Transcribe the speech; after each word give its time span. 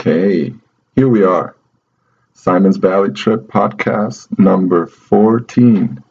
Okay, 0.00 0.54
here 0.94 1.08
we 1.08 1.24
are. 1.24 1.54
Simon's 2.32 2.78
Valley 2.78 3.12
Trip 3.12 3.46
podcast 3.48 4.38
number 4.38 4.86
14. 4.86 6.02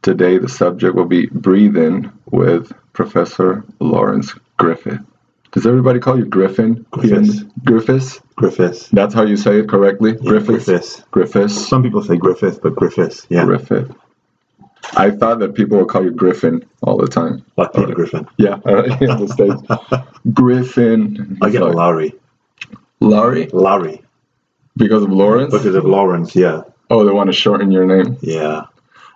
Today, 0.00 0.38
the 0.38 0.48
subject 0.48 0.94
will 0.94 1.04
be 1.04 1.26
breathing 1.26 2.10
with 2.30 2.72
Professor 2.94 3.66
Lawrence 3.80 4.32
Griffith. 4.56 5.00
Does 5.52 5.66
everybody 5.66 5.98
call 6.00 6.16
you 6.16 6.24
Griffin? 6.24 6.86
Griffiths. 6.90 7.42
Griffiths? 7.66 8.22
Griffiths. 8.34 8.88
That's 8.88 9.12
how 9.12 9.24
you 9.24 9.36
say 9.36 9.58
it 9.58 9.68
correctly? 9.68 10.12
Yeah, 10.12 10.30
Griffiths? 10.30 10.64
Griffiths. 10.64 11.04
Griffiths? 11.10 11.68
Some 11.68 11.82
people 11.82 12.02
say 12.02 12.16
Griffith, 12.16 12.62
but 12.62 12.76
Griffiths. 12.76 13.26
Yeah. 13.28 13.44
Griffith. 13.44 13.94
I 14.96 15.10
thought 15.10 15.40
that 15.40 15.54
people 15.54 15.76
would 15.76 15.88
call 15.88 16.02
you 16.02 16.12
Griffin 16.12 16.64
all 16.82 16.96
the 16.96 17.08
time. 17.08 17.44
Like 17.58 17.74
Peter 17.74 17.92
uh, 17.92 17.94
Griffin. 17.94 18.26
Yeah, 18.38 18.56
the 18.64 19.28
States. 19.30 20.08
Griffin. 20.32 21.36
I 21.42 21.50
get 21.50 21.60
a 21.60 21.66
Larry. 21.66 22.14
Larry? 23.00 23.46
Larry. 23.52 24.02
Because 24.76 25.02
of 25.02 25.10
Lawrence? 25.10 25.52
Because 25.52 25.74
of 25.74 25.84
Lawrence, 25.84 26.34
yeah. 26.36 26.62
Oh, 26.90 27.04
they 27.04 27.12
want 27.12 27.28
to 27.28 27.32
shorten 27.32 27.70
your 27.70 27.86
name? 27.86 28.18
Yeah. 28.20 28.66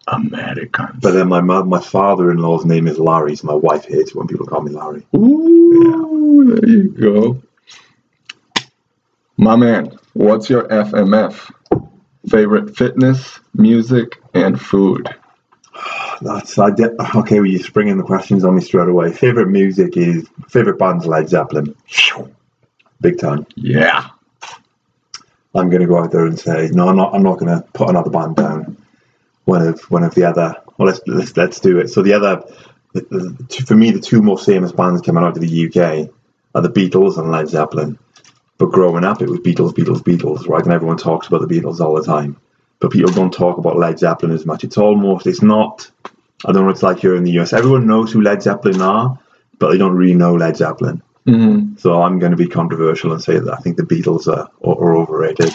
Americans. 0.09 0.98
But 1.01 1.12
then 1.12 1.29
my 1.29 1.41
my 1.41 1.80
father 1.80 2.30
in 2.30 2.38
law's 2.38 2.65
name 2.65 2.88
is 2.88 2.98
Larry, 2.98 3.37
so 3.37 3.47
my 3.47 3.55
wife 3.55 3.85
hates 3.85 4.15
when 4.15 4.27
people 4.27 4.47
call 4.47 4.62
me 4.62 4.73
Larry. 4.73 5.07
Ooh, 5.15 6.45
there 6.55 6.69
you 6.69 6.88
go. 6.88 7.43
My 9.37 9.57
man, 9.57 9.97
what's 10.15 10.51
your 10.51 10.66
FMF? 10.69 11.51
Favorite 12.29 12.77
fitness, 12.77 13.41
music, 13.55 14.21
and 14.35 14.60
food? 14.60 15.09
That's 16.21 16.59
I 16.59 16.71
did, 16.71 16.93
okay. 17.16 17.41
Well, 17.41 17.47
you're 17.47 17.62
springing 17.62 17.97
the 17.97 18.05
questions 18.05 18.45
on 18.45 18.57
me 18.57 18.60
straight 18.60 18.88
away. 18.88 19.12
Favorite 19.12 19.49
music 19.49 19.97
is 19.97 20.29
favorite 20.49 20.79
band's 20.79 21.07
Led 21.07 21.29
Zeppelin. 21.29 21.74
Big 23.00 23.18
time. 23.18 23.46
Yeah. 23.56 24.09
I'm 25.54 25.68
going 25.68 25.80
to 25.82 25.88
go 25.88 25.98
out 25.98 26.12
there 26.12 26.26
and 26.26 26.38
say 26.38 26.68
no. 26.73 26.88
I'm 26.88 26.96
not. 26.96 27.15
I'm 27.15 27.23
not 27.23 27.38
going 27.38 27.54
to 27.57 27.66
put 27.73 27.88
another 27.88 28.10
band 28.10 28.37
down. 28.37 28.76
One 29.46 29.66
of 29.66 29.80
one 29.90 30.04
of 30.04 30.15
the 30.15 30.24
other. 30.24 30.54
Well, 30.79 30.87
let's 30.88 31.01
let's, 31.07 31.37
let's 31.37 31.60
do 31.60 31.79
it. 31.79 31.88
So 31.88 32.02
the 32.02 32.12
other, 32.12 32.42
the, 32.92 33.01
the, 33.10 33.46
two- 33.48 33.65
for 33.65 33.74
me, 33.74 33.90
the 33.90 34.01
two 34.01 34.23
most 34.23 34.46
famous 34.46 34.70
bands 34.73 35.02
coming 35.02 35.24
out 35.24 35.37
of 35.37 35.42
the 35.42 35.66
UK 35.66 36.09
are 36.54 36.62
the 36.62 36.68
Beatles 36.70 37.18
and 37.18 37.30
Led 37.30 37.48
Zeppelin. 37.48 37.98
But 38.59 38.70
growing 38.73 39.04
up, 39.04 39.23
it 39.23 39.29
was 39.29 39.40
Beatles, 39.40 39.73
Beatles, 39.73 40.02
Beatles, 40.02 40.46
right? 40.46 40.62
And 40.62 40.73
everyone 40.73 40.98
talks 40.98 41.26
about 41.26 41.40
the 41.46 41.52
Beatles 41.52 41.80
all 41.80 41.95
the 41.95 42.04
time. 42.04 42.37
But 42.79 42.92
people 42.92 43.10
don't 43.10 43.32
talk 43.32 43.59
about 43.59 43.76
Led 43.79 43.98
Zeppelin 43.98 44.32
as 44.32 44.46
much. 44.46 44.64
It's 44.64 44.79
almost, 44.79 45.26
it's 45.26 45.42
not. 45.42 45.90
I 46.45 46.52
don't 46.52 46.62
know 46.62 46.66
what 46.66 46.73
it's 46.73 46.82
like 46.82 46.98
here 46.98 47.16
in 47.16 47.24
the 47.24 47.38
US. 47.40 47.52
Everyone 47.52 47.87
knows 47.87 48.12
who 48.12 48.20
Led 48.23 48.42
Zeppelin 48.42 48.80
are, 48.80 49.18
but 49.59 49.70
they 49.70 49.79
don't 49.79 49.96
really 49.96 50.14
know 50.14 50.35
Led 50.35 50.57
Zeppelin. 50.57 51.02
Mm-hmm. 51.30 51.76
So 51.76 52.02
I'm 52.02 52.18
going 52.18 52.32
to 52.32 52.36
be 52.36 52.48
controversial 52.48 53.12
and 53.12 53.23
say 53.23 53.38
that 53.38 53.52
I 53.52 53.56
think 53.59 53.76
the 53.76 53.84
Beatles 53.84 54.26
are, 54.26 54.50
are 54.64 54.96
overrated. 54.96 55.54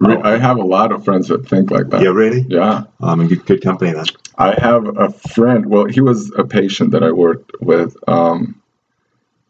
I 0.00 0.36
have 0.36 0.58
a 0.58 0.62
lot 0.64 0.92
of 0.92 1.04
friends 1.04 1.28
that 1.28 1.48
think 1.48 1.70
like 1.70 1.88
that. 1.88 2.02
Yeah, 2.02 2.10
really? 2.10 2.44
Yeah. 2.48 2.84
I'm 3.00 3.20
in 3.22 3.28
good, 3.28 3.46
good 3.46 3.62
company 3.62 3.92
then. 3.92 4.04
I 4.36 4.54
have 4.60 4.98
a 4.98 5.10
friend, 5.10 5.64
well, 5.66 5.86
he 5.86 6.02
was 6.02 6.30
a 6.36 6.44
patient 6.44 6.90
that 6.90 7.02
I 7.02 7.12
worked 7.12 7.52
with. 7.62 7.96
Um, 8.06 8.60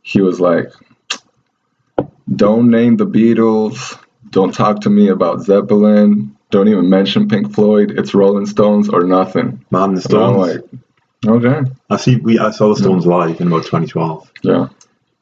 he 0.03 0.21
was 0.21 0.39
like, 0.41 0.67
don't 2.35 2.71
name 2.71 2.97
the 2.97 3.07
Beatles. 3.07 3.99
Don't 4.31 4.53
talk 4.55 4.81
to 4.83 4.91
me 4.91 5.09
about 5.09 5.41
Zeppelin. 5.43 6.37
Don't 6.51 6.69
even 6.69 6.89
mention 6.89 7.29
Pink 7.29 7.53
Floyd. 7.53 7.93
It's 7.99 8.15
Rolling 8.15 8.47
Stones 8.47 8.89
or 8.89 9.03
nothing. 9.05 9.65
Man, 9.73 9.95
the 9.95 10.01
So 10.01 10.23
I'm 10.23 10.35
Stones. 10.35 10.63
like, 11.25 11.45
okay. 11.45 11.71
I 11.91 11.97
see. 11.97 12.17
We 12.17 12.39
I 12.39 12.51
saw 12.51 12.69
the 12.69 12.77
Stones 12.81 13.05
live 13.07 13.41
in 13.41 13.49
about 13.49 13.65
2012, 13.65 14.31
Yeah. 14.43 14.69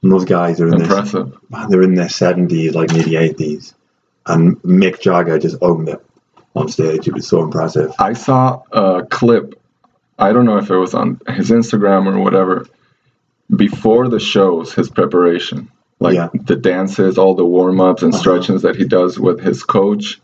And 0.04 0.12
those 0.12 0.24
guys 0.26 0.60
are 0.60 0.66
in 0.66 0.72
their 0.72 0.82
Impressive. 0.82 1.36
man, 1.50 1.68
they're 1.70 1.82
in 1.82 1.94
their 1.94 2.06
70s, 2.08 2.74
like 2.74 2.92
maybe 2.92 3.12
80s, 3.12 3.74
and 4.26 4.56
Mick 4.62 5.00
Jagger 5.00 5.38
just 5.38 5.56
owned 5.62 5.88
it 5.88 6.04
on 6.54 6.68
stage. 6.68 7.08
It 7.08 7.14
was 7.14 7.26
so 7.26 7.42
impressive. 7.42 7.90
I 7.98 8.12
saw 8.12 8.62
a 8.70 9.04
clip. 9.10 9.60
I 10.18 10.32
don't 10.32 10.44
know 10.44 10.58
if 10.58 10.70
it 10.70 10.76
was 10.76 10.94
on 10.94 11.20
his 11.28 11.50
Instagram 11.50 12.06
or 12.06 12.20
whatever. 12.20 12.66
Before 13.54 14.08
the 14.08 14.20
shows, 14.20 14.72
his 14.72 14.88
preparation, 14.90 15.70
like 16.00 16.14
Yeah. 16.14 16.28
the 16.34 16.56
dances, 16.56 17.18
all 17.18 17.34
the 17.34 17.44
warm 17.44 17.80
ups 17.80 18.02
and 18.02 18.14
Uh-huh. 18.14 18.58
that 18.58 18.76
he 18.76 18.84
does 18.84 19.18
with 19.18 19.40
his 19.40 19.62
coach. 19.64 20.20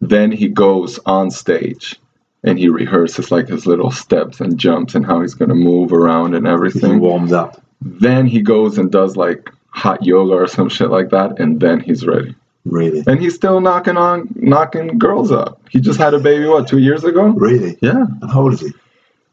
Then 0.00 0.32
he 0.32 0.48
goes 0.48 0.98
on 1.06 1.30
stage 1.30 2.00
and 2.42 2.58
he 2.58 2.68
rehearses 2.68 3.30
like 3.30 3.48
his 3.48 3.66
little 3.66 3.90
steps 3.90 4.40
and 4.40 4.58
jumps 4.58 4.94
and 4.94 5.04
how 5.06 5.20
he's 5.20 5.34
gonna 5.34 5.54
move 5.54 5.92
around 5.92 6.34
and 6.34 6.46
everything. 6.46 6.94
He 6.94 6.98
warms 6.98 7.32
up. 7.32 7.60
Then 7.80 8.26
he 8.26 8.42
goes 8.42 8.78
and 8.78 8.90
does 8.90 9.16
like 9.16 9.50
hot 9.68 10.04
yoga 10.04 10.34
or 10.34 10.46
some 10.46 10.68
shit 10.68 10.90
like 10.90 11.10
that, 11.10 11.38
and 11.38 11.60
then 11.60 11.80
he's 11.80 12.06
ready. 12.06 12.34
Really, 12.66 13.02
And 13.06 13.18
he's 13.18 13.34
still 13.34 13.60
knocking 13.60 13.96
on 13.96 14.28
knocking 14.36 14.98
girls 14.98 15.32
up. 15.32 15.62
He 15.70 15.80
just 15.80 15.98
had 15.98 16.12
a 16.12 16.18
baby 16.18 16.46
what 16.46 16.68
two 16.68 16.78
years 16.78 17.04
ago? 17.04 17.28
really. 17.28 17.78
Yeah. 17.80 18.04
And 18.20 18.30
how 18.30 18.42
old 18.42 18.52
is 18.52 18.60
he? 18.60 18.72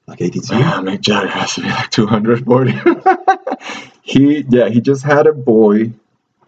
Like 0.08 0.22
82. 0.22 0.56
Yeah, 0.56 0.72
Mick 0.76 1.02
Jagger 1.02 1.28
has 1.28 1.56
to 1.56 1.62
be 1.62 1.68
like 1.68 1.90
240. 1.90 2.72
he, 4.02 4.46
yeah, 4.48 4.70
he 4.70 4.80
just 4.80 5.04
had 5.04 5.28
a 5.28 5.34
boy. 5.34 5.92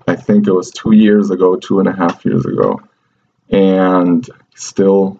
I 0.08 0.16
think 0.16 0.48
it 0.48 0.54
was 0.54 0.72
two 0.72 0.94
years 0.94 1.30
ago, 1.30 1.58
two 1.58 1.80
and 1.80 1.88
a 1.90 1.92
half 1.92 2.24
years 2.24 2.46
ago, 2.46 2.82
and 3.50 4.28
still 4.56 5.20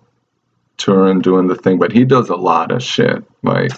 touring, 0.78 1.20
doing 1.20 1.48
the 1.48 1.56
thing. 1.56 1.78
But 1.78 1.92
he 1.92 2.06
does 2.06 2.30
a 2.30 2.36
lot 2.38 2.72
of 2.72 2.82
shit 2.82 3.24
like 3.44 3.74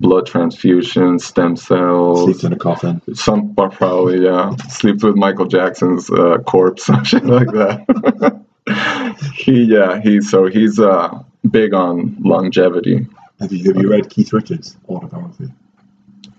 blood 0.00 0.26
transfusion, 0.26 1.18
stem 1.18 1.56
cells. 1.56 2.24
Sleeps 2.24 2.44
in 2.44 2.52
a 2.52 2.56
coffin. 2.58 3.00
Some 3.14 3.54
are 3.58 3.70
probably 3.70 4.24
yeah 4.24 4.54
sleeps 4.68 5.02
with 5.02 5.16
Michael 5.16 5.46
Jackson's 5.46 6.10
uh, 6.10 6.38
corpse 6.38 6.88
or 6.90 7.04
shit 7.04 7.24
like 7.24 7.48
that. 7.48 8.42
he 9.36 9.62
yeah 9.62 10.00
he 10.00 10.20
so 10.20 10.46
he's 10.46 10.78
uh 10.80 11.22
big 11.50 11.72
on 11.74 12.16
longevity. 12.20 13.06
Have 13.40 13.52
you 13.52 13.72
have 13.72 13.82
you 13.82 13.90
read 13.90 14.10
Keith 14.10 14.32
Richards' 14.32 14.76
autobiography? 14.88 15.52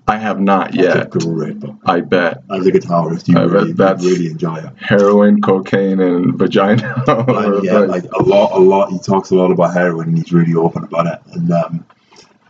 I 0.10 0.18
have 0.18 0.40
not 0.40 0.74
yet. 0.74 1.10
great 1.10 1.60
book. 1.60 1.76
I 1.86 2.00
bet 2.00 2.42
As 2.50 2.66
a 2.66 2.72
guitarist, 2.72 3.28
you 3.28 3.38
I 3.38 3.42
bet 3.42 3.52
really, 3.52 3.72
that's- 3.74 4.04
you 4.04 4.12
really 4.12 4.28
enjoy 4.28 4.56
it. 4.56 4.70
heroin, 4.80 5.42
cocaine, 5.42 6.00
and 6.00 6.38
vagina. 6.38 7.04
Yeah, 7.64 7.80
like 7.80 8.06
a 8.14 8.24
lot, 8.24 8.54
a 8.54 8.60
lot. 8.60 8.90
He 8.92 9.00
talks 9.00 9.32
a 9.32 9.36
lot 9.36 9.52
about 9.52 9.74
heroin, 9.74 10.08
and 10.10 10.18
he's 10.18 10.32
really 10.32 10.54
open 10.56 10.86
about 10.86 11.08
it. 11.08 11.20
And 11.36 11.52
um, 11.52 11.86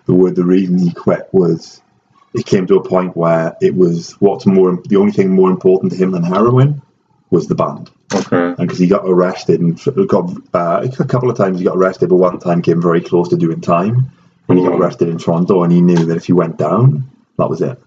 the 0.08 0.14
word, 0.14 0.36
the 0.36 0.44
reason 0.46 0.78
he 0.80 0.92
quit 0.92 1.30
was 1.32 1.82
it 2.34 2.46
came 2.46 2.66
to 2.68 2.76
a 2.78 2.84
point 2.88 3.16
where 3.16 3.56
it 3.62 3.76
was 3.76 4.14
what's 4.20 4.46
more, 4.46 4.82
the 4.88 4.96
only 4.98 5.12
thing 5.12 5.32
more 5.32 5.50
important 5.52 5.92
to 5.92 5.98
him 5.98 6.12
than 6.12 6.24
heroin 6.24 6.82
was 7.30 7.48
the 7.48 7.56
band. 7.56 7.90
okay. 8.14 8.48
And 8.48 8.58
because 8.58 8.80
he 8.80 8.88
got 8.88 9.04
arrested 9.06 9.60
and 9.60 9.80
got 10.08 10.32
uh, 10.54 10.88
a 11.00 11.06
couple 11.06 11.30
of 11.30 11.38
times 11.38 11.60
he 11.60 11.66
got 11.66 11.76
arrested, 11.78 12.10
but 12.10 12.16
one 12.16 12.40
time 12.40 12.62
came 12.62 12.82
very 12.82 13.02
close 13.02 13.28
to 13.30 13.38
doing 13.38 13.62
time 13.62 14.10
when 14.46 14.58
he 14.58 14.64
got 14.64 14.74
Mhm. 14.74 14.80
arrested 14.80 15.10
in 15.10 15.18
Toronto, 15.18 15.64
and 15.64 15.74
he 15.74 15.82
knew 15.82 16.06
that 16.06 16.16
if 16.18 16.26
he 16.26 16.34
went 16.34 16.58
down, 16.58 17.04
that 17.38 17.50
was 17.50 17.62
it, 17.62 17.78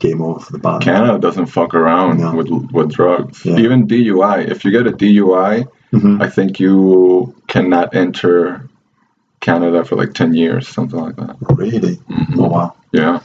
game 0.00 0.20
over 0.20 0.38
for 0.40 0.52
the 0.52 0.58
band. 0.58 0.82
Canada 0.82 1.18
doesn't 1.18 1.46
fuck 1.46 1.74
around 1.74 2.20
No. 2.20 2.34
with 2.34 2.50
with 2.72 2.90
drugs. 2.92 3.42
Yeah. 3.44 3.56
Even 3.56 3.86
DUI. 3.86 4.40
If 4.50 4.64
you 4.66 4.70
get 4.70 4.86
a 4.86 4.92
DUI, 4.92 5.66
Mhm. 5.94 6.20
I 6.20 6.28
think 6.28 6.60
you 6.60 7.34
cannot 7.46 7.94
enter 7.94 8.68
Canada 9.44 9.84
for 9.84 9.96
like 9.96 10.14
ten 10.14 10.32
years, 10.32 10.66
something 10.66 10.98
like 10.98 11.16
that. 11.16 11.36
Really? 11.40 11.96
Mhm. 11.96 12.38
Oh 12.38 12.48
wow. 12.48 12.74
Yeah. 12.92 13.20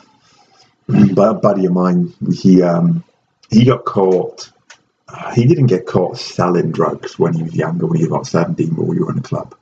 But 1.14 1.30
a 1.30 1.34
buddy 1.36 1.66
of 1.66 1.72
mine, 1.74 2.14
he 2.34 2.62
um, 2.62 3.04
he 3.50 3.64
got 3.66 3.86
caught. 3.86 4.52
Uh, 5.08 5.32
he 5.34 5.46
didn't 5.46 5.68
get 5.68 5.88
caught 5.88 6.18
selling 6.18 6.72
drugs 6.72 7.18
when 7.18 7.34
he 7.34 7.42
was 7.44 7.56
younger, 7.56 7.86
when 7.88 7.98
he 7.98 8.04
was 8.04 8.12
about 8.12 8.28
seventeen, 8.28 8.74
but 8.76 8.84
we 8.84 9.00
were 9.00 9.12
in 9.12 9.20
a 9.20 9.22
club, 9.22 9.56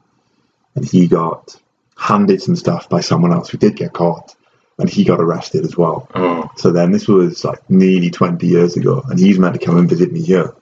and 0.75 0.84
he 0.84 1.07
got 1.07 1.56
handed 1.97 2.41
some 2.41 2.56
stuff 2.56 2.89
by 2.89 3.01
someone 3.01 3.31
else 3.31 3.50
who 3.50 3.57
did 3.57 3.75
get 3.75 3.94
caught, 3.94 4.35
and 4.79 4.89
he 4.89 5.03
got 5.03 5.19
arrested 5.22 5.63
as 5.63 5.78
well. 5.78 6.09
Oh. 6.16 6.50
So 6.56 6.72
then 6.72 6.91
this 6.91 7.07
was 7.07 7.45
like 7.45 7.69
nearly 7.69 8.09
twenty 8.09 8.47
years 8.47 8.75
ago, 8.75 9.04
and 9.09 9.19
he's 9.19 9.38
meant 9.38 9.54
to 9.59 9.65
come 9.65 9.77
and 9.77 9.89
visit 9.89 10.12
me 10.12 10.21
here 10.21 10.54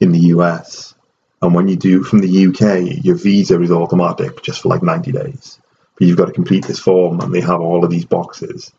in 0.00 0.12
the 0.12 0.34
US. 0.34 0.94
And 1.40 1.54
when 1.54 1.68
you 1.68 1.76
do 1.76 2.02
from 2.02 2.18
the 2.20 2.46
UK, 2.48 3.04
your 3.04 3.14
visa 3.16 3.60
is 3.60 3.70
automatic 3.70 4.42
just 4.42 4.62
for 4.62 4.68
like 4.70 4.82
ninety 4.82 5.12
days, 5.12 5.58
but 5.98 6.06
you've 6.08 6.16
got 6.16 6.26
to 6.26 6.32
complete 6.32 6.66
this 6.66 6.80
form, 6.80 7.20
and 7.20 7.32
they 7.32 7.40
have 7.40 7.60
all 7.60 7.84
of 7.84 7.90
these 7.90 8.04
boxes. 8.04 8.72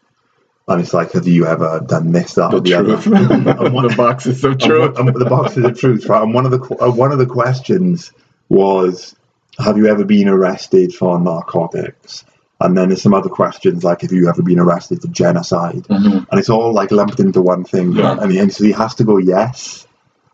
And 0.68 0.82
it's 0.82 0.94
like, 0.94 1.14
have 1.14 1.28
you 1.28 1.48
ever 1.48 1.80
done 1.80 2.12
this, 2.12 2.36
that, 2.36 2.54
or 2.54 2.60
The 2.60 2.70
the 2.84 2.84
truth. 3.02 3.08
other? 3.08 3.50
And 3.66 3.74
one- 3.74 3.88
the 3.88 3.96
boxes 3.96 4.44
of 4.44 4.52
and 4.52 4.62
truth. 4.62 4.96
one- 4.98 5.08
and 5.08 5.16
the 5.16 5.26
boxes 5.26 5.66
of 5.66 5.80
truth, 5.80 6.06
right? 6.06 6.22
And 6.22 6.34
one 6.34 6.46
of 6.46 6.52
the 6.52 6.62
uh, 6.84 6.92
one 6.92 7.12
of 7.12 7.18
the 7.18 7.26
questions 7.26 8.12
was, 8.50 9.16
have 9.58 9.78
you 9.78 9.88
ever 9.88 10.04
been 10.06 10.28
arrested 10.28 10.94
for 10.94 11.20
narcotics? 11.20 12.24
And 12.62 12.78
then 12.78 12.90
there's 12.90 13.02
some 13.02 13.14
other 13.14 13.30
questions 13.30 13.84
like, 13.86 14.02
have 14.02 14.12
you 14.12 14.28
ever 14.28 14.42
been 14.44 14.60
arrested 14.60 15.02
for 15.02 15.08
genocide? 15.08 15.84
Mhm. 15.88 16.28
And 16.30 16.40
it's 16.40 16.50
all 16.50 16.74
like 16.74 16.92
lumped 16.92 17.20
into 17.22 17.42
one 17.42 17.64
thing. 17.64 17.94
Yeah. 17.94 18.18
And, 18.20 18.32
he, 18.32 18.38
and 18.38 18.54
so 18.54 18.66
he 18.66 18.74
has 18.74 18.94
to 18.96 19.04
go 19.06 19.18
yes 19.18 19.88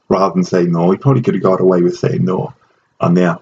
rather 0.09 0.33
than 0.33 0.43
say 0.43 0.65
no. 0.65 0.91
He 0.91 0.97
probably 0.97 1.21
could 1.21 1.35
have 1.35 1.43
got 1.43 1.61
away 1.61 1.81
with 1.81 1.97
saying 1.97 2.25
no. 2.25 2.53
And 2.99 3.17
yeah, 3.17 3.37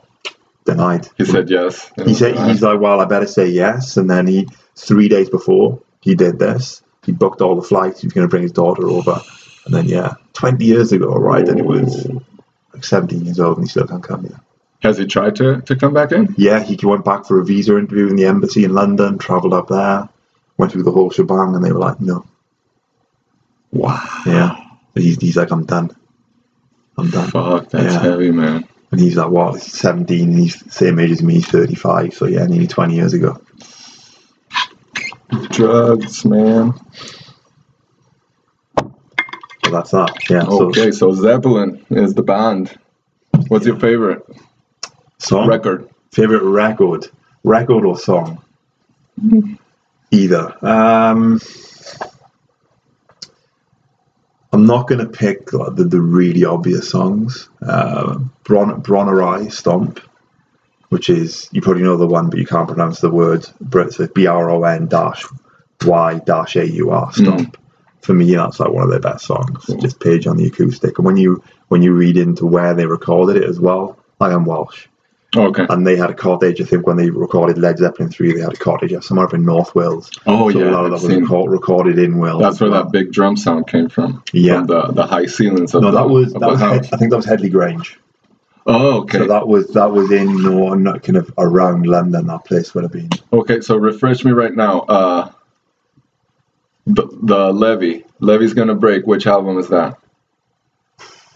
denied. 0.66 1.08
He 1.18 1.26
said 1.26 1.50
yes. 1.50 1.92
He 2.06 2.14
said 2.14 2.36
he's 2.48 2.62
like, 2.62 2.80
well, 2.80 3.02
I 3.02 3.06
better 3.06 3.28
say 3.28 3.48
yes. 3.48 3.98
And 3.98 4.10
then 4.10 4.28
he 4.28 4.48
three 4.76 5.08
days 5.10 5.30
before 5.30 5.82
he 6.02 6.16
did 6.16 6.40
this, 6.40 6.82
he 7.06 7.12
booked 7.12 7.42
all 7.42 7.56
the 7.56 7.68
flights. 7.68 8.02
He 8.02 8.08
was 8.08 8.14
going 8.14 8.28
to 8.28 8.30
bring 8.30 8.44
his 8.44 8.52
daughter 8.52 8.88
over, 8.88 9.22
and 9.66 9.74
then 9.74 9.88
yeah, 9.88 10.14
twenty 10.34 10.66
years 10.66 10.92
ago, 10.92 11.14
right? 11.14 11.48
And 11.48 11.60
it 11.60 11.66
was 11.66 12.08
like 12.74 12.84
17 12.84 13.26
years 13.26 13.40
old 13.40 13.58
and 13.58 13.68
he 13.68 13.70
still 13.70 13.88
can't 13.88 14.04
come 14.04 14.24
here. 14.24 14.40
Has 14.82 14.98
he 14.98 15.06
tried 15.06 15.36
to, 15.38 15.62
to 15.62 15.76
come 15.76 15.94
back 15.94 16.12
in? 16.12 16.36
Yeah, 16.38 16.62
he 16.62 16.78
went 16.84 17.06
back 17.06 17.26
for 17.26 17.40
a 17.40 17.46
visa 17.46 17.78
interview 17.78 18.08
in 18.08 18.18
the 18.18 18.26
embassy 18.26 18.66
in 18.66 18.74
London, 18.74 19.18
travelled 19.18 19.54
up 19.54 19.70
there, 19.70 20.10
went 20.58 20.74
through 20.74 20.84
the 20.84 20.92
whole 20.92 21.10
shebang, 21.10 21.56
and 21.56 21.64
they 21.64 21.72
were 21.72 21.80
like, 21.80 22.02
no. 22.02 22.26
Wow. 23.72 24.06
Yeah. 24.26 24.58
He's, 24.94 25.20
he's 25.22 25.38
like, 25.38 25.52
I'm 25.52 25.66
done. 25.66 25.96
I'm 26.98 27.10
done. 27.10 27.30
Fuck, 27.32 27.70
that's 27.70 27.94
Yeah. 27.96 28.02
heavy, 28.02 28.32
man. 28.32 28.68
And 28.92 29.00
he's 29.02 29.16
like, 29.18 29.30
what? 29.30 29.54
He's 29.56 29.74
17, 29.80 30.30
and 30.30 30.40
he's 30.40 30.60
the 30.60 30.72
same 30.72 31.00
age 31.00 31.12
as 31.12 31.24
me, 31.24 31.36
he's 31.36 31.48
35. 31.48 32.14
So 32.14 32.26
yeah, 32.26 32.46
nearly 32.46 32.68
20 32.68 32.96
years 32.96 33.14
ago. 33.14 33.42
Drugs, 35.50 36.24
man. 36.26 36.74
So 38.78 39.72
that's 39.72 39.92
that. 39.92 40.14
Yeah. 40.30 40.44
Okay, 40.46 40.92
so 40.92 41.14
Zeppelin 41.14 41.84
is 41.90 42.14
the 42.14 42.22
band. 42.24 42.78
What's 43.48 43.66
your 43.66 43.80
favorite 43.80 44.24
song, 45.18 45.48
record? 45.48 45.90
favorite 46.12 46.44
record, 46.44 47.08
record 47.44 47.86
or 47.86 47.98
song? 47.98 48.44
Either. 50.12 50.56
Um, 50.66 51.40
I'm 54.54 54.68
not 54.68 54.88
going 54.88 55.00
to 55.00 55.12
pick 55.12 55.52
like, 55.52 55.76
the, 55.76 55.84
the 55.84 56.00
really 56.00 56.46
obvious 56.46 56.90
songs. 56.90 57.50
Uh, 57.62 58.20
Bron 58.44 58.80
Bron-Y-Aur 58.82 59.50
Stomp, 59.50 60.00
which 60.90 61.10
is 61.10 61.50
you 61.52 61.62
probably 61.62 61.84
know 61.84 61.98
the 61.98 62.08
one, 62.08 62.30
but 62.30 62.40
you 62.40 62.46
can't 62.46 62.68
pronounce 62.68 63.02
the 63.02 63.10
word. 63.10 63.50
But 63.60 63.88
it's 63.88 64.14
B 64.14 64.28
R 64.28 64.50
O 64.50 64.64
N 64.64 64.88
dash 64.88 65.26
Y 65.84 66.20
dash 66.20 66.56
A 66.56 66.70
U 66.70 66.92
R 66.92 67.12
Stomp. 67.12 67.58
For 68.02 68.14
me, 68.14 68.36
that's 68.36 68.60
like 68.60 68.72
one 68.72 68.84
of 68.84 68.90
their 68.90 69.00
best 69.00 69.26
songs. 69.26 69.66
Cool. 69.66 69.78
Just 69.78 70.00
page 70.00 70.28
on 70.28 70.38
the 70.38 70.46
acoustic, 70.46 71.00
and 71.00 71.06
when 71.06 71.18
you 71.18 71.44
when 71.70 71.82
you 71.82 71.94
read 71.94 72.18
into 72.18 72.46
where 72.46 72.74
they 72.74 72.86
recorded 72.86 73.42
it 73.42 73.50
as 73.50 73.60
well, 73.60 73.98
I'm 74.22 74.46
Welsh 74.46 74.88
Okay. 75.36 75.66
and 75.70 75.86
they 75.86 75.96
had 75.96 76.10
a 76.10 76.14
cottage. 76.14 76.62
I 76.62 76.66
think 76.66 76.86
when 76.86 76.98
they 76.98 77.10
recorded 77.10 77.58
Led 77.58 77.78
Zeppelin 77.80 78.10
three, 78.10 78.34
they 78.34 78.42
had 78.42 78.54
a 78.54 78.58
cottage 78.58 78.94
somewhere 79.04 79.26
up 79.26 79.34
in 79.34 79.44
North 79.44 79.74
Wales. 79.74 80.12
Oh 80.26 80.52
so 80.52 80.60
yeah, 80.60 80.70
a 80.70 80.72
lot 80.72 80.86
of 80.86 80.94
I've 80.94 81.02
that 81.02 81.08
was 81.08 81.14
seen- 81.14 81.24
record, 81.24 81.52
recorded 81.52 81.98
in 82.00 82.18
Wales. 82.20 82.42
That's 82.42 82.62
where 82.62 82.70
well. 82.70 82.84
that 82.84 82.92
big 82.92 83.12
drum 83.12 83.36
sound 83.38 83.68
came 83.68 83.90
from. 83.90 84.24
Yeah. 84.32 84.58
From 84.60 84.68
the, 84.68 84.82
the 84.94 85.06
high 85.08 85.26
ceilings 85.26 85.74
of 85.74 85.82
No, 85.82 85.92
the, 85.92 85.98
that 85.98 86.08
was 86.10 86.34
that 86.34 86.42
was. 86.42 86.60
Head, 86.60 86.90
I 86.94 86.98
think 86.98 87.10
that 87.12 87.18
was 87.18 87.26
Headley 87.26 87.50
Grange. 87.50 88.00
Oh, 88.66 89.02
okay. 89.02 89.18
So 89.18 89.28
that 89.28 89.48
was 89.48 89.68
that 89.74 89.92
was 89.92 90.12
in 90.12 90.42
no, 90.42 90.74
not 90.76 91.04
kind 91.04 91.18
of 91.18 91.34
around 91.38 91.86
London. 91.86 92.28
That 92.28 92.46
place 92.46 92.74
would 92.74 92.84
have 92.84 92.94
been. 92.94 93.10
Okay, 93.34 93.60
so 93.62 93.76
refresh 93.76 94.24
me 94.24 94.32
right 94.32 94.54
now. 94.54 94.82
Uh, 94.82 95.32
the, 96.86 97.08
the 97.24 97.52
Levee. 97.54 98.06
Levee's 98.20 98.54
gonna 98.54 98.76
break. 98.76 99.06
Which 99.08 99.28
album 99.28 99.58
is 99.58 99.68
that? 99.70 99.98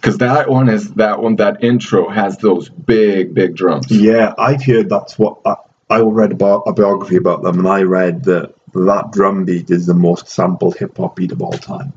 Because 0.01 0.17
that 0.19 0.49
one 0.49 0.69
is 0.69 0.94
that 0.94 1.21
one. 1.21 1.35
That 1.38 1.63
intro 1.63 2.09
has 2.09 2.38
those 2.38 2.69
big, 2.69 3.33
big 3.33 3.55
drums. 3.55 3.91
Yeah, 3.91 4.33
I've 4.38 4.63
heard 4.63 4.89
that's 4.89 5.17
what 5.17 5.39
I, 5.45 5.55
I 5.89 6.01
read 6.01 6.31
about 6.31 6.63
a 6.67 6.73
biography 6.73 7.17
about 7.17 7.44
them, 7.44 7.59
and 7.59 7.67
I 7.67 7.81
read 7.81 8.23
that 8.25 8.53
that 8.73 9.11
drum 9.11 9.45
beat 9.45 9.69
is 9.71 9.85
the 9.88 9.94
most 9.94 10.29
sampled 10.29 10.77
hip 10.77 10.97
hop 10.97 11.15
beat 11.15 11.31
of 11.31 11.41
all 11.41 11.51
time. 11.51 11.94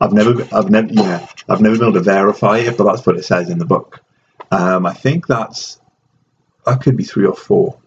I've 0.00 0.12
never, 0.12 0.48
I've 0.52 0.70
never, 0.70 0.88
yeah, 0.90 1.26
I've 1.48 1.60
never 1.60 1.76
been 1.76 1.88
able 1.88 1.94
to 1.94 2.00
verify 2.00 2.58
it, 2.58 2.78
but 2.78 2.84
that's 2.84 3.04
what 3.04 3.16
it 3.16 3.24
says 3.24 3.50
in 3.50 3.58
the 3.58 3.66
book. 3.66 4.00
Um, 4.50 4.86
I 4.86 4.94
think 4.94 5.26
that's 5.26 5.80
that 6.64 6.80
could 6.80 6.96
be 6.96 7.04
three 7.04 7.26
or 7.26 7.34
four. 7.34 7.78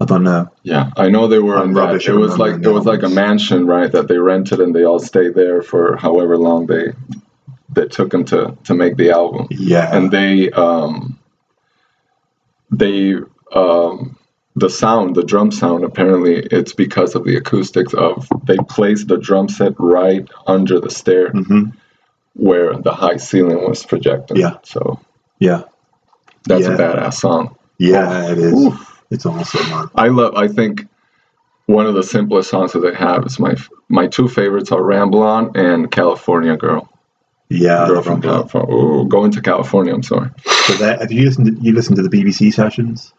I 0.00 0.04
don't 0.06 0.24
know. 0.24 0.50
Yeah, 0.62 0.90
I 0.96 1.08
know 1.08 1.28
they 1.28 1.38
were 1.38 1.56
I'm 1.56 1.68
on 1.68 1.72
that. 1.74 1.80
rubbish 1.80 2.08
It 2.08 2.12
was 2.12 2.36
like 2.36 2.62
it 2.62 2.68
was 2.68 2.84
like 2.84 3.02
a 3.02 3.08
mansion, 3.08 3.66
right? 3.66 3.90
That 3.90 4.08
they 4.08 4.18
rented 4.18 4.60
and 4.60 4.74
they 4.74 4.84
all 4.84 4.98
stayed 4.98 5.34
there 5.34 5.62
for 5.62 5.96
however 5.96 6.36
long 6.36 6.66
they 6.66 6.92
they 7.70 7.86
took 7.86 8.10
them 8.10 8.24
to 8.26 8.56
to 8.64 8.74
make 8.74 8.96
the 8.96 9.10
album. 9.10 9.46
Yeah, 9.50 9.94
and 9.94 10.10
they 10.10 10.50
um 10.50 11.18
they 12.70 13.14
um 13.54 14.16
the 14.56 14.70
sound 14.70 15.16
the 15.16 15.22
drum 15.24 15.50
sound 15.50 15.84
apparently 15.84 16.36
it's 16.50 16.72
because 16.72 17.14
of 17.14 17.24
the 17.24 17.36
acoustics 17.36 17.92
of 17.94 18.28
they 18.44 18.56
placed 18.68 19.08
the 19.08 19.18
drum 19.18 19.48
set 19.48 19.72
right 19.78 20.28
under 20.46 20.80
the 20.80 20.90
stair 20.90 21.30
hmm 21.30 21.64
where 22.36 22.76
the 22.76 22.92
high 22.92 23.16
ceiling 23.16 23.58
was 23.68 23.86
projecting 23.86 24.36
Yeah. 24.38 24.56
so 24.64 24.98
yeah, 25.38 25.62
that's 26.44 26.66
a 26.66 26.70
badass 26.70 27.14
song 27.14 27.56
yeah. 27.78 28.30
It 28.32 28.38
is. 28.38 28.52
Oof. 28.52 29.02
It's 29.10 29.24
awesome, 29.26 29.68
man. 29.70 29.88
i 29.94 30.08
love 30.08 30.34
i 30.34 30.48
think 30.48 30.86
one 31.66 31.86
of 31.86 31.94
the 31.94 32.02
simplest 32.02 32.50
songs 32.50 32.72
that 32.72 32.80
they 32.80 32.94
have 32.94 33.24
is 33.24 33.38
my 33.38 33.54
my 33.88 34.08
two 34.08 34.26
favorites 34.28 34.72
are 34.72 34.82
ramble 34.82 35.22
on 35.22 35.56
and 35.56 35.92
california 35.92 36.56
girl 36.56 36.88
Yeah, 37.48 37.86
girl 37.86 38.02
from 38.02 38.22
california 38.22 38.74
oh, 38.74 39.04
going 39.04 39.30
to 39.32 39.40
california 39.42 39.92
i'm 39.94 40.02
sorry 40.02 40.30
So 40.66 40.72
there, 40.74 40.96
have 40.98 41.12
you 41.12 41.24
listened? 41.24 41.46
To, 41.46 41.62
you 41.62 41.72
listened 41.72 41.96
to 41.96 42.02
the 42.02 42.08
BBC 42.08 42.52
sessions? 42.52 43.12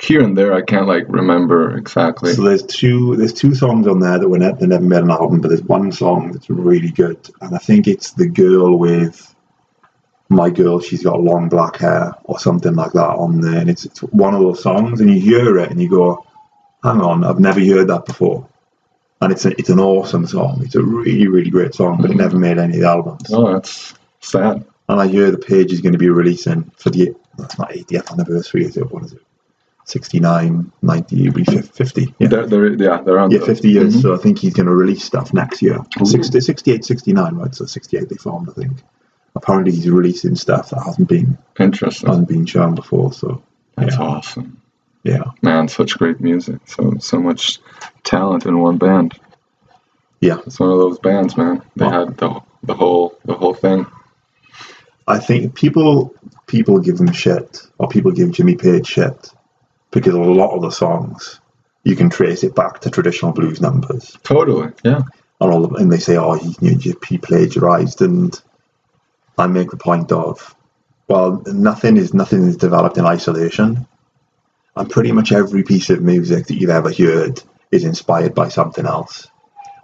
here 0.00 0.22
and 0.22 0.36
there 0.36 0.52
i 0.52 0.60
can't 0.60 0.86
like 0.86 1.04
remember 1.08 1.76
exactly 1.76 2.32
So 2.34 2.42
there's 2.42 2.62
two 2.64 3.16
there's 3.16 3.32
two 3.32 3.54
songs 3.54 3.86
on 3.86 4.00
there 4.00 4.18
that 4.18 4.28
were 4.28 4.38
ne- 4.38 4.52
they 4.52 4.66
never 4.66 4.84
made 4.84 5.02
an 5.02 5.10
album, 5.10 5.40
but 5.40 5.48
there's 5.48 5.62
one 5.62 5.92
song 5.92 6.32
that's 6.32 6.50
really 6.50 6.90
good, 6.90 7.18
and 7.40 7.54
I 7.54 7.58
think 7.58 7.86
it's 7.86 8.10
the 8.12 8.28
girl 8.28 8.78
with 8.78 9.34
my 10.28 10.50
girl. 10.50 10.80
She's 10.80 11.02
got 11.04 11.22
long 11.22 11.48
black 11.48 11.76
hair 11.76 12.12
or 12.24 12.38
something 12.38 12.74
like 12.74 12.92
that 12.92 13.14
on 13.24 13.40
there, 13.40 13.60
and 13.60 13.70
it's, 13.70 13.84
it's 13.84 14.00
one 14.00 14.34
of 14.34 14.40
those 14.40 14.62
songs, 14.62 15.00
and 15.00 15.08
you 15.10 15.20
hear 15.20 15.58
it 15.58 15.70
and 15.70 15.80
you 15.80 15.88
go, 15.88 16.26
"Hang 16.82 17.00
on, 17.00 17.24
I've 17.24 17.40
never 17.40 17.60
heard 17.60 17.88
that 17.88 18.04
before." 18.04 18.48
And 19.24 19.32
it's 19.32 19.44
a, 19.46 19.50
it's 19.58 19.70
an 19.70 19.80
awesome 19.80 20.26
song. 20.26 20.60
It's 20.64 20.74
a 20.74 20.82
really 20.82 21.26
really 21.28 21.50
great 21.50 21.74
song, 21.74 21.98
but 22.00 22.10
it 22.10 22.16
never 22.16 22.38
made 22.38 22.58
any 22.58 22.74
of 22.74 22.80
the 22.80 22.86
albums. 22.88 23.30
oh 23.32 23.52
that's 23.54 23.94
sad 24.20 24.64
And 24.88 25.00
I 25.00 25.06
hear 25.06 25.30
the 25.30 25.38
page 25.38 25.72
is 25.72 25.80
going 25.80 25.92
to 25.94 25.98
be 25.98 26.10
releasing 26.10 26.70
for 26.76 26.90
the 26.90 27.14
that's 27.38 27.58
not 27.58 27.70
80th 27.70 28.12
anniversary, 28.12 28.64
is 28.64 28.76
it? 28.76 28.90
What 28.92 29.04
is 29.04 29.12
it? 29.14 29.22
69, 29.86 30.72
90, 30.82 31.20
it'll 31.26 31.34
be 31.34 31.44
50. 31.44 32.14
Yeah. 32.18 32.28
They're, 32.28 32.46
they're, 32.46 32.82
yeah, 32.82 33.02
they're 33.02 33.18
on 33.18 33.30
Yeah, 33.30 33.44
50 33.44 33.68
years. 33.68 33.96
Mhm. 33.96 34.02
So 34.02 34.14
I 34.14 34.18
think 34.18 34.38
he's 34.38 34.54
going 34.54 34.66
to 34.66 34.72
release 34.74 35.04
stuff 35.04 35.34
next 35.34 35.60
year. 35.62 35.78
Ooh. 36.00 36.06
60, 36.06 36.40
68, 36.40 36.84
69, 36.84 37.34
right? 37.34 37.54
So 37.54 37.66
68 37.66 38.08
they 38.08 38.16
formed, 38.16 38.48
I 38.48 38.52
think. 38.52 38.78
Apparently 39.36 39.72
he's 39.72 39.88
releasing 39.90 40.36
stuff 40.36 40.70
that 40.70 40.82
hasn't 40.84 41.08
been 41.08 41.36
Interesting. 41.58 42.08
hasn't 42.08 42.28
been 42.28 42.46
shown 42.46 42.74
before. 42.74 43.12
So 43.12 43.42
That's 43.76 43.96
yeah, 43.96 44.02
awesome. 44.02 44.60
Yeah, 45.04 45.24
Man, 45.42 45.68
such 45.68 45.96
great 45.98 46.20
music. 46.20 46.60
So 46.66 46.94
so 46.98 47.20
much 47.20 47.60
talent 48.02 48.46
in 48.46 48.58
one 48.58 48.78
band. 48.78 49.14
yeah. 50.20 50.38
It's 50.46 50.58
one 50.58 50.70
of 50.72 50.78
those 50.78 50.98
bands, 50.98 51.36
man. 51.36 51.62
They 51.76 51.84
Wow. 51.86 52.06
had 52.06 52.16
the 52.16 52.40
the 52.64 52.74
whole 52.74 53.16
the 53.24 53.34
whole 53.34 53.54
thing. 53.54 53.86
I 55.06 55.18
think 55.18 55.54
people 55.54 56.14
people 56.46 56.78
give 56.80 56.96
them 56.98 57.12
shit, 57.12 57.62
or 57.78 57.88
people 57.88 58.10
give 58.12 58.32
Jimmy 58.32 58.56
Page 58.56 58.86
shit, 58.86 59.30
because 59.90 60.14
a 60.14 60.18
lot 60.18 60.54
of 60.56 60.62
the 60.62 60.70
songs 60.70 61.40
you 61.84 61.94
can 61.96 62.08
trace 62.08 62.42
it 62.42 62.54
back 62.54 62.80
to 62.80 62.90
traditional 62.90 63.32
blues 63.32 63.60
numbers. 63.60 64.16
Totally. 64.22 64.72
Yeah. 64.82 65.02
and 65.40 65.52
all 65.52 65.64
of, 65.66 65.72
and 65.74 65.92
they 65.92 65.98
say, 65.98 66.16
oh, 66.16 66.32
he, 66.34 66.56
know, 66.62 66.78
he 67.06 67.18
plagiarized, 67.18 68.00
and 68.00 68.40
I 69.36 69.46
make 69.48 69.70
the 69.70 69.76
point 69.76 70.10
of, 70.10 70.54
well, 71.08 71.42
nothing 71.46 71.98
is 71.98 72.14
nothing 72.14 72.44
is 72.44 72.56
developed 72.56 72.96
in 72.96 73.04
isolation, 73.04 73.86
and 74.76 74.90
pretty 74.90 75.12
much 75.12 75.32
every 75.32 75.62
piece 75.62 75.90
of 75.90 76.02
music 76.02 76.46
that 76.46 76.54
you've 76.54 76.70
ever 76.70 76.92
heard 76.92 77.42
is 77.70 77.84
inspired 77.84 78.34
by 78.34 78.48
something 78.48 78.86
else. 78.86 79.28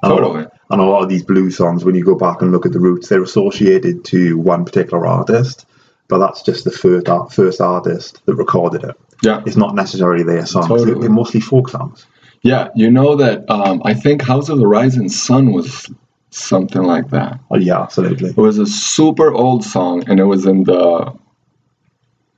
And 0.03 0.13
a 0.13 0.15
lot- 0.15 0.21
Totally. 0.23 0.47
and 0.71 0.81
a 0.81 0.85
lot 0.85 1.03
of 1.03 1.09
these 1.09 1.23
blues 1.23 1.57
songs, 1.57 1.85
when 1.85 1.95
you 1.95 2.05
go 2.05 2.15
back 2.15 2.43
and 2.43 2.53
look 2.53 2.67
at 2.67 2.73
the 2.73 2.81
roots, 2.81 3.09
they're 3.09 3.23
associated 3.23 4.05
to 4.07 4.39
one 4.39 4.65
particular 4.65 5.07
artist, 5.07 5.67
but 6.09 6.19
that's 6.19 6.43
just 6.43 6.65
the 6.65 6.71
first 6.71 7.07
first 7.35 7.61
artist 7.61 8.23
that 8.27 8.35
recorded 8.35 8.85
it. 8.85 8.97
Yeah. 9.23 9.43
It's 9.47 9.57
not 9.57 9.75
necessarily 9.75 10.25
their 10.25 10.47
songs. 10.47 10.69
They're, 10.69 10.79
Totally. 10.79 11.01
they're 11.03 11.11
mostly 11.11 11.41
folk 11.41 11.69
songs. 11.69 12.07
Yeah. 12.43 12.69
You 12.75 12.91
know 12.91 13.17
that 13.17 13.49
um, 13.51 13.83
I 13.85 13.93
think 13.93 14.23
House 14.23 14.49
of 14.49 14.59
the 14.59 14.67
Rising 14.67 15.11
Sun 15.11 15.53
was 15.53 15.91
something 16.31 16.83
like 16.83 17.11
that. 17.11 17.39
Oh, 17.51 17.59
yeah, 17.59 17.81
absolutely. 17.83 18.31
It 18.31 18.37
was 18.37 18.57
a 18.59 18.65
super 18.67 19.33
old 19.33 19.63
song, 19.65 20.05
and 20.09 20.19
it 20.19 20.25
was 20.25 20.47
in 20.47 20.65
the 20.65 21.13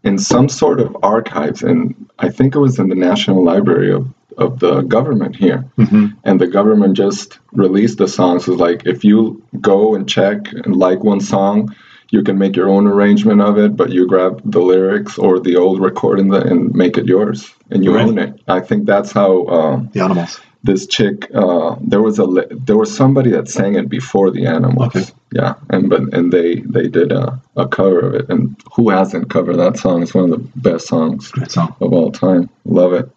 in 0.04 0.18
some 0.18 0.49
sort 0.49 0.80
of 0.80 0.97
archives, 1.02 1.62
and 1.62 1.94
I 2.18 2.28
think 2.28 2.54
it 2.54 2.59
was 2.59 2.78
in 2.78 2.88
the 2.88 2.94
National 2.94 3.42
Library 3.44 3.92
of, 3.92 4.06
of 4.38 4.59
the 4.59 4.82
government 4.82 5.37
here. 5.37 5.64
hmm 5.76 6.06
And 6.25 6.40
the 6.40 6.47
government 6.47 6.97
just 6.97 7.38
released 7.52 7.99
the 7.99 8.09
songs. 8.09 8.49
It 8.49 8.52
was 8.52 8.61
like 8.61 8.87
if 8.87 9.04
you 9.04 9.42
go 9.61 9.94
and 9.94 10.09
check 10.09 10.38
and 10.52 10.76
like 10.76 11.04
one 11.04 11.21
song, 11.21 11.75
you 12.11 12.23
can 12.23 12.37
make 12.37 12.56
your 12.56 12.68
own 12.68 12.87
arrangement 12.87 13.40
of 13.40 13.56
it, 13.59 13.76
but 13.76 13.90
you 13.90 14.06
grab 14.06 14.42
the 14.44 14.61
lyrics 14.61 15.18
or 15.18 15.40
the 15.40 15.56
old 15.56 15.80
recording 15.80 16.32
and 16.35 16.75
make 16.75 16.99
it 16.99 17.06
yours, 17.06 17.54
and 17.71 17.85
you 17.85 17.94
Right. 17.94 18.06
own 18.06 18.18
it. 18.18 18.32
I 18.49 18.61
think 18.61 18.87
that's 18.87 19.12
how. 19.12 19.47
Um, 19.47 19.88
The 19.92 20.00
animals. 20.00 20.40
This 20.64 20.87
chick 20.87 21.28
uh, 21.35 21.76
there 21.81 22.00
was 22.02 22.19
a 22.19 22.26
there 22.50 22.76
was 22.76 22.95
somebody 22.95 23.31
that 23.31 23.49
sang 23.49 23.75
it 23.75 23.88
before 23.88 24.31
the 24.31 24.47
animals 24.47 24.95
Okay. 24.97 25.04
yeah 25.33 25.54
and 25.71 25.88
but 25.90 26.02
and 26.14 26.33
they 26.33 26.57
they 26.61 26.88
did 26.88 27.11
a, 27.12 27.40
a 27.57 27.66
cover 27.66 28.00
of 28.00 28.14
it 28.14 28.28
and 28.28 28.57
who 28.75 28.88
hasn't 28.90 29.28
covered 29.31 29.57
that 29.57 29.76
song 29.78 30.02
it's 30.02 30.14
one 30.14 30.25
of 30.25 30.31
the 30.31 30.61
best 30.61 30.87
songs 30.87 31.31
Great 31.33 31.50
song. 31.50 31.75
of 31.81 31.92
all 31.92 32.12
time 32.12 32.49
love 32.64 32.92
it 32.92 33.11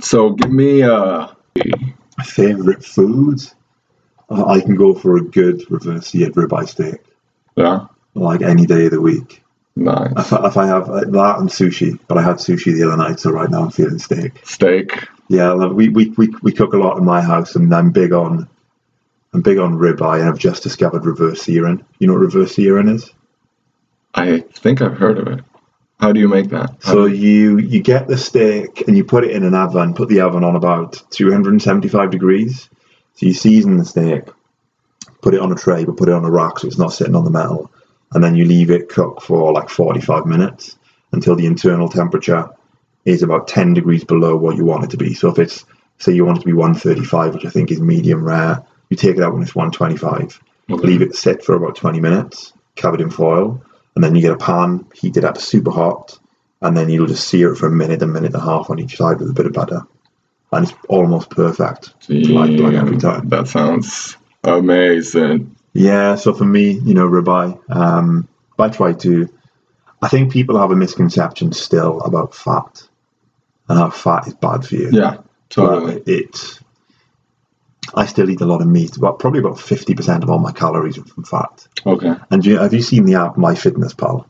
so 0.00 0.30
give 0.30 0.50
me 0.52 0.82
uh 0.82 1.28
Favorite 2.24 2.84
food? 2.84 3.38
Uh, 4.28 4.44
I 4.46 4.60
can 4.60 4.74
go 4.74 4.92
for 4.92 5.16
a 5.16 5.22
good 5.22 5.62
reverse 5.70 6.08
seared 6.08 6.34
ribeye 6.34 6.68
steak. 6.68 7.00
yeah 7.56 7.86
like 8.14 8.42
any 8.42 8.66
day 8.66 8.86
of 8.86 8.90
the 8.90 9.00
week. 9.00 9.44
Nice. 9.76 10.12
If 10.16 10.32
I, 10.32 10.46
if 10.48 10.56
I 10.56 10.66
have 10.66 10.90
uh, 10.90 11.04
that 11.04 11.36
and 11.38 11.48
sushi, 11.48 12.00
but 12.08 12.18
I 12.18 12.22
had 12.22 12.36
sushi 12.36 12.74
the 12.74 12.82
other 12.88 12.96
night, 12.96 13.20
so 13.20 13.30
right 13.30 13.48
now 13.48 13.62
I'm 13.62 13.70
feeling 13.70 14.00
steak. 14.00 14.44
Steak. 14.44 15.06
Yeah, 15.28 15.54
we, 15.66 15.88
we, 15.90 16.08
we, 16.10 16.28
we 16.42 16.52
cook 16.52 16.72
a 16.72 16.78
lot 16.78 16.96
in 16.96 17.04
my 17.04 17.20
house, 17.20 17.54
and 17.54 17.72
I'm 17.74 17.90
big 17.90 18.12
on 18.12 18.48
I'm 19.34 19.42
big 19.42 19.58
on 19.58 19.74
ribeye, 19.74 20.20
and 20.20 20.28
I've 20.28 20.38
just 20.38 20.62
discovered 20.62 21.04
reverse 21.04 21.42
searing. 21.42 21.84
You 21.98 22.06
know 22.06 22.14
what 22.14 22.20
reverse 22.22 22.54
searing 22.54 22.88
is? 22.88 23.12
I 24.14 24.40
think 24.40 24.80
I've 24.80 24.96
heard 24.96 25.18
of 25.18 25.28
it. 25.28 25.44
How 26.00 26.12
do 26.12 26.20
you 26.20 26.28
make 26.28 26.48
that? 26.50 26.70
How 26.80 26.92
So 26.92 27.04
you 27.06 27.58
you 27.58 27.82
get 27.82 28.06
the 28.06 28.16
steak 28.16 28.86
and 28.86 28.96
you 28.96 29.04
put 29.04 29.24
it 29.24 29.32
in 29.32 29.44
an 29.44 29.54
oven, 29.54 29.94
put 29.94 30.08
the 30.08 30.20
oven 30.20 30.44
on 30.44 30.56
about 30.56 31.02
275 31.10 32.10
degrees. 32.10 32.70
So 33.14 33.26
you 33.26 33.34
season 33.34 33.76
the 33.76 33.84
steak, 33.84 34.24
put 35.20 35.34
it 35.34 35.40
on 35.40 35.52
a 35.52 35.56
tray, 35.56 35.84
but 35.84 35.96
put 35.96 36.08
it 36.08 36.14
on 36.14 36.24
a 36.24 36.30
rack 36.30 36.58
so 36.58 36.68
it's 36.68 36.78
not 36.78 36.92
sitting 36.92 37.16
on 37.16 37.24
the 37.24 37.30
metal, 37.30 37.70
and 38.12 38.22
then 38.22 38.36
you 38.36 38.44
leave 38.44 38.70
it 38.70 38.88
cook 38.88 39.20
for 39.20 39.52
like 39.52 39.68
45 39.68 40.24
minutes 40.24 40.78
until 41.12 41.34
the 41.34 41.46
internal 41.46 41.88
temperature 41.88 42.48
is 43.08 43.22
about 43.22 43.48
10 43.48 43.74
degrees 43.74 44.04
below 44.04 44.36
what 44.36 44.56
you 44.56 44.64
want 44.64 44.84
it 44.84 44.90
to 44.90 44.96
be. 44.96 45.14
So 45.14 45.28
if 45.28 45.38
it's 45.38 45.64
say 45.98 46.12
you 46.12 46.24
want 46.24 46.38
it 46.38 46.40
to 46.42 46.46
be 46.46 46.52
135, 46.52 47.34
which 47.34 47.44
I 47.44 47.50
think 47.50 47.70
is 47.70 47.80
medium 47.80 48.24
rare, 48.24 48.62
you 48.90 48.96
take 48.96 49.16
it 49.16 49.22
out 49.22 49.32
when 49.32 49.42
it's 49.42 49.54
125 49.54 50.40
Okay. 50.70 50.86
leave 50.86 51.02
it 51.02 51.14
sit 51.14 51.42
for 51.42 51.54
about 51.54 51.76
20 51.76 52.00
minutes, 52.00 52.52
covered 52.76 53.00
in 53.00 53.10
foil, 53.10 53.62
and 53.94 54.04
then 54.04 54.14
you 54.14 54.20
get 54.20 54.32
a 54.32 54.36
pan, 54.36 54.84
heat 54.94 55.16
it 55.16 55.24
up 55.24 55.38
super 55.38 55.70
hot, 55.70 56.18
and 56.60 56.76
then 56.76 56.90
you'll 56.90 57.06
just 57.06 57.28
sear 57.28 57.52
it 57.52 57.56
for 57.56 57.66
a 57.66 57.70
minute, 57.70 58.02
a 58.02 58.06
minute 58.06 58.34
and 58.34 58.42
a 58.42 58.44
half 58.44 58.68
on 58.68 58.78
each 58.78 58.96
side 58.96 59.18
with 59.18 59.30
a 59.30 59.32
bit 59.32 59.46
of 59.46 59.52
butter. 59.52 59.80
And 60.52 60.66
it's 60.68 60.76
almost 60.88 61.30
perfect. 61.30 61.94
Like, 62.08 62.58
like 62.58 62.74
every 62.74 62.98
time. 62.98 63.28
That 63.28 63.48
sounds 63.48 64.16
amazing. 64.44 65.56
Yeah, 65.72 66.16
so 66.16 66.34
for 66.34 66.44
me, 66.44 66.72
you 66.72 66.94
know, 66.94 67.08
ribeye, 67.08 67.58
um, 67.74 68.28
I 68.58 68.68
try 68.68 68.92
to. 68.92 69.28
I 70.02 70.08
think 70.08 70.32
people 70.32 70.58
have 70.58 70.70
a 70.70 70.76
misconception 70.76 71.52
still 71.52 72.00
about 72.00 72.34
fat 72.34 72.88
and 73.68 73.78
how 73.78 73.90
fat 73.90 74.26
is 74.26 74.34
bad 74.34 74.64
for 74.64 74.74
you. 74.74 74.90
Yeah, 74.92 75.18
totally. 75.48 76.00
But 76.00 76.08
it's. 76.08 76.60
I 77.94 78.04
still 78.04 78.28
eat 78.28 78.42
a 78.42 78.46
lot 78.46 78.60
of 78.60 78.66
meat, 78.66 78.98
but 79.00 79.18
probably 79.18 79.40
about 79.40 79.56
50% 79.56 80.22
of 80.22 80.28
all 80.28 80.38
my 80.38 80.52
calories 80.52 80.98
are 80.98 81.04
from 81.04 81.24
fat. 81.24 81.66
Okay. 81.86 82.14
And 82.30 82.44
you, 82.44 82.58
have 82.58 82.74
you 82.74 82.82
seen 82.82 83.06
the 83.06 83.14
app 83.14 83.36
MyFitnessPal? 83.36 84.26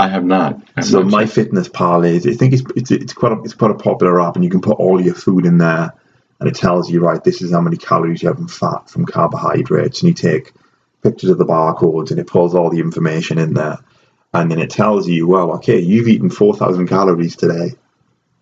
I 0.00 0.08
have 0.08 0.24
not. 0.24 0.54
I 0.54 0.80
have 0.80 0.84
So 0.86 1.02
not 1.02 1.10
my 1.10 1.26
fitness 1.26 1.68
pal 1.68 2.04
is 2.04 2.26
I 2.26 2.32
think 2.32 2.54
it's 2.54 2.62
it's 2.74 2.90
it's 2.90 3.12
quite 3.12 3.32
a, 3.32 3.42
it's 3.42 3.54
quite 3.54 3.70
a 3.70 3.74
popular 3.74 4.20
app 4.20 4.34
and 4.34 4.42
you 4.44 4.50
can 4.50 4.62
put 4.62 4.78
all 4.78 5.00
your 5.00 5.14
food 5.14 5.44
in 5.44 5.58
there 5.58 5.92
and 6.40 6.48
it 6.48 6.54
tells 6.54 6.90
you 6.90 7.00
right 7.00 7.22
this 7.22 7.42
is 7.42 7.52
how 7.52 7.60
many 7.60 7.76
calories 7.76 8.22
you 8.22 8.28
have 8.28 8.38
in 8.38 8.48
fat 8.48 8.88
from 8.88 9.04
carbohydrates 9.04 10.00
and 10.00 10.08
you 10.08 10.14
take 10.14 10.52
pictures 11.02 11.28
of 11.28 11.36
the 11.36 11.44
barcodes 11.44 12.10
and 12.10 12.18
it 12.18 12.26
pulls 12.26 12.54
all 12.54 12.70
the 12.70 12.80
information 12.80 13.38
in 13.38 13.52
there 13.52 13.78
and 14.32 14.50
then 14.50 14.58
it 14.58 14.70
tells 14.70 15.06
you 15.06 15.26
well 15.26 15.52
okay 15.52 15.78
you've 15.78 16.08
eaten 16.08 16.30
4000 16.30 16.88
calories 16.88 17.36
today 17.36 17.74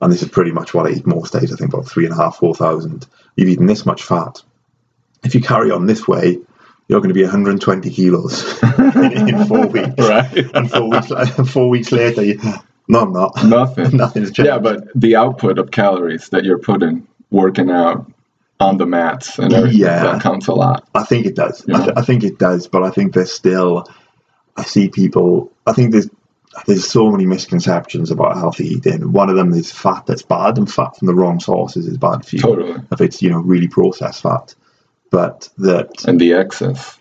and 0.01 0.13
this 0.13 0.23
is 0.23 0.29
pretty 0.29 0.51
much 0.53 0.75
what 0.75 0.87
I 0.87 0.91
eat 0.91 1.07
most 1.07 1.33
days 1.33 1.53
I 1.53 1.57
think 1.57 1.73
about 1.73 1.89
three 1.89 2.05
and 2.05 2.13
a 2.15 2.17
half 2.17 2.37
four 2.37 2.55
thousand 2.55 3.07
you've 3.37 3.49
eaten 3.49 3.67
this 3.67 3.85
much 3.87 4.03
fat 4.03 4.43
if 5.25 5.35
you 5.35 5.41
carry 5.41 5.71
on 5.71 5.87
this 5.87 6.07
way 6.09 6.39
you're 6.89 7.01
going 7.01 7.09
to 7.11 7.15
be 7.15 7.23
120 7.23 7.91
kilos 7.91 8.63
in, 8.63 9.29
in 9.29 9.45
four 9.47 9.67
weeks 9.67 9.91
Right. 9.99 10.55
and 10.55 10.71
four 10.71 10.89
weeks, 10.89 11.09
four 11.53 11.69
weeks 11.69 11.93
later, 11.93 12.25
you, 12.25 12.41
no, 12.89 13.01
I'm 13.01 13.13
not. 13.13 13.45
Nothing. 13.45 13.91
Nothing's 13.99 14.33
changed. 14.33 14.49
Yeah, 14.49 14.59
but 14.59 14.89
the 14.95 15.15
output 15.17 15.59
of 15.59 15.71
calories 15.71 16.31
that 16.31 16.45
you're 16.45 16.59
putting 16.59 17.07
working 17.31 17.71
out 17.71 18.11
on 18.59 18.79
the 18.79 18.87
mats 18.87 19.39
and 19.39 19.53
everything, 19.53 19.81
Yeah. 19.81 20.03
that 20.05 20.23
counts 20.23 20.47
a 20.47 20.55
lot. 20.55 20.89
I 20.95 21.05
think 21.05 21.27
it 21.27 21.37
does. 21.37 21.63
I, 21.69 21.85
th- 21.85 21.93
I 21.99 22.01
think 22.01 22.25
it 22.25 22.39
does, 22.39 22.67
but 22.69 22.83
I 22.83 22.91
think 22.91 23.13
there's 23.13 23.31
still. 23.33 23.87
I 24.57 24.63
see 24.65 24.89
people. 24.89 25.53
I 25.67 25.75
think 25.75 25.93
there's 25.93 26.09
there's 26.67 26.89
so 26.89 27.11
many 27.11 27.27
misconceptions 27.27 28.11
about 28.11 28.37
healthy 28.37 28.67
eating. 28.67 29.13
One 29.13 29.29
of 29.31 29.37
them 29.37 29.53
is 29.53 29.71
fat 29.73 30.07
that's 30.07 30.23
bad, 30.23 30.59
and 30.59 30.71
fat 30.73 30.97
from 30.97 31.07
the 31.07 31.15
wrong 31.15 31.41
sources 31.41 31.87
is 31.87 31.97
bad 31.99 32.25
for 32.25 32.37
you. 32.37 32.43
Totally. 32.43 32.81
If 32.93 33.01
it's 33.01 33.23
you 33.23 33.31
know 33.31 33.39
really 33.41 33.69
processed 33.69 34.23
fat, 34.23 34.55
but 35.11 35.49
that 35.59 36.05
And 36.07 36.21
the 36.21 36.33
excess. 36.35 36.99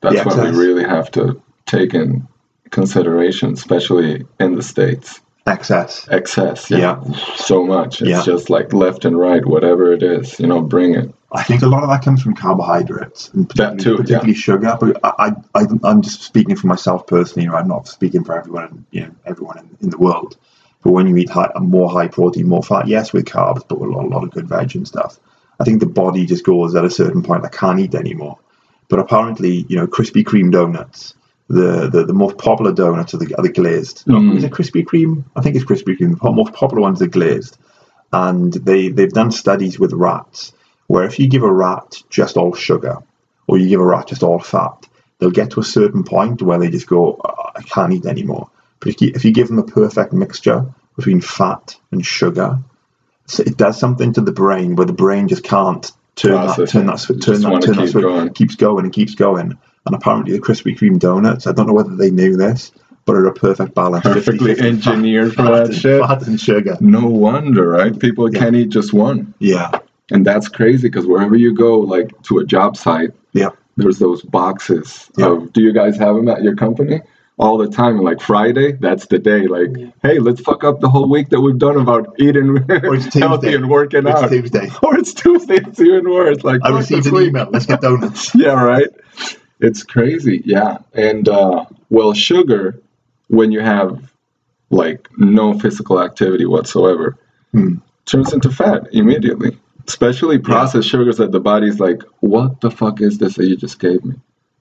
That's 0.00 0.16
The 0.16 0.24
what 0.24 0.52
we 0.52 0.58
really 0.58 0.84
have 0.84 1.10
to 1.12 1.40
take 1.66 1.94
in 1.94 2.26
consideration, 2.70 3.52
especially 3.52 4.24
in 4.40 4.54
the 4.56 4.62
States. 4.62 5.20
excess. 5.46 6.08
Excess, 6.10 6.70
yeah. 6.70 6.78
Yeah. 6.78 7.16
So 7.36 7.64
much. 7.64 8.00
It's 8.02 8.10
Yeah. 8.10 8.22
just 8.24 8.50
like 8.50 8.72
left 8.72 9.04
and 9.04 9.18
right, 9.18 9.44
whatever 9.44 9.92
it 9.92 10.02
is, 10.02 10.38
you 10.40 10.46
know, 10.46 10.60
bring 10.62 10.94
it. 10.94 11.14
I 11.34 11.42
think 11.42 11.62
a 11.62 11.66
lot 11.66 11.82
of 11.82 11.88
that 11.88 12.04
comes 12.04 12.22
from 12.22 12.34
carbohydrates 12.34 13.30
and 13.30 13.48
particularly, 13.48 14.04
too, 14.04 14.12
yeah. 14.12 14.34
sugar. 14.34 14.76
But 14.78 15.00
I, 15.02 15.34
I, 15.54 15.66
I'm 15.82 16.02
just 16.02 16.22
speaking 16.22 16.56
for 16.56 16.66
myself 16.66 17.06
personally. 17.06 17.48
I'm 17.48 17.68
not 17.68 17.88
speaking 17.88 18.22
for 18.22 18.38
everyone, 18.38 18.84
you 18.90 19.02
know, 19.02 19.14
everyone 19.24 19.58
in, 19.58 19.76
in 19.80 19.90
the 19.90 19.98
world. 19.98 20.36
But 20.82 20.92
when 20.92 21.06
you 21.06 21.16
eat 21.16 21.30
high, 21.30 21.50
more 21.58 21.90
high 21.90 22.08
protein, 22.08 22.48
more 22.48 22.62
fat, 22.62 22.86
yes, 22.86 23.12
with 23.12 23.24
carbs, 23.24 23.66
but 23.66 23.78
with 23.80 23.90
a 23.90 23.92
lot, 23.92 24.04
a 24.04 24.08
lot 24.08 24.24
of 24.24 24.30
good 24.30 24.46
veg 24.46 24.76
and 24.76 24.86
stuff, 24.86 25.18
I 25.58 25.64
think 25.64 25.80
the 25.80 25.86
body 25.86 26.26
just 26.26 26.44
goes 26.44 26.74
at 26.74 26.84
a 26.84 26.90
certain 26.90 27.22
point. 27.22 27.44
I 27.44 27.48
can't 27.48 27.80
eat 27.80 27.94
anymore. 27.94 28.38
But 28.88 28.98
apparently, 28.98 29.64
you 29.68 29.76
know, 29.76 29.86
Krispy 29.86 30.24
Kreme 30.24 30.52
donuts, 30.52 31.14
the 31.48 31.88
the, 31.88 32.04
the 32.04 32.12
most 32.12 32.36
popular 32.36 32.72
donuts 32.72 33.14
are 33.14 33.18
the, 33.18 33.34
are 33.36 33.42
the 33.42 33.52
glazed. 33.52 34.04
Mm. 34.06 34.36
Is 34.36 34.44
it 34.44 34.52
Krispy 34.52 34.84
Kreme? 34.84 35.24
I 35.34 35.40
think 35.40 35.56
it's 35.56 35.64
Krispy 35.64 35.96
Kreme. 35.96 36.20
The 36.20 36.30
most 36.30 36.52
popular 36.52 36.82
ones 36.82 37.00
are 37.00 37.06
glazed, 37.06 37.56
and 38.12 38.52
they 38.52 38.88
they've 38.88 39.12
done 39.12 39.30
studies 39.30 39.78
with 39.78 39.92
rats 39.94 40.52
where 40.92 41.04
if 41.04 41.18
you 41.18 41.26
give 41.26 41.42
a 41.42 41.50
rat 41.52 42.02
just 42.10 42.36
all 42.36 42.52
sugar 42.54 42.98
or 43.46 43.56
you 43.56 43.66
give 43.68 43.80
a 43.80 43.84
rat 43.94 44.08
just 44.08 44.22
all 44.22 44.38
fat, 44.38 44.86
they'll 45.18 45.30
get 45.30 45.50
to 45.52 45.60
a 45.60 45.64
certain 45.64 46.04
point 46.04 46.42
where 46.42 46.58
they 46.58 46.68
just 46.68 46.86
go, 46.86 47.18
"Oh, 47.24 47.50
I 47.56 47.62
can't 47.62 47.94
eat 47.94 48.04
anymore. 48.04 48.50
But 48.78 48.88
if 48.90 49.00
you, 49.00 49.10
if 49.14 49.24
you 49.24 49.32
give 49.32 49.48
them 49.48 49.58
a 49.58 49.62
perfect 49.62 50.12
mixture 50.12 50.66
between 50.96 51.22
fat 51.22 51.76
and 51.92 52.04
sugar, 52.04 52.58
it 53.38 53.56
does 53.56 53.80
something 53.80 54.12
to 54.12 54.20
the 54.20 54.32
brain 54.32 54.76
where 54.76 54.86
the 54.86 54.92
brain 54.92 55.28
just 55.28 55.44
can't 55.44 55.90
turn 56.16 56.32
that, 56.46 56.68
turn 56.68 56.86
that, 56.86 56.98
turn 57.22 57.40
that, 57.40 57.62
turn 57.62 57.76
that 57.76 57.86
keep 57.86 58.02
going. 58.02 58.34
keeps 58.34 58.56
going 58.56 58.84
and 58.84 58.92
keeps 58.92 59.14
going. 59.14 59.58
And 59.86 59.94
apparently 59.94 60.32
the 60.34 60.40
Krispy 60.46 60.76
Kreme 60.76 60.98
donuts, 60.98 61.46
I 61.46 61.52
don't 61.52 61.66
know 61.68 61.72
whether 61.72 61.96
they 61.96 62.10
knew 62.10 62.36
this, 62.36 62.70
but 63.06 63.14
are 63.16 63.26
a 63.26 63.32
perfect 63.32 63.74
balance. 63.74 64.04
Perfectly 64.04 64.54
50-50 64.54 64.58
fat- 64.58 64.66
engineered 64.66 65.30
for 65.30 65.36
fat 65.44 65.50
that 65.52 65.66
and- 65.68 65.74
shit. 65.74 66.04
Fat 66.04 66.26
and 66.26 66.38
sugar. 66.38 66.76
No 66.80 67.06
wonder, 67.06 67.66
right? 67.70 67.98
People 67.98 68.30
Yeah. 68.30 68.40
can't 68.40 68.56
eat 68.56 68.68
just 68.68 68.92
one. 68.92 69.32
Yeah. 69.38 69.70
And 70.10 70.26
that's 70.26 70.48
crazy 70.48 70.88
because 70.88 71.06
wherever 71.06 71.36
you 71.36 71.54
go, 71.54 71.78
like 71.78 72.10
to 72.24 72.38
a 72.38 72.44
job 72.44 72.76
site, 72.76 73.12
Yeah. 73.32 73.50
there's 73.76 73.98
those 73.98 74.22
boxes 74.22 75.08
Yeah. 75.16 75.28
of 75.32 75.52
do 75.52 75.62
you 75.62 75.72
guys 75.72 75.96
have 75.98 76.16
them 76.16 76.28
at 76.28 76.42
your 76.42 76.54
company 76.56 77.00
all 77.38 77.56
the 77.56 77.66
time 77.68 77.96
And 77.96 78.04
like 78.04 78.20
friday 78.20 78.72
that's 78.72 79.06
the 79.06 79.18
day 79.18 79.46
like 79.46 79.70
hey 80.02 80.18
let's 80.18 80.42
fuck 80.42 80.62
up 80.64 80.80
the 80.80 80.90
whole 80.90 81.08
week 81.08 81.30
that 81.30 81.40
we've 81.40 81.56
done 81.58 81.78
about 81.78 82.14
eating 82.18 82.50
Or 82.70 82.94
it's 82.94 83.14
healthy 83.14 83.46
Tuesday. 83.48 83.54
and 83.54 83.70
working 83.70 84.06
It's 84.06 84.20
out 84.22 84.28
Tuesday. 84.28 84.68
or 84.82 84.98
it's 84.98 85.14
tuesday 85.14 85.54
it's 85.56 85.80
even 85.80 86.10
worse 86.10 86.44
like 86.44 86.60
I 86.62 86.68
fuck 86.68 86.80
received 86.80 87.06
an 87.06 87.14
week. 87.14 87.28
email. 87.28 87.48
Let's 87.50 87.64
get 87.64 87.80
donuts. 87.80 88.34
yeah 88.44 88.62
right 88.62 88.88
it's 89.60 89.82
crazy 89.82 90.42
yeah 90.44 90.76
and 90.92 91.26
uh 91.30 91.64
well 91.88 92.12
sugar 92.12 92.78
when 93.28 93.50
you 93.50 93.60
have 93.60 94.12
like 94.68 95.08
no 95.16 95.58
physical 95.58 96.02
activity 96.02 96.44
whatsoever 96.44 97.16
Hmm. 97.52 97.76
turns 98.04 98.34
into 98.34 98.50
fat 98.50 98.88
immediately 98.92 99.56
especially 99.88 100.38
processed 100.38 100.88
sugars 100.88 101.16
that 101.16 101.32
the 101.32 101.40
body's 101.40 101.80
like 101.80 102.02
what 102.20 102.60
the 102.60 102.70
fuck 102.70 103.00
is 103.00 103.18
this 103.18 103.34
that 103.36 103.46
you 103.46 103.56
just 103.56 103.78
gave 103.78 104.04
me 104.04 104.14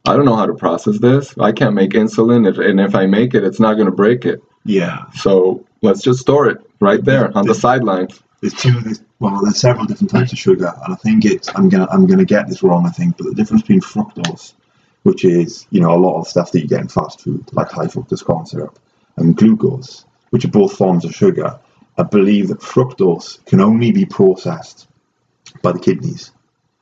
i 0.06 0.16
don't 0.16 0.25
know 0.25 0.36
how 0.36 0.46
to 0.46 0.54
process 0.54 1.00
this 1.00 1.36
i 1.40 1.51
can't 1.51 1.75
make 1.75 1.92
insulin 1.92 2.48
if, 2.50 2.58
and 2.58 2.80
if 2.80 2.96
i 2.96 3.06
make 3.06 3.34
it 3.34 3.44
it's 3.44 3.60
not 3.60 3.74
going 3.75 3.86
to 3.86 3.92
break 3.92 4.25
it 4.25 4.42
Yeah. 4.66 5.06
so 5.13 5.66
let's 5.82 6.01
just 6.01 6.20
store 6.20 6.48
it 6.50 6.58
right 6.80 7.04
there 7.04 7.36
on 7.38 7.46
the 7.48 7.56
sidelines 7.56 8.22
There's 8.42 8.54
two. 8.56 8.80
There's, 8.82 9.01
well, 9.20 9.40
there's 9.44 9.60
several 9.60 9.86
different 9.86 10.10
types 10.10 10.32
of 10.34 10.40
sugar, 10.40 10.74
and 10.84 10.94
I 10.94 10.98
think 10.98 11.25
it's. 11.25 11.48
I'm 11.54 11.70
gonna. 11.70 11.88
I'm 11.92 12.08
gonna 12.08 12.25
get 12.25 12.48
this 12.50 12.63
wrong. 12.63 12.88
I 12.88 12.90
think, 12.90 13.16
but 13.18 13.25
the 13.28 13.36
difference 13.36 13.62
between 13.62 13.82
fructose, 13.82 14.54
which 15.04 15.24
is 15.24 15.68
you 15.70 15.80
know 15.80 15.92
a 15.94 16.01
lot 16.08 16.20
of 16.20 16.28
stuff 16.28 16.51
that 16.51 16.62
you 16.62 16.68
get 16.68 16.82
in 16.82 16.88
fast 16.88 17.22
food, 17.22 17.44
like 17.54 17.70
high 17.70 17.86
fructose 17.86 18.25
corn 18.25 18.48
syrup, 18.48 18.80
and 19.18 19.38
glucose, 19.38 20.06
which 20.32 20.44
are 20.44 20.48
both 20.60 20.75
forms 20.75 21.06
of 21.06 21.13
sugar. 21.13 21.60
I 22.00 22.04
believe 22.18 22.48
that 22.48 22.62
fructose 22.62 23.46
can 23.46 23.62
only 23.62 23.92
be 23.92 24.06
processed 24.08 24.88
by 25.62 25.72
the 25.72 25.80
kidneys. 25.80 26.32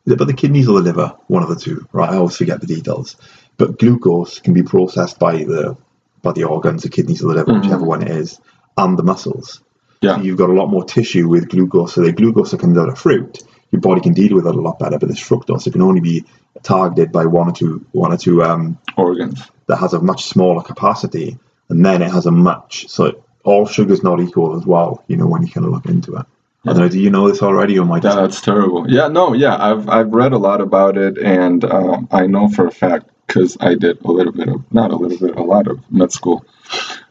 Is 0.05 0.13
it 0.13 0.19
by 0.19 0.25
the 0.25 0.33
kidneys 0.33 0.67
or 0.67 0.73
the 0.81 0.85
liver? 0.85 1.15
One 1.27 1.43
of 1.43 1.49
the 1.49 1.55
two, 1.55 1.87
right? 1.91 2.09
I 2.09 2.17
always 2.17 2.37
forget 2.37 2.61
the 2.61 2.67
details. 2.67 3.15
But 3.57 3.77
glucose 3.77 4.39
can 4.39 4.53
be 4.53 4.63
processed 4.63 5.19
by 5.19 5.37
the 5.43 5.77
by 6.21 6.33
the 6.33 6.43
organs, 6.45 6.83
the 6.83 6.89
kidneys 6.89 7.23
or 7.23 7.29
the 7.29 7.35
liver, 7.35 7.51
Mhm. 7.53 7.61
whichever 7.63 7.85
one 7.85 8.01
it 8.01 8.09
is, 8.11 8.39
and 8.77 8.97
the 8.97 9.03
muscles. 9.03 9.61
yeah 10.01 10.15
So 10.17 10.21
you've 10.23 10.37
got 10.37 10.49
a 10.49 10.53
lot 10.53 10.69
more 10.69 10.83
tissue 10.83 11.27
with 11.29 11.49
glucose. 11.49 11.93
So 11.93 12.01
the 12.01 12.11
glucose 12.11 12.51
that 12.51 12.59
comes 12.59 12.77
out 12.77 12.89
of 12.89 12.97
fruit, 12.97 13.43
your 13.71 13.81
body 13.81 14.01
can 14.01 14.13
deal 14.13 14.35
with 14.35 14.47
it 14.47 14.55
a 14.55 14.61
lot 14.61 14.79
better. 14.79 14.97
But 14.97 15.09
this 15.09 15.19
fructose, 15.19 15.67
it 15.67 15.71
can 15.73 15.81
only 15.81 16.01
be 16.01 16.25
targeted 16.63 17.11
by 17.11 17.25
one 17.25 17.47
or 17.49 17.53
two, 17.53 17.85
one 17.91 18.11
or 18.11 18.17
two 18.17 18.43
um, 18.43 18.77
organs 18.97 19.41
that 19.67 19.77
has 19.77 19.93
a 19.93 20.01
much 20.01 20.25
smaller 20.25 20.61
capacity, 20.63 21.37
and 21.69 21.85
then 21.85 22.01
it 22.01 22.11
has 22.11 22.25
a 22.25 22.31
much. 22.31 22.87
So 22.89 23.23
all 23.43 23.65
sugar's 23.65 24.03
not 24.03 24.19
equal 24.19 24.57
as 24.57 24.65
well. 24.65 25.03
You 25.07 25.17
know 25.17 25.27
when 25.27 25.45
you 25.45 25.51
kind 25.51 25.65
of 25.65 25.71
look 25.73 25.85
into 25.85 26.15
it. 26.15 26.25
I 26.65 26.73
don't 26.73 26.77
know. 26.79 26.89
Do 26.89 26.99
you 26.99 27.09
know 27.09 27.29
this 27.29 27.41
already, 27.41 27.79
or 27.79 27.85
my? 27.85 27.99
That's 27.99 28.41
terrible. 28.41 28.89
Yeah, 28.89 29.07
no, 29.07 29.33
yeah, 29.33 29.55
I've 29.57 29.87
I've 29.87 30.13
read 30.13 30.33
a 30.33 30.37
lot 30.37 30.61
about 30.61 30.97
it, 30.97 31.17
and 31.17 31.63
um, 31.65 32.07
I 32.11 32.27
know 32.27 32.49
for 32.49 32.67
a 32.67 32.71
fact 32.71 33.09
because 33.27 33.55
I 33.61 33.75
did 33.75 34.03
a 34.03 34.11
little 34.11 34.33
bit 34.33 34.49
of 34.49 34.73
not 34.73 34.91
a 34.91 34.95
little 34.95 35.27
bit, 35.27 35.37
a 35.37 35.43
lot 35.43 35.67
of 35.67 35.79
med 35.91 36.11
school, 36.11 36.45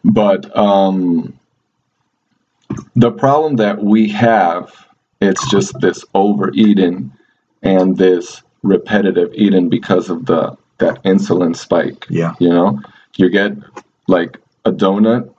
but 0.04 0.54
um, 0.56 1.38
the 2.94 3.10
problem 3.10 3.56
that 3.56 3.82
we 3.82 4.08
have 4.10 4.88
it's 5.20 5.50
just 5.50 5.78
this 5.80 6.04
overeating 6.14 7.12
and 7.62 7.96
this 7.96 8.42
repetitive 8.62 9.32
eating 9.34 9.68
because 9.68 10.10
of 10.10 10.26
the 10.26 10.56
that 10.78 11.02
insulin 11.02 11.56
spike. 11.56 12.06
Yeah. 12.08 12.34
You 12.38 12.50
know, 12.50 12.80
you 13.16 13.30
get 13.30 13.52
like 14.06 14.38
a 14.64 14.70
donut, 14.70 15.32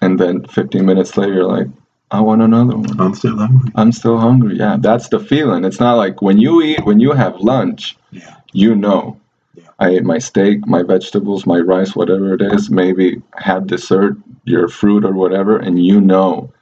and 0.00 0.18
then 0.18 0.46
15 0.46 0.84
minutes 0.84 1.16
later, 1.16 1.34
you're 1.34 1.46
like, 1.46 1.66
I 2.12 2.20
want 2.20 2.42
another 2.42 2.76
one. 2.76 3.00
I'm 3.00 3.14
still 3.14 3.36
hungry. 3.38 3.72
I'm 3.74 3.90
still 3.92 4.18
hungry. 4.18 4.56
Yeah, 4.58 4.76
that's 4.78 5.08
the 5.08 5.18
feeling. 5.18 5.64
It's 5.64 5.80
not 5.80 5.94
like 5.94 6.20
when 6.22 6.38
you 6.38 6.62
eat, 6.62 6.84
when 6.84 7.00
you 7.00 7.12
have 7.12 7.40
lunch, 7.40 7.96
Yeah. 8.10 8.36
you 8.52 8.74
know. 8.76 9.18
Yeah. 9.54 9.64
I 9.78 9.88
ate 9.90 10.04
my 10.04 10.18
steak, 10.18 10.66
my 10.66 10.82
vegetables, 10.82 11.46
my 11.46 11.58
rice, 11.58 11.96
whatever 11.96 12.34
it 12.34 12.42
is, 12.42 12.70
maybe 12.70 13.22
had 13.36 13.66
dessert, 13.66 14.16
your 14.44 14.68
fruit 14.68 15.04
or 15.04 15.12
whatever, 15.12 15.56
and 15.58 15.82
you 15.84 16.00
know 16.00 16.52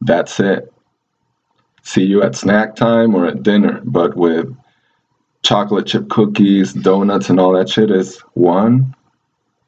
that's 0.00 0.40
it. 0.40 0.72
See 1.82 2.04
you 2.04 2.22
at 2.22 2.34
snack 2.34 2.74
time 2.76 3.14
or 3.14 3.26
at 3.26 3.42
dinner, 3.44 3.80
but 3.84 4.16
with 4.16 4.54
chocolate 5.42 5.86
chip 5.86 6.08
cookies, 6.08 6.72
donuts, 6.72 7.30
and 7.30 7.38
all 7.38 7.52
that 7.52 7.68
shit 7.68 7.90
is 7.92 8.18
one, 8.34 8.94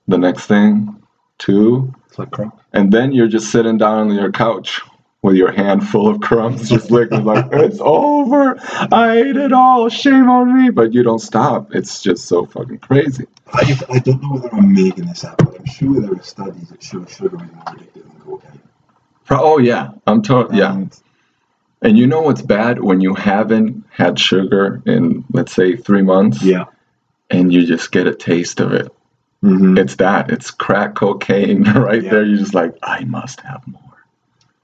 the 0.09 0.18
next 0.18 0.47
thing, 0.47 0.97
two, 1.38 1.95
It's 2.09 2.18
like 2.18 2.33
crap. 2.33 2.59
and 2.73 2.92
then 2.92 3.12
you're 3.12 3.28
just 3.28 3.52
sitting 3.52 3.78
down 3.78 4.09
on 4.11 4.14
your 4.14 4.33
couch 4.33 4.80
with 5.22 5.37
your 5.37 5.50
hand 5.52 5.87
full 5.88 6.08
of 6.08 6.20
crumbs, 6.20 6.68
just 6.68 6.90
licking 6.90 7.25
like 7.25 7.46
it's 7.52 7.80
over. 7.80 8.56
I 8.92 9.18
ate 9.18 9.37
it 9.37 9.52
all. 9.52 9.88
Shame 9.88 10.28
on 10.30 10.62
me. 10.62 10.70
But 10.70 10.94
you 10.94 11.02
don't 11.02 11.18
stop. 11.18 11.75
It's 11.75 12.02
just 12.02 12.26
so 12.26 12.46
fucking 12.46 12.78
crazy. 12.78 13.26
I, 13.52 13.78
I 13.90 13.98
don't 13.98 14.22
know 14.22 14.34
whether 14.34 14.54
I'm 14.54 14.72
making 14.72 15.06
this 15.06 15.25
up, 15.25 15.38
but 15.38 15.58
I'm 15.58 15.64
sure 15.66 16.00
there 16.00 16.12
are 16.12 16.22
studies 16.22 16.68
that 16.68 16.82
show 16.82 17.04
sugar 17.06 17.37
is 17.44 17.52
more 17.52 17.64
addictive 17.64 17.94
than 18.04 18.20
cocaine. 18.25 18.60
Oh 19.30 19.58
yeah, 19.58 19.90
I'm 20.06 20.22
told. 20.22 20.54
Yeah, 20.54 20.84
And 21.82 21.98
you 21.98 22.06
know 22.06 22.22
what's 22.22 22.42
bad 22.42 22.80
when 22.82 23.00
you 23.00 23.14
haven't 23.14 23.84
had 23.90 24.18
sugar 24.18 24.82
in 24.87 25.25
let's 25.32 25.52
say 25.52 25.76
three 25.76 26.02
months, 26.02 26.42
yeah. 26.42 26.64
and 27.30 27.52
you 27.52 27.66
just 27.66 27.92
get 27.92 28.06
a 28.06 28.14
taste 28.14 28.60
of 28.60 28.72
it. 28.72 28.88
hmm 29.42 29.76
It's 29.78 29.96
that. 29.96 30.30
It's 30.30 30.50
crack 30.50 30.94
cocaine 30.94 31.64
right 31.72 32.02
Yeah. 32.02 32.10
there. 32.10 32.25
You're 32.25 32.38
just 32.38 32.54
like, 32.54 32.75
I 32.82 33.04
must 33.04 33.40
have 33.42 33.66
more, 33.66 33.82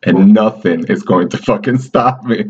and 0.05 0.33
nothing 0.35 0.85
is 0.89 1.03
going 1.03 1.29
to 1.31 1.39
fucking 1.39 1.79
stop 1.79 2.25
me. 2.25 2.45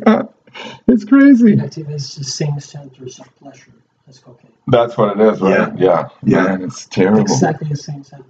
it's 0.86 1.04
crazy. 1.04 1.58
Active 1.60 1.90
is 1.90 2.14
the 2.14 2.24
same 2.24 2.58
centers 2.60 3.18
of 3.20 3.34
pleasure 3.36 3.72
as 4.08 4.18
cocaine. 4.18 4.50
That's 4.66 4.96
what 4.96 5.18
it 5.18 5.34
is, 5.34 5.40
right? 5.40 5.76
Yeah. 5.78 6.08
Yeah. 6.22 6.44
Man, 6.44 6.62
it's 6.62 6.86
terrible. 6.86 7.20
Exactly 7.20 7.68
the 7.68 7.76
same 7.76 8.02
center. 8.04 8.24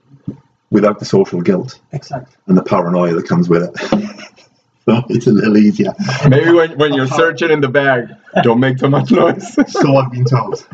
Without 0.71 0.99
the 0.99 1.05
social 1.05 1.41
guilt 1.41 1.79
Exactly. 1.93 2.35
and 2.49 2.57
the 2.59 2.63
paranoia 2.63 3.15
that 3.15 3.29
comes 3.29 3.49
with 3.49 3.63
it. 3.63 3.79
so 3.79 3.99
oh, 4.89 5.03
it's 5.09 5.29
a 5.29 5.33
little 5.33 5.57
easier. 5.57 5.95
Maybe 6.29 6.51
when, 6.51 6.77
when 6.79 6.93
you're 6.95 7.07
searching 7.07 7.51
in 7.51 7.61
the 7.61 7.69
bag, 7.69 8.09
don't 8.43 8.59
make 8.59 8.79
too 8.79 8.91
much 8.91 9.11
noise. 9.13 9.55
So 9.69 9.97
I've 9.97 10.11
been 10.11 10.25
told. 10.25 10.67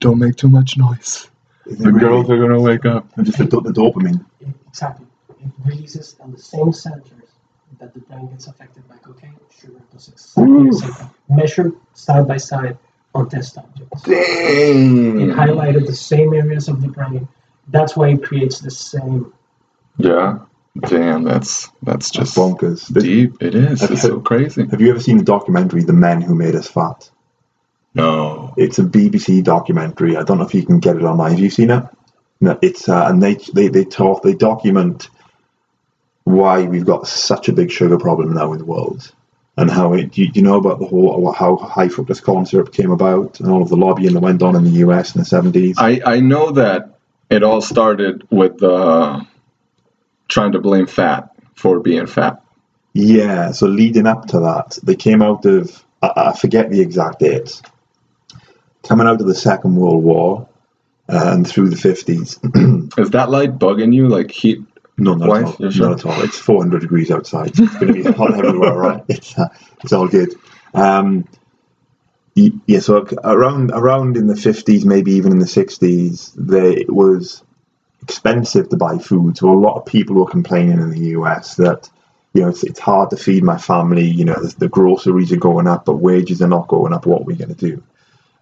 don't 0.00 0.18
make 0.18 0.36
too 0.36 0.48
much 0.48 0.76
noise. 0.78 1.28
Is 1.66 1.74
it 1.74 1.78
The 1.82 1.92
really? 1.92 2.00
girls 2.00 2.30
are 2.30 2.38
gonna 2.38 2.60
wake 2.60 2.86
up. 2.86 3.06
And 3.16 3.26
just 3.26 3.38
the, 3.38 3.44
the 3.44 3.72
dopamine. 3.72 4.24
Exactly. 4.68 5.06
It 5.44 5.50
releases 5.64 6.16
on 6.20 6.32
the 6.32 6.38
same 6.38 6.72
centers 6.72 7.28
that 7.78 7.94
the 7.94 8.00
brain 8.00 8.28
gets 8.28 8.46
affected 8.46 8.86
by 8.88 8.96
cocaine. 8.96 9.34
Sugar 9.58 9.80
does 9.92 10.08
exactly 10.08 10.68
the 10.68 10.76
same 10.76 10.92
thing. 10.92 11.10
Measured 11.28 11.72
side 11.94 12.28
by 12.28 12.36
side 12.36 12.78
on 13.14 13.28
test 13.28 13.58
objects. 13.58 14.02
It 14.06 15.30
highlighted 15.36 15.86
the 15.86 15.94
same 15.94 16.32
areas 16.34 16.68
of 16.68 16.80
the 16.80 16.88
brain. 16.88 17.28
That's 17.68 17.96
why 17.96 18.08
it 18.10 18.22
creates 18.22 18.60
the 18.60 18.70
same. 18.70 19.32
Yeah. 19.96 20.40
Damn, 20.78 21.24
that's 21.24 21.68
that's 21.82 22.10
Just 22.10 22.34
just 22.34 22.36
bonkers. 22.36 23.00
deep. 23.00 23.42
It 23.42 23.54
is. 23.54 23.82
It's 23.82 24.02
so 24.02 24.20
crazy. 24.20 24.66
Have 24.66 24.80
you 24.80 24.90
ever 24.90 25.00
seen 25.00 25.18
the 25.18 25.24
documentary 25.24 25.82
The 25.84 25.92
Men 25.92 26.22
Who 26.22 26.34
Made 26.34 26.54
Us 26.54 26.66
Fat? 26.68 27.10
No. 27.94 28.54
It's 28.56 28.78
a 28.78 28.82
BBC 28.82 29.44
documentary. 29.44 30.16
I 30.16 30.22
don't 30.22 30.38
know 30.38 30.46
if 30.46 30.54
you 30.54 30.64
can 30.64 30.80
get 30.80 30.96
it 30.96 31.02
online. 31.02 31.32
Have 31.32 31.40
you 31.40 31.50
seen 31.50 31.70
it? 31.70 31.84
No, 32.40 32.58
it's 32.62 32.88
uh, 32.88 33.06
and 33.06 33.22
they 33.22 33.34
they 33.34 33.68
they 33.68 33.84
talk 33.84 34.22
they 34.22 34.34
document 34.34 35.10
why 36.24 36.62
we've 36.62 36.86
got 36.86 37.06
such 37.06 37.48
a 37.48 37.52
big 37.52 37.70
sugar 37.70 37.98
problem 37.98 38.32
now 38.34 38.52
in 38.52 38.58
the 38.58 38.64
world, 38.64 39.12
and 39.56 39.70
how 39.70 39.92
it. 39.94 40.12
Do 40.12 40.22
you, 40.22 40.30
do 40.30 40.40
you 40.40 40.46
know 40.46 40.56
about 40.56 40.78
the 40.78 40.86
whole 40.86 41.32
how 41.32 41.56
high 41.56 41.88
fructose 41.88 42.22
corn 42.22 42.46
syrup 42.46 42.72
came 42.72 42.90
about 42.90 43.40
and 43.40 43.50
all 43.50 43.62
of 43.62 43.68
the 43.68 43.76
lobbying 43.76 44.14
that 44.14 44.20
went 44.20 44.42
on 44.42 44.56
in 44.56 44.64
the 44.64 44.70
US 44.86 45.14
in 45.14 45.20
the 45.20 45.24
seventies? 45.24 45.76
I 45.78 46.00
I 46.04 46.20
know 46.20 46.52
that 46.52 46.98
it 47.30 47.42
all 47.42 47.60
started 47.60 48.26
with 48.30 48.62
uh, 48.62 49.20
trying 50.28 50.52
to 50.52 50.60
blame 50.60 50.86
fat 50.86 51.30
for 51.54 51.80
being 51.80 52.06
fat. 52.06 52.42
Yeah. 52.92 53.52
So 53.52 53.66
leading 53.66 54.06
up 54.06 54.26
to 54.28 54.40
that, 54.40 54.78
they 54.82 54.96
came 54.96 55.22
out 55.22 55.44
of 55.46 55.84
I, 56.02 56.12
I 56.16 56.36
forget 56.36 56.70
the 56.70 56.80
exact 56.80 57.20
dates. 57.20 57.62
Coming 58.86 59.06
out 59.06 59.20
of 59.20 59.26
the 59.26 59.34
Second 59.34 59.76
World 59.76 60.02
War 60.02 60.48
uh, 61.08 61.32
and 61.34 61.46
through 61.46 61.70
the 61.70 61.76
fifties. 61.76 62.38
Is 62.98 63.10
that 63.10 63.30
light 63.30 63.58
bugging 63.58 63.94
you? 63.94 64.08
Like 64.08 64.30
heat? 64.30 64.60
No, 64.98 65.14
not 65.14 65.28
Why? 65.28 65.40
at 65.40 65.60
all. 65.60 65.70
Sure? 65.70 65.88
Not 65.88 66.00
at 66.00 66.06
all. 66.06 66.22
It's 66.22 66.38
400 66.38 66.80
degrees 66.80 67.10
outside. 67.10 67.48
It's 67.48 67.76
going 67.76 67.86
to 67.88 67.92
be 67.92 68.02
hot 68.02 68.34
everywhere, 68.44 68.74
right? 68.74 69.02
It's 69.08 69.38
uh, 69.38 69.48
it's 69.82 69.92
all 69.92 70.08
good. 70.08 70.34
Um, 70.74 71.26
yeah, 72.34 72.80
so 72.80 73.06
around 73.24 73.72
around 73.72 74.16
in 74.16 74.26
the 74.26 74.34
50s, 74.34 74.84
maybe 74.84 75.12
even 75.12 75.32
in 75.32 75.38
the 75.38 75.46
60s, 75.46 76.32
they, 76.34 76.76
it 76.76 76.92
was 76.92 77.42
expensive 78.02 78.68
to 78.70 78.76
buy 78.76 78.98
food. 78.98 79.36
So 79.36 79.50
a 79.50 79.58
lot 79.58 79.76
of 79.76 79.86
people 79.86 80.16
were 80.16 80.30
complaining 80.30 80.78
in 80.78 80.90
the 80.90 81.10
US 81.18 81.56
that 81.56 81.90
you 82.32 82.42
know 82.42 82.48
it's, 82.48 82.64
it's 82.64 82.80
hard 82.80 83.10
to 83.10 83.16
feed 83.16 83.44
my 83.44 83.58
family. 83.58 84.06
You 84.06 84.24
know, 84.24 84.42
the, 84.42 84.54
the 84.58 84.68
groceries 84.68 85.32
are 85.32 85.36
going 85.36 85.68
up, 85.68 85.84
but 85.84 85.96
wages 85.96 86.40
are 86.42 86.48
not 86.48 86.68
going 86.68 86.92
up. 86.92 87.06
What 87.06 87.22
are 87.22 87.24
we 87.24 87.36
going 87.36 87.54
to 87.54 87.66
do? 87.66 87.82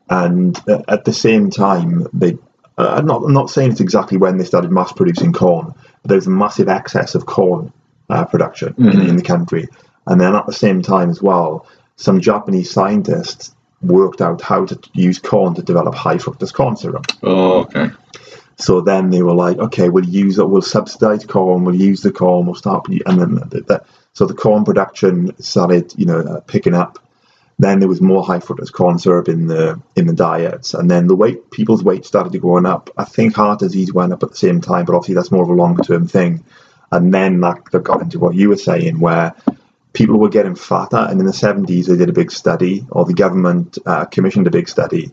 And 0.09 0.59
uh, 0.69 0.83
at 0.89 1.05
the 1.05 1.13
same 1.13 1.51
time, 1.51 2.07
they 2.13 2.39
uh, 2.79 2.95
I'm 2.97 3.07
not 3.07 3.25
I'm 3.25 3.33
not 3.33 3.51
saying 3.51 3.73
it's 3.73 3.81
exactly 3.81 4.19
when 4.19 4.39
they 4.39 4.45
started 4.45 4.71
mass 4.71 4.93
producing 4.93 5.33
corn, 5.33 5.75
but 6.03 6.09
there 6.09 6.17
was 6.17 6.27
a 6.27 6.31
massive 6.31 6.69
excess 6.69 7.15
of 7.15 7.27
corn 7.27 7.73
uh, 8.09 8.25
production 8.25 8.75
in, 8.79 8.85
Mhm. 8.85 9.09
in 9.09 9.17
the 9.17 9.23
country. 9.23 9.69
And 10.07 10.21
then 10.21 10.35
at 10.35 10.47
the 10.47 10.53
same 10.53 10.83
time 10.83 11.11
as 11.11 11.23
well, 11.23 11.67
some 11.97 12.21
Japanese 12.21 12.71
scientists 12.71 13.55
worked 13.83 14.21
out 14.21 14.41
how 14.43 14.65
to 14.67 14.79
use 14.95 15.19
corn 15.19 15.55
to 15.55 15.63
develop 15.63 15.95
high 15.95 16.17
fructose 16.17 16.53
corn 16.53 16.77
syrup. 16.77 17.07
Oh, 17.23 17.61
okay. 17.61 17.91
So 18.57 18.81
then 18.83 19.11
they 19.11 19.23
were 19.23 19.35
like, 19.35 19.59
okay, 19.59 19.89
we'll 19.89 20.05
use 20.05 20.39
it, 20.39 20.49
we'll 20.49 20.61
subsidize 20.63 21.25
corn, 21.25 21.65
we'll 21.65 21.75
use 21.77 22.03
the 22.03 22.13
corn, 22.13 22.45
we'll 22.47 22.55
start, 22.55 22.87
and 22.89 23.21
then 23.21 23.35
the, 23.37 23.61
the, 23.67 23.85
so 24.13 24.27
the 24.27 24.35
corn 24.35 24.65
production 24.65 25.35
started, 25.41 25.95
you 25.97 26.05
know, 26.05 26.19
uh, 26.21 26.41
picking 26.41 26.75
up. 26.75 26.99
Then 27.61 27.79
there 27.79 27.89
was 27.91 28.01
more 28.01 28.25
high 28.25 28.39
fructose 28.39 28.73
corn 28.73 28.99
syrup 28.99 29.29
in 29.29 29.47
the 29.47 29.79
in 29.95 30.07
the 30.07 30.15
diets, 30.15 30.73
and 30.73 30.91
then 30.91 31.09
the 31.09 31.15
weight, 31.15 31.51
people's 31.51 31.85
weight 31.85 32.07
started 32.07 32.33
to 32.33 32.39
going 32.39 32.65
up. 32.65 32.89
I 32.97 33.05
think 33.05 33.35
heart 33.37 33.59
disease 33.59 33.93
went 33.93 34.15
up 34.15 34.23
at 34.23 34.31
the 34.31 34.37
same 34.47 34.63
time, 34.63 34.87
but 34.87 34.95
obviously 34.95 35.17
that's 35.17 35.31
more 35.31 35.43
of 35.43 35.51
a 35.51 35.61
longer 35.63 35.83
term 35.83 36.07
thing. 36.07 36.43
And 36.91 37.13
then 37.13 37.41
that, 37.41 37.59
that 37.73 37.85
got 37.85 38.01
into 38.01 38.19
what 38.19 38.35
you 38.35 38.49
were 38.49 38.57
saying, 38.57 38.99
where 38.99 39.35
people 39.93 40.17
were 40.19 40.31
getting 40.31 40.55
fatter, 40.55 40.97
and 41.11 41.21
in 41.21 41.27
the 41.27 41.35
seventies 41.35 41.87
they 41.87 41.97
did 41.99 42.09
a 42.09 42.15
big 42.15 42.31
study, 42.33 42.87
or 42.91 43.05
the 43.05 43.13
government 43.15 43.77
uh, 43.85 44.07
commissioned 44.07 44.47
a 44.47 44.51
big 44.51 44.67
study, 44.67 45.11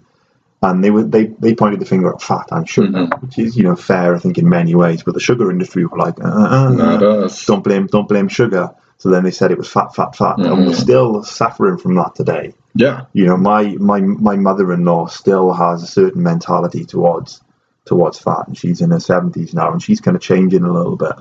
and 0.61 0.81
they 0.81 0.89
were 0.89 1.03
they, 1.03 1.25
they 1.25 1.53
pointed 1.53 1.81
the 1.81 1.85
finger 1.85 2.13
at 2.13 2.21
fat 2.21 2.47
and 2.51 2.67
sugar, 2.69 2.87
Mhm. 3.07 3.21
which 3.23 3.37
is 3.39 3.57
you 3.57 3.63
know 3.63 3.75
fair 3.75 4.15
I 4.15 4.19
think 4.19 4.37
in 4.37 4.47
many 4.47 4.73
ways. 4.73 5.03
But 5.03 5.15
the 5.15 5.19
sugar 5.19 5.51
industry 5.51 5.85
were 5.85 5.97
like, 5.97 6.17
uh, 6.23 6.27
uh, 6.27 6.75
uh, 6.81 6.97
don't 7.45 7.63
blame 7.63 7.87
don't 7.87 8.07
blame 8.07 8.29
sugar. 8.29 8.71
So 8.99 9.09
then 9.09 9.23
they 9.23 9.31
said 9.31 9.51
it 9.51 9.57
was 9.57 9.69
fat, 9.69 9.93
fat, 9.93 10.15
fat, 10.15 10.37
and 10.39 10.65
we're 10.65 10.71
Mhm. 10.73 10.75
still 10.75 11.23
suffering 11.23 11.77
from 11.77 11.95
that 11.95 12.15
today. 12.15 12.53
Yeah. 12.73 13.01
You 13.13 13.25
know, 13.27 13.37
my 13.37 13.75
my 13.79 13.99
my 14.01 14.35
mother-in-law 14.35 15.07
still 15.07 15.53
has 15.53 15.83
a 15.83 15.87
certain 15.87 16.23
mentality 16.23 16.83
towards 16.85 17.41
towards 17.85 18.19
fat, 18.19 18.47
and 18.47 18.57
she's 18.57 18.81
in 18.81 18.91
her 18.91 18.99
seventies 18.99 19.53
now, 19.53 19.71
and 19.71 19.81
she's 19.81 20.01
kind 20.01 20.15
of 20.17 20.21
changing 20.21 20.63
a 20.63 20.71
little 20.73 20.95
bit, 20.97 21.13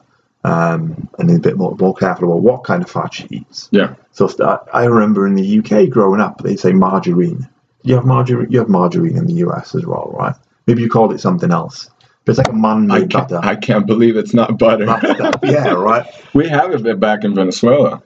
um, 0.45 1.09
and 1.19 1.31
a 1.31 1.39
bit 1.39 1.57
more 1.57 1.77
more 1.79 1.95
careful 1.95 2.29
about 2.31 2.43
what 2.43 2.65
kind 2.65 2.83
of 2.83 2.91
fat 2.91 3.13
she 3.15 3.27
eats. 3.31 3.69
Yeah. 3.71 3.95
So 4.13 4.27
st- 4.27 4.49
I 4.73 4.85
remember 4.85 5.27
in 5.27 5.35
the 5.35 5.59
UK 5.59 5.87
growing 5.87 6.21
up, 6.21 6.43
they'd 6.43 6.59
say 6.61 6.73
margarine. 6.73 7.49
You 7.83 7.95
have 7.97 8.05
margarine. 8.05 8.51
You 8.51 8.59
have 8.61 8.69
margarine 8.69 9.17
in 9.17 9.27
the 9.27 9.35
US 9.47 9.75
as 9.75 9.85
well, 9.87 10.15
right? 10.19 10.35
Maybe 10.67 10.83
you 10.83 10.89
called 10.89 11.13
it 11.13 11.21
something 11.21 11.53
else. 11.53 11.91
It's 12.27 12.39
like 12.39 12.49
a 12.49 12.53
man-made 12.53 13.11
can't. 13.11 13.33
I 13.33 13.55
can't 13.57 13.87
believe 13.87 14.17
it's 14.17 14.35
not 14.35 14.59
butter. 14.59 14.87
Yeah, 15.45 15.73
right. 15.75 16.07
we 16.35 16.49
have 16.49 16.75
it 16.87 17.01
back 17.01 17.25
in 17.25 17.35
Venezuela. 17.35 18.03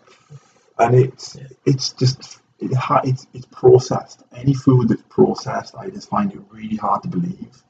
And 0.78 0.94
it's 0.94 1.36
it's 1.64 1.92
just 1.94 2.40
it 2.58 2.74
ha- 2.74 3.00
it's 3.04 3.26
it's 3.32 3.46
processed. 3.46 4.22
Any 4.34 4.54
food 4.54 4.88
that's 4.88 5.02
processed, 5.08 5.74
I 5.74 5.88
just 5.90 6.08
find 6.08 6.32
it 6.32 6.40
really 6.50 6.76
hard 6.76 7.02
to 7.02 7.08
believe. 7.08 7.62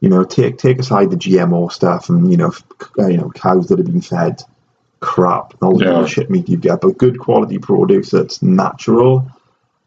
You 0.00 0.08
know, 0.08 0.24
take 0.24 0.58
take 0.58 0.78
aside 0.78 1.10
the 1.10 1.16
GMO 1.16 1.70
stuff 1.72 2.08
and 2.08 2.30
you 2.30 2.36
know 2.36 2.48
f- 2.48 2.64
uh, 2.98 3.06
you 3.08 3.16
know 3.18 3.30
cows 3.30 3.68
that 3.68 3.78
have 3.78 3.86
been 3.86 4.00
fed 4.00 4.42
crap 5.00 5.52
and 5.52 5.62
all 5.62 5.76
the 5.78 5.84
Yeah. 5.84 6.06
shit 6.06 6.30
meat 6.30 6.48
you 6.48 6.56
get, 6.56 6.80
but 6.80 6.96
good 6.98 7.18
quality 7.18 7.58
produce 7.58 8.10
that's 8.10 8.42
natural. 8.42 9.30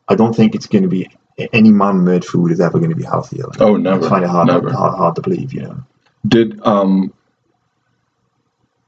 I 0.07 0.15
don't 0.15 0.35
think 0.35 0.53
it's 0.55 0.67
going 0.67 0.83
to 0.83 0.87
be 0.89 1.09
any 1.53 1.71
man-made 1.71 2.25
food 2.25 2.51
is 2.51 2.59
ever 2.59 2.77
going 2.79 2.89
to 2.91 2.95
be 2.95 3.03
healthier. 3.03 3.45
Oh, 3.59 3.75
never. 3.77 4.05
I 4.05 4.09
find 4.09 4.23
it 4.23 4.29
hard, 4.29 4.47
never. 4.47 4.71
hard, 4.71 4.97
hard 4.97 5.15
to 5.15 5.21
believe, 5.21 5.53
you 5.53 5.61
know. 5.61 5.83
Did 6.27 6.59
um, 6.65 7.13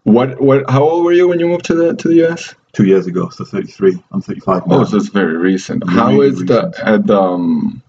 what 0.04 0.42
what? 0.42 0.70
How 0.70 0.84
old 0.84 1.06
were 1.06 1.14
you 1.14 1.28
when 1.28 1.40
you 1.40 1.48
moved 1.48 1.66
to 1.66 1.76
the 1.76 1.96
to 1.96 2.08
the 2.08 2.26
US? 2.28 2.56
Two 2.74 2.86
years 2.86 3.06
ago, 3.06 3.28
so 3.30 3.44
33. 3.44 4.02
I'm 4.12 4.22
35 4.22 4.66
now. 4.68 4.80
Oh, 4.80 4.84
so 4.86 4.96
it's 4.98 5.10
very 5.10 5.36
recent. 5.36 5.84
How 5.90 6.22
is 6.22 6.40
the 6.40 6.74
at 6.84 7.10
um 7.10 7.84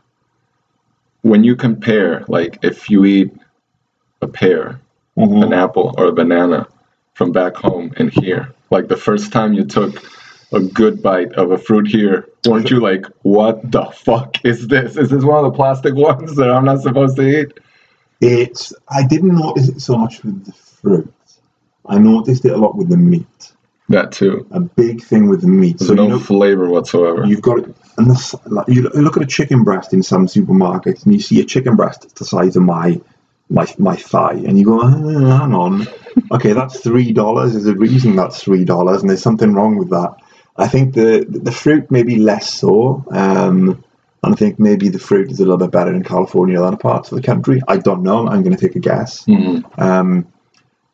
when 1.23 1.45
you 1.45 1.55
compare 1.55 2.25
like 2.27 2.59
if 2.63 2.91
you 2.91 3.05
eat 3.05 3.33
a 4.21 4.27
pear, 4.27 4.81
Mhm. 5.17 5.45
an 5.45 5.53
apple, 5.53 5.95
or 5.97 6.07
a 6.07 6.13
banana 6.13 6.67
from 7.15 7.31
back 7.31 7.55
home 7.55 7.93
and 7.97 8.11
here, 8.11 8.53
like 8.71 8.89
the 8.89 8.97
first 8.97 9.33
time 9.33 9.53
you 9.53 9.65
took 9.65 10.03
a 10.53 10.61
good 10.61 11.03
bite 11.03 11.33
of 11.35 11.51
a 11.51 11.59
fruit 11.59 11.87
here, 11.89 12.29
weren't 12.47 12.71
you 12.71 12.81
like, 12.81 13.07
what 13.23 13.71
the 13.71 13.85
fuck 13.87 14.45
is 14.45 14.69
this? 14.69 14.97
Is 14.97 15.11
this 15.11 15.25
one 15.25 15.45
of 15.45 15.51
the 15.53 15.57
plastic 15.57 15.95
ones 15.95 16.37
that 16.37 16.51
I'm 16.51 16.65
not 16.65 16.83
supposed 16.83 17.17
to 17.17 17.23
eat? 17.41 17.53
It's. 18.21 18.73
I 18.89 19.05
didn't 19.07 19.35
notice 19.35 19.69
it 19.69 19.81
so 19.81 19.97
much 19.97 20.23
with 20.23 20.45
the 20.47 20.53
fruit. 20.53 21.13
I 21.87 21.99
noticed 21.99 22.45
it 22.45 22.53
a 22.53 22.57
lot 22.57 22.77
with 22.77 22.89
the 22.89 22.97
meat. 22.97 23.53
That 23.89 24.13
too. 24.13 24.47
A 24.53 24.61
big 24.61 25.03
thing 25.03 25.29
with 25.29 25.41
the 25.41 25.49
meat. 25.49 25.79
There's 25.79 25.89
So 25.89 25.95
no 25.95 26.05
you 26.05 26.09
know, 26.11 26.19
flavor 26.21 26.69
whatsoever. 26.71 27.27
you've 27.27 27.43
got 27.43 27.59
it, 27.59 27.77
and 27.99 28.09
this, 28.11 28.35
like, 28.47 28.69
you 28.69 28.83
look 28.91 29.17
at 29.17 29.23
a 29.23 29.27
chicken 29.27 29.65
breast 29.65 29.93
in 29.93 30.03
some 30.03 30.27
supermarkets, 30.27 31.05
and 31.05 31.13
you 31.13 31.21
see 31.21 31.41
a 31.41 31.45
chicken 31.45 31.75
breast 31.77 32.15
the 32.17 32.25
size 32.25 32.55
of 32.57 32.63
my 32.63 33.01
my 33.51 33.67
my 33.79 33.97
thigh, 33.97 34.35
and 34.47 34.59
you 34.59 34.65
go, 34.67 34.81
"Ah, 34.83 34.91
hang 35.41 35.53
on, 35.53 35.87
okay, 36.31 36.53
that's 36.53 36.81
three 36.81 37.13
dollars. 37.13 37.53
There's 37.53 37.67
a 37.67 37.75
reason 37.75 38.15
that's 38.17 38.43
three 38.43 38.65
dollars, 38.65 39.01
and 39.03 39.11
there's 39.11 39.23
something 39.23 39.53
wrong 39.53 39.77
with 39.77 39.91
that. 39.91 40.15
I 40.57 40.69
think 40.69 40.95
the 40.95 41.25
the 41.29 41.53
fruit 41.53 41.91
maybe 41.91 42.17
less 42.17 42.53
so, 42.53 43.05
um, 43.11 43.83
and 44.23 44.35
I 44.35 44.37
think 44.37 44.59
maybe 44.59 44.89
the 44.89 44.99
fruit 44.99 45.31
is 45.31 45.41
a 45.41 45.43
little 45.45 45.57
bit 45.57 45.71
better 45.71 45.93
in 45.95 46.05
California 46.05 46.57
than 46.59 46.67
other 46.67 46.77
parts 46.77 47.11
of 47.11 47.17
the 47.17 47.23
country. 47.23 47.61
I 47.69 47.79
don't 47.79 48.03
know. 48.03 48.29
I'm 48.29 48.43
going 48.43 48.55
to 48.57 48.61
take 48.61 48.77
a 48.77 48.81
guess. 48.81 49.25
Mhm. 49.25 49.65
Um, 49.79 50.27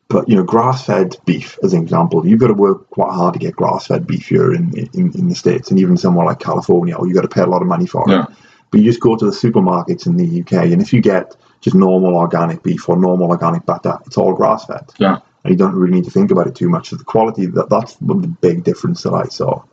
but 0.07 0.27
you 0.27 0.35
know, 0.35 0.43
grass-fed 0.43 1.17
beef, 1.25 1.59
as 1.61 1.73
an 1.73 1.83
example, 1.83 2.25
you've 2.25 2.39
got 2.39 2.47
to 2.47 2.55
work 2.55 2.89
quite 2.89 3.13
hard 3.13 3.33
to 3.33 3.39
get 3.39 3.55
grass-fed 3.55 4.07
beef 4.07 4.27
here 4.29 4.53
in, 4.53 4.73
in, 4.93 5.11
in 5.13 5.29
the 5.29 5.35
states, 5.35 5.69
and 5.69 5.79
even 5.79 5.97
somewhere 5.97 6.25
like 6.25 6.39
California, 6.39 6.95
or 6.95 7.05
you've 7.05 7.15
got 7.15 7.21
to 7.21 7.27
pay 7.27 7.41
a 7.41 7.45
lot 7.45 7.61
of 7.61 7.67
money 7.67 7.85
for 7.85 8.03
Yeah. 8.07 8.23
it. 8.23 8.29
But 8.71 8.79
you 8.79 8.85
just 8.87 9.01
go 9.01 9.15
to 9.15 9.25
the 9.25 9.31
supermarkets 9.31 10.07
in 10.07 10.17
the 10.17 10.41
UK, 10.41 10.71
and 10.71 10.81
if 10.81 10.93
you 10.93 11.01
get 11.01 11.35
just 11.61 11.75
normal 11.75 12.15
organic 12.15 12.63
beef 12.63 12.87
or 12.89 12.95
normal 12.97 13.29
organic 13.29 13.65
butter, 13.67 13.97
it's 14.07 14.17
all 14.17 14.33
grass-fed, 14.33 14.93
Yeah. 14.97 15.17
And 15.49 15.59
you 15.59 15.65
don't 15.65 15.75
really 15.75 15.93
need 15.93 16.05
to 16.05 16.11
think 16.11 16.31
about 16.31 16.47
it 16.47 16.55
too 16.55 16.69
much. 16.69 16.89
So 16.89 16.95
the 16.95 17.03
quality 17.03 17.47
that 17.47 17.69
that's 17.69 17.95
the 17.95 18.13
big 18.13 18.63
difference 18.63 19.03
that 19.03 19.13
I 19.13 19.25
saw. 19.25 19.63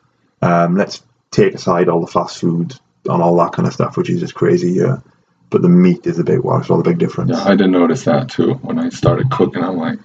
Um, 0.43 0.77
let's 0.77 1.03
take 1.31 1.55
aside 1.55 1.89
all 1.89 2.01
the 2.01 2.07
fast 2.07 2.39
food 2.39 2.75
and 3.05 3.23
all 3.23 3.37
that 3.37 3.53
kind 3.53 3.69
of 3.69 3.75
stuff, 3.75 3.97
which 3.97 4.11
is 4.11 4.21
just 4.21 4.35
crazy 4.35 4.73
here. 4.73 5.03
But 5.51 5.63
the 5.63 5.69
meat 5.69 6.07
is 6.07 6.19
a 6.19 6.25
big 6.25 6.41
one. 6.41 6.61
It's 6.61 6.71
all 6.71 6.79
the 6.79 6.91
big 6.91 6.99
difference. 6.99 7.31
Yeah, 7.31 7.45
I 7.45 7.51
didn't 7.51 7.73
notice 7.73 8.05
that 8.05 8.29
too 8.31 8.55
when 8.55 8.79
I 8.79 8.89
started 8.89 9.31
cooking. 9.31 9.63
I'm 9.63 9.77
like, 9.77 9.99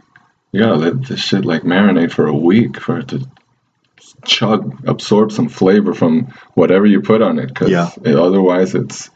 you 0.52 0.60
gotta 0.60 0.76
let 0.76 1.06
this 1.08 1.20
shit 1.20 1.46
like 1.46 1.64
marinate 1.64 2.12
for 2.12 2.28
a 2.28 2.34
week 2.36 2.80
for 2.80 3.00
it 3.00 3.08
to 3.10 3.28
chug, 4.26 4.88
absorb 4.88 5.32
some 5.32 5.50
flavor 5.50 5.94
from 5.94 6.34
whatever 6.54 6.86
you 6.86 7.02
put 7.02 7.22
on 7.22 7.40
it. 7.40 7.48
Because 7.48 7.70
Yeah. 7.70 7.90
otherwise, 8.06 8.76
it's 8.76 9.10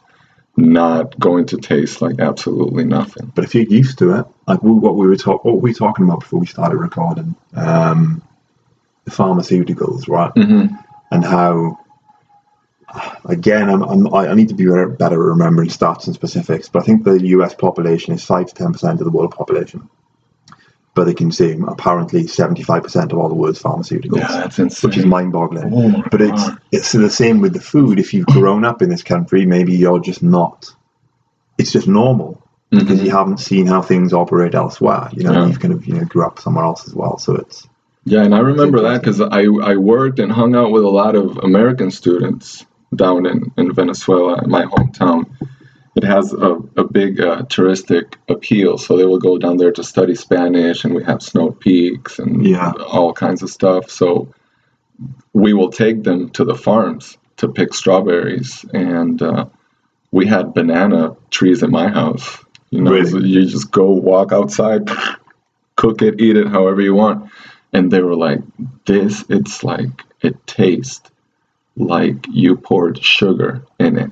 not 0.56 1.18
going 1.18 1.46
to 1.46 1.58
taste 1.58 2.00
like 2.00 2.18
absolutely 2.18 2.84
nothing. 2.84 3.30
But 3.34 3.44
if 3.44 3.54
you're 3.54 3.64
used 3.64 3.98
to 3.98 4.18
it, 4.18 4.26
like 4.46 4.62
we, 4.62 4.72
what 4.72 4.96
we 4.96 5.06
were 5.06 5.16
talk, 5.16 5.44
what 5.44 5.60
were 5.60 5.72
talking 5.72 6.04
about 6.04 6.20
before 6.20 6.40
we 6.40 6.46
started 6.46 6.76
recording, 6.76 7.34
um, 7.54 8.22
the 9.04 9.10
pharmaceuticals, 9.10 10.08
right? 10.08 10.32
Mm-hmm. 10.34 10.74
And 11.10 11.24
how, 11.24 11.78
again, 13.26 13.68
I'm, 13.68 13.82
I'm, 13.82 14.14
I 14.14 14.34
need 14.34 14.48
to 14.48 14.54
be 14.54 14.66
better 14.66 14.88
better 14.88 15.22
at 15.22 15.28
remembering 15.28 15.68
stats 15.68 16.06
and 16.06 16.14
specifics. 16.14 16.68
But 16.68 16.82
I 16.82 16.86
think 16.86 17.04
the 17.04 17.20
U.S. 17.28 17.54
population 17.54 18.14
is 18.14 18.24
five 18.24 18.46
to 18.46 18.54
ten 18.54 18.72
percent 18.72 19.00
of 19.00 19.04
the 19.04 19.10
world 19.10 19.32
population, 19.32 19.88
but 20.96 21.04
they 21.04 21.14
consume 21.14 21.68
apparently 21.68 22.26
seventy-five 22.26 22.82
percent 22.82 23.12
of 23.12 23.18
all 23.18 23.28
the 23.28 23.34
world's 23.34 23.62
pharmaceuticals, 23.62 24.16
Yeah, 24.18 24.26
that's 24.28 24.58
insane. 24.58 24.88
which 24.88 24.96
is 24.98 25.06
mind-boggling. 25.06 25.70
Oh 25.72 26.02
But 26.10 26.22
it's 26.22 26.48
God. 26.48 26.58
it's 26.72 26.90
the 26.90 27.10
same 27.10 27.40
with 27.40 27.52
the 27.52 27.60
food. 27.60 28.00
If 28.00 28.12
you've 28.12 28.26
grown 28.26 28.64
up 28.64 28.82
in 28.82 28.88
this 28.88 29.02
country, 29.04 29.46
maybe 29.46 29.74
you're 29.76 30.00
just 30.00 30.22
not. 30.24 30.74
It's 31.58 31.70
just 31.70 31.86
normal 31.86 32.42
because 32.70 32.98
Mhm. 33.00 33.04
you 33.04 33.10
haven't 33.12 33.38
seen 33.40 33.66
how 33.66 33.80
things 33.82 34.12
operate 34.12 34.54
elsewhere. 34.54 35.08
You 35.12 35.22
know, 35.24 35.32
Yeah. 35.32 35.46
you've 35.46 35.60
kind 35.60 35.72
of 35.74 35.86
you 35.86 35.94
know 35.94 36.04
grew 36.04 36.24
up 36.24 36.40
somewhere 36.40 36.64
else 36.64 36.88
as 36.88 36.94
well. 36.94 37.18
So 37.18 37.34
it's 37.36 37.68
Yeah, 38.06 38.22
and 38.24 38.34
I 38.34 38.38
remember 38.38 38.80
that 38.82 39.00
because 39.02 39.20
I, 39.20 39.42
I 39.72 39.76
worked 39.76 40.18
and 40.18 40.30
hung 40.32 40.54
out 40.56 40.70
with 40.70 40.84
a 40.84 40.88
lot 40.88 41.14
of 41.14 41.38
American 41.42 41.90
students 41.90 42.64
down 42.94 43.26
in, 43.26 43.52
in 43.58 43.72
Venezuela, 43.74 44.46
my 44.46 44.64
hometown. 44.64 45.26
It 45.96 46.04
has 46.04 46.32
a, 46.34 46.56
a 46.76 46.84
big 46.84 47.20
uh, 47.20 47.42
touristic 47.44 48.14
appeal, 48.28 48.76
so 48.78 48.96
they 48.96 49.06
will 49.06 49.18
go 49.18 49.38
down 49.38 49.56
there 49.56 49.72
to 49.72 49.82
study 49.82 50.14
Spanish, 50.14 50.84
and 50.84 50.94
we 50.94 51.02
have 51.04 51.22
snow 51.22 51.50
peaks 51.52 52.18
and 52.18 52.46
Yeah. 52.46 52.72
all 52.86 53.12
kinds 53.14 53.42
of 53.42 53.48
stuff. 53.50 53.90
So 53.90 54.28
we 55.32 55.54
will 55.54 55.70
take 55.70 56.02
them 56.02 56.30
to 56.30 56.44
the 56.44 56.54
farms 56.54 57.16
to 57.38 57.48
pick 57.48 57.72
strawberries, 57.74 58.64
and 58.74 59.20
uh, 59.22 59.46
we 60.12 60.26
had 60.26 60.52
banana 60.54 61.16
trees 61.30 61.62
in 61.62 61.70
my 61.70 61.88
house. 61.88 62.44
You 62.70 62.82
know, 62.82 62.90
Really? 62.92 63.10
so 63.10 63.18
you 63.18 63.46
just 63.46 63.70
go 63.70 63.90
walk 63.90 64.32
outside, 64.32 64.88
cook 65.76 66.02
it, 66.02 66.20
eat 66.20 66.36
it 66.36 66.48
however 66.48 66.80
you 66.82 66.94
want. 66.94 67.30
And 67.72 67.90
they 67.90 68.02
were 68.02 68.16
like, 68.16 68.40
"This, 68.86 69.24
it's 69.28 69.62
like 69.64 70.02
it 70.22 70.46
tastes 70.46 71.10
like 71.76 72.26
you 72.30 72.56
poured 72.56 73.02
sugar 73.02 73.64
in 73.78 73.98
it. 73.98 74.10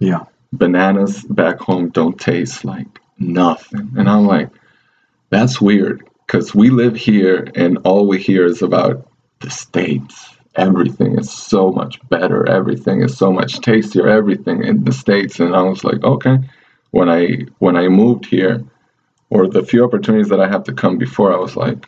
yeah, 0.00 0.24
Bananas 0.52 1.22
back 1.24 1.58
home 1.60 1.90
don't 1.90 2.18
taste 2.18 2.64
like 2.64 3.00
nothing." 3.18 3.92
And 3.96 4.08
I'm 4.08 4.26
like, 4.26 4.50
"That's 5.30 5.60
weird." 5.60 6.02
Because 6.26 6.54
we 6.54 6.70
live 6.70 6.96
here, 6.96 7.48
and 7.54 7.78
all 7.84 8.08
we 8.08 8.18
hear 8.18 8.44
is 8.46 8.60
about 8.60 9.08
the 9.40 9.50
states. 9.50 10.36
Everything 10.56 11.18
is 11.18 11.30
so 11.30 11.70
much 11.70 12.00
better. 12.08 12.48
Everything 12.48 13.02
is 13.02 13.16
so 13.16 13.30
much 13.30 13.60
tastier. 13.60 14.08
Everything 14.08 14.64
in 14.64 14.84
the 14.84 14.92
states, 14.92 15.38
and 15.38 15.54
I 15.54 15.62
was 15.62 15.84
like, 15.84 16.02
okay. 16.02 16.38
When 16.90 17.08
I 17.10 17.46
when 17.58 17.76
I 17.76 17.88
moved 17.88 18.26
here, 18.26 18.64
or 19.30 19.46
the 19.46 19.62
few 19.62 19.84
opportunities 19.84 20.30
that 20.30 20.40
I 20.40 20.48
had 20.48 20.64
to 20.64 20.72
come 20.72 20.98
before, 20.98 21.32
I 21.32 21.38
was 21.38 21.56
like, 21.56 21.86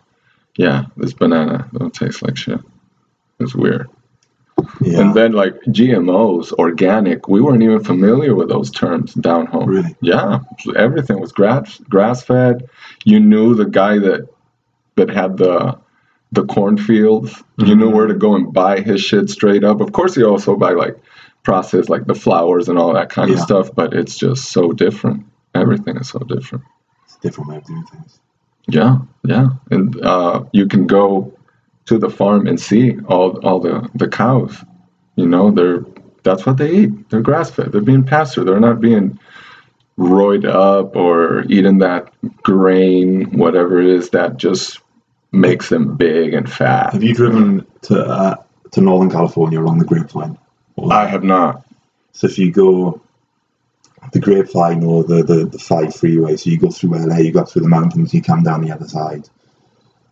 yeah, 0.57 0.87
this 0.97 1.15
banana 1.15 1.69
don't 1.73 1.95
taste 1.95 2.23
like 2.23 2.37
shit. 2.37 2.61
It's 3.41 3.55
weird. 3.55 3.89
Yeah. 4.81 5.01
And 5.01 5.15
then 5.15 5.33
like 5.33 5.55
GMOs, 5.63 6.53
organic, 6.53 7.29
we 7.29 7.41
weren't 7.41 7.63
even 7.63 7.83
familiar 7.83 8.35
with 8.35 8.49
those 8.49 8.71
terms 8.71 9.15
down 9.15 9.47
home. 9.47 9.69
Really? 9.69 9.97
Yeah, 10.01 10.41
everything 10.77 11.21
was 11.21 11.33
grass 11.33 11.79
grass 11.89 12.23
fed. 12.23 12.69
You 13.05 13.21
knew 13.21 13.55
the 13.55 13.67
guy 13.67 13.99
that 13.99 14.29
that 14.97 15.11
had 15.11 15.37
the 15.37 15.79
the 16.33 16.45
cornfields. 16.45 17.43
You 17.59 17.75
knew 17.75 17.91
where 17.91 18.07
to 18.07 18.15
go 18.15 18.35
and 18.35 18.53
buy 18.53 18.81
his 18.81 19.01
shit 19.01 19.31
straight 19.31 19.65
up. 19.65 19.81
Of 19.81 19.93
course, 19.93 20.17
you 20.17 20.27
also 20.29 20.57
buy 20.57 20.73
like 20.73 20.97
processed 21.45 21.89
like 21.89 22.07
the 22.07 22.15
flowers 22.15 22.69
and 22.69 22.79
all 22.79 22.93
that 22.95 23.09
kind 23.11 23.31
of 23.31 23.37
Yeah. 23.39 23.45
stuff. 23.45 23.75
But 23.75 23.95
it's 23.95 24.17
just 24.19 24.51
so 24.51 24.73
different. 24.73 25.25
Everything 25.55 25.97
is 25.97 26.09
so 26.11 26.19
different. 26.21 26.65
it's 27.05 27.17
a 27.17 27.21
different 27.21 27.49
way 27.51 27.57
of 27.57 27.65
doing 27.65 27.85
things. 27.87 28.21
Yeah, 28.71 28.99
yeah, 29.25 29.47
and 29.71 29.99
uh, 30.05 30.45
you 30.53 30.67
can 30.67 30.87
go 30.87 31.33
to 31.89 31.99
the 31.99 32.11
farm 32.11 32.47
and 32.47 32.61
see 32.61 32.99
all 33.09 33.39
all 33.45 33.61
the 33.61 33.89
the 33.95 34.09
cows. 34.09 34.57
You 35.17 35.27
know, 35.27 35.51
they're 35.51 35.85
that's 36.23 36.47
what 36.47 36.59
they 36.59 36.71
eat. 36.71 37.11
They're 37.11 37.21
grass 37.21 37.51
fed. 37.51 37.73
They're 37.73 37.81
being 37.81 38.05
pastured. 38.05 38.47
They're 38.47 38.61
not 38.61 38.81
being 38.81 39.19
roid 39.99 40.45
up 40.45 40.95
or 40.95 41.43
eating 41.49 41.79
that 41.79 42.13
grain, 42.43 43.37
whatever 43.37 43.81
it 43.81 43.89
is 43.89 44.11
that 44.11 44.37
just 44.37 44.81
makes 45.33 45.69
them 45.69 45.97
big 45.97 46.35
and 46.35 46.51
fat. 46.51 46.93
Have 46.93 47.03
you 47.03 47.15
driven 47.15 47.67
to 47.83 48.01
uh, 48.01 48.37
to 48.73 48.81
Northern 48.81 49.11
California 49.11 49.61
along 49.61 49.79
the 49.79 49.85
Grapevine? 49.85 50.39
I 50.91 51.07
have 51.07 51.25
not. 51.25 51.65
So 52.13 52.27
if 52.27 52.39
you 52.39 52.53
go 52.53 53.01
the 54.13 54.21
Grapevine 54.21 54.85
or 54.85 55.05
the, 55.05 55.23
the, 55.23 55.45
the 55.47 55.59
five 55.59 55.95
freeway, 55.95 56.37
so 56.37 56.51
you 56.51 56.59
go 56.59 56.71
through 56.71 56.91
LA, 56.91 57.19
you 57.19 57.33
go 57.33 57.45
through 57.45 57.63
the 57.63 57.69
mountains, 57.69 58.15
you 58.15 58.23
come 58.23 58.43
down 58.43 58.63
the 58.63 58.73
other 58.73 58.89
side, 58.89 59.29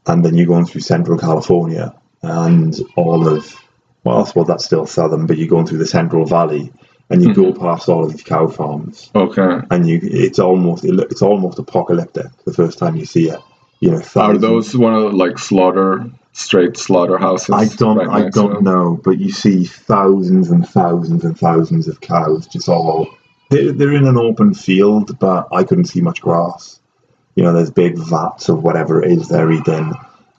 and 0.07 0.25
then 0.25 0.35
you're 0.35 0.47
going 0.47 0.66
through 0.66 0.81
Central 0.81 1.19
California 1.19 1.95
and 2.23 2.81
all 2.97 3.27
of 3.29 3.62
well, 4.05 4.23
I 4.23 4.25
suppose 4.25 4.47
that's 4.47 4.64
still 4.64 4.87
southern, 4.87 5.27
but 5.27 5.37
you're 5.37 5.49
going 5.49 5.66
through 5.66 5.79
the 5.79 5.87
Central 5.87 6.25
Valley, 6.27 6.73
and 7.11 7.23
you 7.23 7.35
go 7.35 7.47
mm-hmm. 7.47 7.61
past 7.61 7.88
all 7.88 8.05
of 8.05 8.12
these 8.12 8.23
cow 8.23 8.47
farms, 8.47 9.11
Okay. 9.16 9.66
and 9.71 9.88
you 9.88 9.99
it's 10.03 10.38
almost 10.38 10.85
it, 10.85 10.99
it's 11.11 11.23
almost 11.23 11.59
apocalyptic 11.59 12.27
the 12.45 12.53
first 12.53 12.79
time 12.79 12.97
you 12.97 13.05
see 13.05 13.31
it. 13.31 13.40
You 13.81 13.90
know, 13.90 14.03
Are 14.16 14.38
those 14.38 14.77
one 14.77 14.95
of 14.95 15.03
the 15.03 15.09
like 15.11 15.38
slaughter 15.38 16.09
straight 16.33 16.77
slaughterhouses? 16.77 17.51
I 17.51 17.66
don't 17.66 17.99
right 17.99 18.27
I 18.27 18.29
don't 18.31 18.62
know, 18.62 19.01
but 19.03 19.19
you 19.19 19.33
see 19.33 19.64
thousands 19.64 20.51
and 20.51 20.66
thousands 20.66 21.25
and 21.25 21.38
thousands 21.38 21.88
of 21.88 22.01
cows 22.01 22.47
just 22.47 22.69
all 22.69 23.09
they're, 23.51 23.73
they're 23.73 23.92
in 23.92 24.07
an 24.07 24.16
open 24.16 24.55
field, 24.55 25.19
but 25.19 25.49
I 25.53 25.64
couldn't 25.64 25.87
see 25.87 26.01
much 26.01 26.21
grass. 26.21 26.81
You 27.37 27.44
know, 27.44 27.53
there's 27.53 27.70
big 27.70 27.96
vats 27.96 28.49
of 28.49 28.62
whatever 28.62 29.03
it 29.03 29.12
is 29.12 29.29
they're 29.29 29.53
eating. 29.53 29.92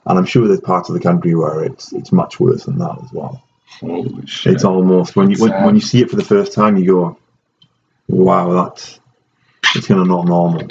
And 0.06 0.18
I'm 0.18 0.26
sure 0.26 0.46
there's 0.46 0.60
parts 0.60 0.88
of 0.88 0.94
the 0.94 1.00
country 1.00 1.34
where 1.34 1.64
it's 1.64 1.92
it's 1.92 2.12
much 2.12 2.40
worse 2.40 2.64
than 2.64 2.78
that 2.78 2.98
as 3.02 3.12
well. 3.12 3.42
Holy 3.80 4.26
shit! 4.26 4.54
It's 4.54 4.64
almost 4.64 5.16
when 5.16 5.30
you 5.30 5.38
when, 5.38 5.64
when 5.64 5.74
you 5.74 5.80
see 5.80 6.02
it 6.02 6.10
for 6.10 6.16
the 6.16 6.24
first 6.24 6.52
time, 6.52 6.76
you 6.76 6.86
go, 6.86 7.18
Wow, 8.08 8.52
that's 8.52 9.00
it's 9.74 9.86
kind 9.86 10.00
of 10.00 10.06
not 10.06 10.26
normal. 10.26 10.66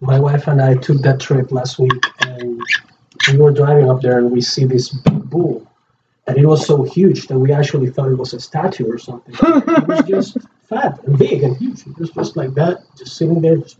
My 0.00 0.20
wife 0.20 0.48
and 0.48 0.60
I 0.60 0.74
took 0.76 0.98
that 1.02 1.18
trip 1.20 1.50
last 1.50 1.78
week, 1.78 2.04
and 2.20 2.60
we 3.30 3.38
were 3.38 3.52
driving 3.52 3.88
up 3.88 4.02
there, 4.02 4.18
and 4.18 4.30
we 4.30 4.40
see 4.42 4.64
this 4.64 4.90
big 4.90 5.30
bull, 5.30 5.66
and 6.26 6.36
it 6.36 6.44
was 6.46 6.66
so 6.66 6.82
huge 6.82 7.26
that 7.28 7.38
we 7.38 7.52
actually 7.52 7.88
thought 7.90 8.10
it 8.10 8.18
was 8.18 8.34
a 8.34 8.40
statue 8.40 8.86
or 8.86 8.98
something. 8.98 9.34
it 9.34 9.88
was 9.88 10.04
just 10.06 10.36
fat 10.68 11.02
and 11.04 11.18
big 11.18 11.42
and 11.42 11.56
huge. 11.56 11.86
It 11.86 11.98
was 11.98 12.10
just 12.10 12.36
like 12.36 12.52
that, 12.54 12.82
just 12.98 13.16
sitting 13.16 13.40
there, 13.40 13.56
just 13.56 13.78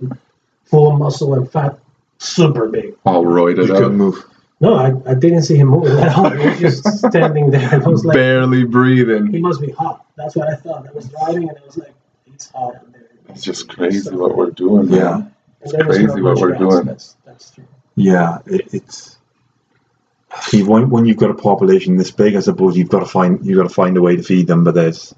full 0.73 0.91
of 0.93 0.99
muscle 0.99 1.35
and 1.35 1.51
fat, 1.53 1.79
super 2.19 2.67
big. 2.69 2.95
All 3.05 3.25
roided 3.25 3.67
You 3.69 3.75
up. 3.75 3.79
couldn't 3.83 3.99
move. 3.99 4.25
No, 4.61 4.75
I, 4.75 4.93
I 5.11 5.15
didn't 5.15 5.43
see 5.43 5.57
him 5.57 5.69
moving 5.69 5.99
at 5.99 6.17
all. 6.17 6.31
He 6.31 6.47
was 6.65 6.81
just 6.83 6.99
standing 7.11 7.51
there. 7.51 7.69
I 7.75 7.79
was 7.89 8.05
like, 8.05 8.15
barely 8.15 8.65
breathing. 8.65 9.27
he 9.33 9.41
must 9.41 9.61
be 9.61 9.71
hot. 9.73 10.07
That's 10.17 10.35
what 10.37 10.49
I 10.49 10.55
thought. 10.57 10.89
I 10.89 10.93
was 10.93 11.09
driving, 11.09 11.49
and 11.49 11.59
I 11.59 11.67
was 11.67 11.77
like, 11.79 11.93
it's 12.33 12.51
hot 12.51 12.77
out 12.77 12.93
there. 12.93 13.03
It's 13.29 13.43
just 13.43 13.69
crazy 13.69 14.11
what 14.15 14.37
we're 14.37 14.51
doing. 14.51 14.89
man. 14.89 14.99
Yeah. 14.99 15.15
And 15.63 15.73
there 15.73 15.87
was 15.87 15.97
crazy 15.99 16.21
not 16.21 16.23
what 16.23 16.41
we're 16.41 16.57
doing. 16.57 16.85
That's, 16.87 17.17
that's 17.25 17.51
true. 17.51 17.65
Yeah, 17.97 18.39
it, 18.47 18.73
it's. 18.73 19.19
See, 20.41 20.63
when, 20.63 20.89
when 20.89 21.05
you've 21.07 21.19
got 21.19 21.31
a 21.31 21.35
population 21.35 21.97
this 21.99 22.11
big, 22.11 22.37
I 22.37 22.41
suppose 22.41 22.77
you've 22.77 22.89
got 22.89 23.01
to 23.01 23.07
find 23.07 23.45
you've 23.45 23.59
got 23.59 23.69
to 23.69 23.75
find 23.75 23.97
a 23.99 24.03
way 24.03 24.17
to 24.17 24.23
feed 24.23 24.47
them. 24.47 24.65
But 24.65 24.75
there's, 24.75 25.15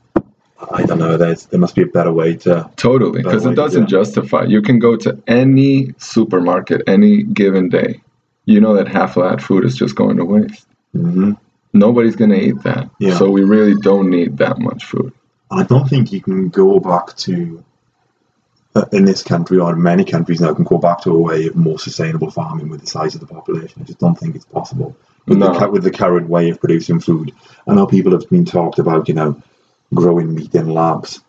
I 0.73 0.85
don't 0.85 0.99
know, 0.99 1.17
there's 1.17 1.47
there 1.47 1.61
must 1.61 1.75
be 1.75 1.83
a 1.83 1.87
better 1.87 2.13
way 2.13 2.37
to. 2.39 2.71
Totally, 2.77 3.23
because 3.23 3.47
it 3.47 3.55
doesn't 3.55 3.87
justify. 3.89 4.45
You 4.45 4.63
can 4.63 4.79
go 4.79 4.97
to 4.97 5.21
any 5.27 5.95
supermarket 5.99 6.83
any 6.87 7.23
given 7.23 7.69
day. 7.69 8.01
You 8.47 8.61
know 8.61 8.75
that 8.75 8.89
half 8.89 9.17
of 9.17 9.25
that 9.31 9.41
food 9.43 9.65
is 9.65 9.75
just 9.77 9.95
going 9.97 10.17
to 10.19 10.25
waste. 10.25 10.67
hmm 10.93 11.33
Nobody's 11.73 12.15
going 12.15 12.31
to 12.31 12.41
eat 12.41 12.63
that. 12.63 12.89
Yeah. 13.01 13.19
So 13.19 13.31
we 13.31 13.43
really 13.43 13.75
don't 13.81 14.09
need 14.09 14.39
that 14.39 14.59
much 14.59 14.85
food. 14.85 15.13
I 15.51 15.65
don't 15.65 15.89
think 15.89 16.13
you 16.13 16.21
can 16.21 16.49
go 16.49 16.79
back 16.79 17.17
to. 17.17 17.65
uh, 18.77 18.85
In 18.93 19.05
this 19.05 19.23
country 19.23 19.59
or 19.59 19.73
in 19.73 19.83
many 19.83 20.05
countries 20.05 20.41
now, 20.41 20.55
can 20.55 20.65
go 20.65 20.79
back 20.79 21.01
to 21.03 21.11
a 21.11 21.19
way 21.19 21.47
of 21.47 21.57
more 21.57 21.79
sustainable 21.79 22.31
farming 22.31 22.69
with 22.69 22.81
the 22.81 22.87
size 22.87 23.15
of 23.15 23.21
the 23.21 23.27
population. 23.27 23.83
I 23.83 23.85
just 23.85 23.99
don't 23.99 24.17
think 24.19 24.37
it's 24.37 24.45
possible 24.45 24.97
with, 25.27 25.39
No. 25.39 25.59
the, 25.59 25.69
with 25.71 25.83
the 25.83 25.91
current 25.91 26.29
way 26.29 26.49
of 26.51 26.61
producing 26.61 27.01
food. 27.01 27.33
I 27.67 27.75
know 27.75 27.87
people 27.87 28.13
have 28.13 28.29
been 28.31 28.45
talked 28.45 28.79
about, 28.79 29.09
you 29.09 29.15
know, 29.15 29.43
growing 29.93 30.35
meat 30.35 30.55
in 30.55 30.69
labs. 30.71 31.21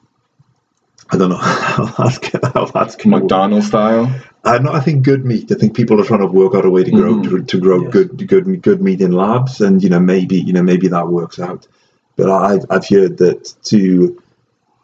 I 1.12 1.18
don't 1.18 1.30
know 1.30 1.38
how 1.38 1.86
that's 1.86 2.18
gonna, 2.18 2.52
how 2.54 2.65
that's 2.65 2.96
gonna. 2.96 3.20
McDonald's 3.20 3.68
style. 3.68 4.10
I 4.44 4.58
know. 4.60 4.72
I 4.72 4.80
think 4.80 5.04
good 5.04 5.26
meat. 5.26 5.52
I 5.52 5.56
think 5.56 5.76
people 5.76 6.00
are 6.00 6.06
trying 6.06 6.22
to 6.22 6.28
work 6.28 6.56
out 6.56 6.65
a 6.65 6.70
way 6.70 6.84
to 6.84 6.91
grow 6.91 7.15
Mhm. 7.15 7.24
to, 7.30 7.44
to 7.44 7.60
grow 7.60 7.82
Yes. 7.84 7.91
good 7.94 8.28
good 8.28 8.62
good 8.62 8.82
meat 8.82 9.02
in 9.02 9.12
labs, 9.12 9.62
and 9.62 9.84
you 9.84 9.89
know 9.89 10.00
maybe 10.00 10.38
you 10.39 10.54
know 10.54 10.63
maybe 10.63 10.88
that 10.88 11.08
works 11.08 11.39
out. 11.39 11.68
But 12.15 12.30
I've 12.30 12.65
I've 12.70 12.88
heard 12.88 13.18
that 13.18 13.54
to 13.65 14.22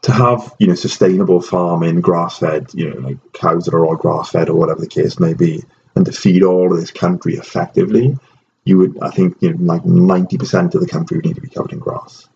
to 0.03 0.11
have 0.11 0.53
you 0.59 0.67
know 0.67 0.75
sustainable 0.75 1.41
farming, 1.41 2.01
grass 2.01 2.39
fed, 2.39 2.69
you 2.73 2.89
know 2.89 2.99
like 2.99 3.17
cows 3.33 3.65
that 3.65 3.73
are 3.73 3.85
all 3.85 3.95
grass 3.95 4.29
fed 4.31 4.49
or 4.49 4.55
whatever 4.57 4.81
the 4.81 4.87
case 4.87 5.19
may 5.19 5.33
be, 5.33 5.63
and 5.95 6.05
to 6.05 6.11
feed 6.11 6.43
all 6.43 6.71
of 6.73 6.79
this 6.79 6.91
country 6.91 7.35
effectively, 7.35 8.17
you 8.65 8.77
would 8.79 8.97
I 9.01 9.09
think 9.11 9.37
you 9.41 9.53
know 9.53 9.73
like 9.73 9.85
ninety 9.85 10.37
percent 10.37 10.75
of 10.75 10.81
the 10.81 10.87
country 10.87 11.17
would 11.17 11.25
need 11.25 11.35
to 11.35 11.41
be 11.41 11.49
covered 11.49 11.73
in 11.73 11.79
grass. 11.79 12.27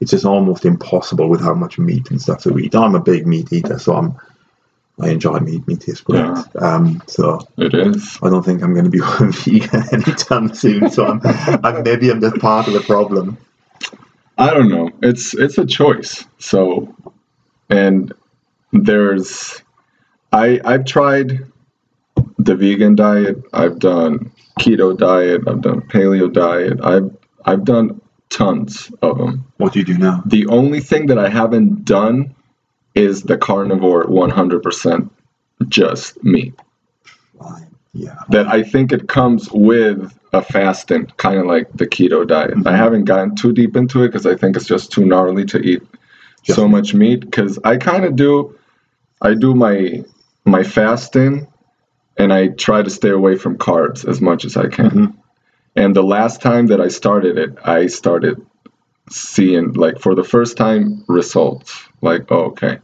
It's 0.00 0.10
just 0.10 0.24
almost 0.24 0.64
impossible 0.64 1.28
with 1.28 1.40
how 1.40 1.54
much 1.54 1.78
meat 1.78 2.10
and 2.10 2.20
stuff 2.20 2.42
that 2.42 2.52
we 2.52 2.64
eat. 2.64 2.74
I'm 2.74 2.94
a 2.94 3.00
big 3.00 3.26
meat 3.26 3.52
eater, 3.52 3.78
so 3.78 3.94
I'm 3.94 4.16
I 5.00 5.10
enjoy 5.10 5.38
meat. 5.40 5.66
Meat 5.66 5.80
tastes 5.80 6.00
great. 6.00 6.20
Yeah. 6.20 6.42
Um, 6.58 7.02
so 7.06 7.46
It 7.58 7.74
is. 7.74 8.18
I 8.22 8.30
don't 8.30 8.44
think 8.44 8.62
I'm 8.62 8.72
going 8.72 8.84
to 8.84 8.90
be 8.90 9.00
vegan 9.60 9.84
anytime 9.92 10.54
soon. 10.54 10.90
So 10.90 11.06
I'm, 11.06 11.20
I'm 11.64 11.82
maybe 11.82 12.10
I'm 12.10 12.20
just 12.20 12.36
part 12.36 12.66
of 12.66 12.72
the 12.72 12.80
problem. 12.80 13.36
I 14.38 14.52
don't 14.52 14.68
know. 14.68 14.90
It's 15.02 15.34
it's 15.34 15.58
a 15.58 15.66
choice. 15.66 16.24
So, 16.38 16.94
and 17.70 18.12
there's, 18.72 19.62
I 20.32 20.60
I've 20.64 20.84
tried 20.84 21.40
the 22.38 22.56
vegan 22.56 22.96
diet. 22.96 23.36
I've 23.52 23.78
done 23.78 24.32
keto 24.60 24.96
diet. 24.96 25.42
I've 25.46 25.60
done 25.60 25.82
paleo 25.82 26.32
diet. 26.32 26.80
I've 26.82 27.14
I've 27.44 27.64
done 27.64 28.00
tons 28.30 28.90
of 29.02 29.18
them. 29.18 29.44
What 29.58 29.72
do 29.72 29.78
you 29.78 29.84
do 29.84 29.98
now? 29.98 30.22
The 30.26 30.46
only 30.46 30.80
thing 30.80 31.06
that 31.06 31.18
I 31.18 31.28
haven't 31.28 31.84
done 31.84 32.34
is 32.94 33.22
the 33.22 33.36
carnivore 33.36 34.04
100% 34.06 35.10
just 35.68 36.22
meat. 36.24 36.54
Yeah, 37.92 38.14
That 38.28 38.46
I 38.48 38.62
think 38.62 38.92
it 38.92 39.08
comes 39.08 39.48
with 39.52 40.12
a 40.32 40.42
fasting, 40.42 41.06
kind 41.16 41.38
of 41.38 41.46
like 41.46 41.72
the 41.74 41.86
keto 41.86 42.26
diet. 42.26 42.54
I 42.66 42.76
haven't 42.76 43.04
gotten 43.04 43.34
too 43.36 43.52
deep 43.52 43.74
into 43.74 44.02
it 44.02 44.08
because 44.08 44.26
I 44.26 44.34
think 44.34 44.56
it's 44.56 44.66
just 44.66 44.92
too 44.92 45.04
gnarly 45.06 45.44
to 45.46 45.58
eat 45.58 45.82
Just 46.42 46.56
so 46.56 46.68
much 46.68 46.92
meat. 46.92 47.20
Because 47.20 47.58
I 47.64 47.76
kind 47.78 48.04
of 48.04 48.16
do, 48.16 48.54
I 49.22 49.34
do 49.34 49.54
my 49.54 50.04
my 50.44 50.62
fasting, 50.62 51.46
and 52.18 52.32
I 52.32 52.48
try 52.48 52.82
to 52.82 52.90
stay 52.90 53.10
away 53.10 53.36
from 53.36 53.56
carbs 53.56 54.06
as 54.06 54.20
much 54.20 54.44
as 54.44 54.56
I 54.56 54.68
can. 54.68 54.90
Mhm. 54.90 55.14
And 55.76 55.94
the 55.94 56.02
last 56.02 56.40
time 56.40 56.66
that 56.68 56.80
I 56.80 56.88
started 56.88 57.36
it, 57.36 57.56
I 57.64 57.86
started 57.86 58.44
seeing 59.10 59.74
like 59.74 60.00
for 60.00 60.14
the 60.14 60.24
first 60.24 60.56
time 60.56 61.04
results. 61.06 61.78
Like, 62.00 62.24
oh, 62.30 62.46
okay, 62.46 62.78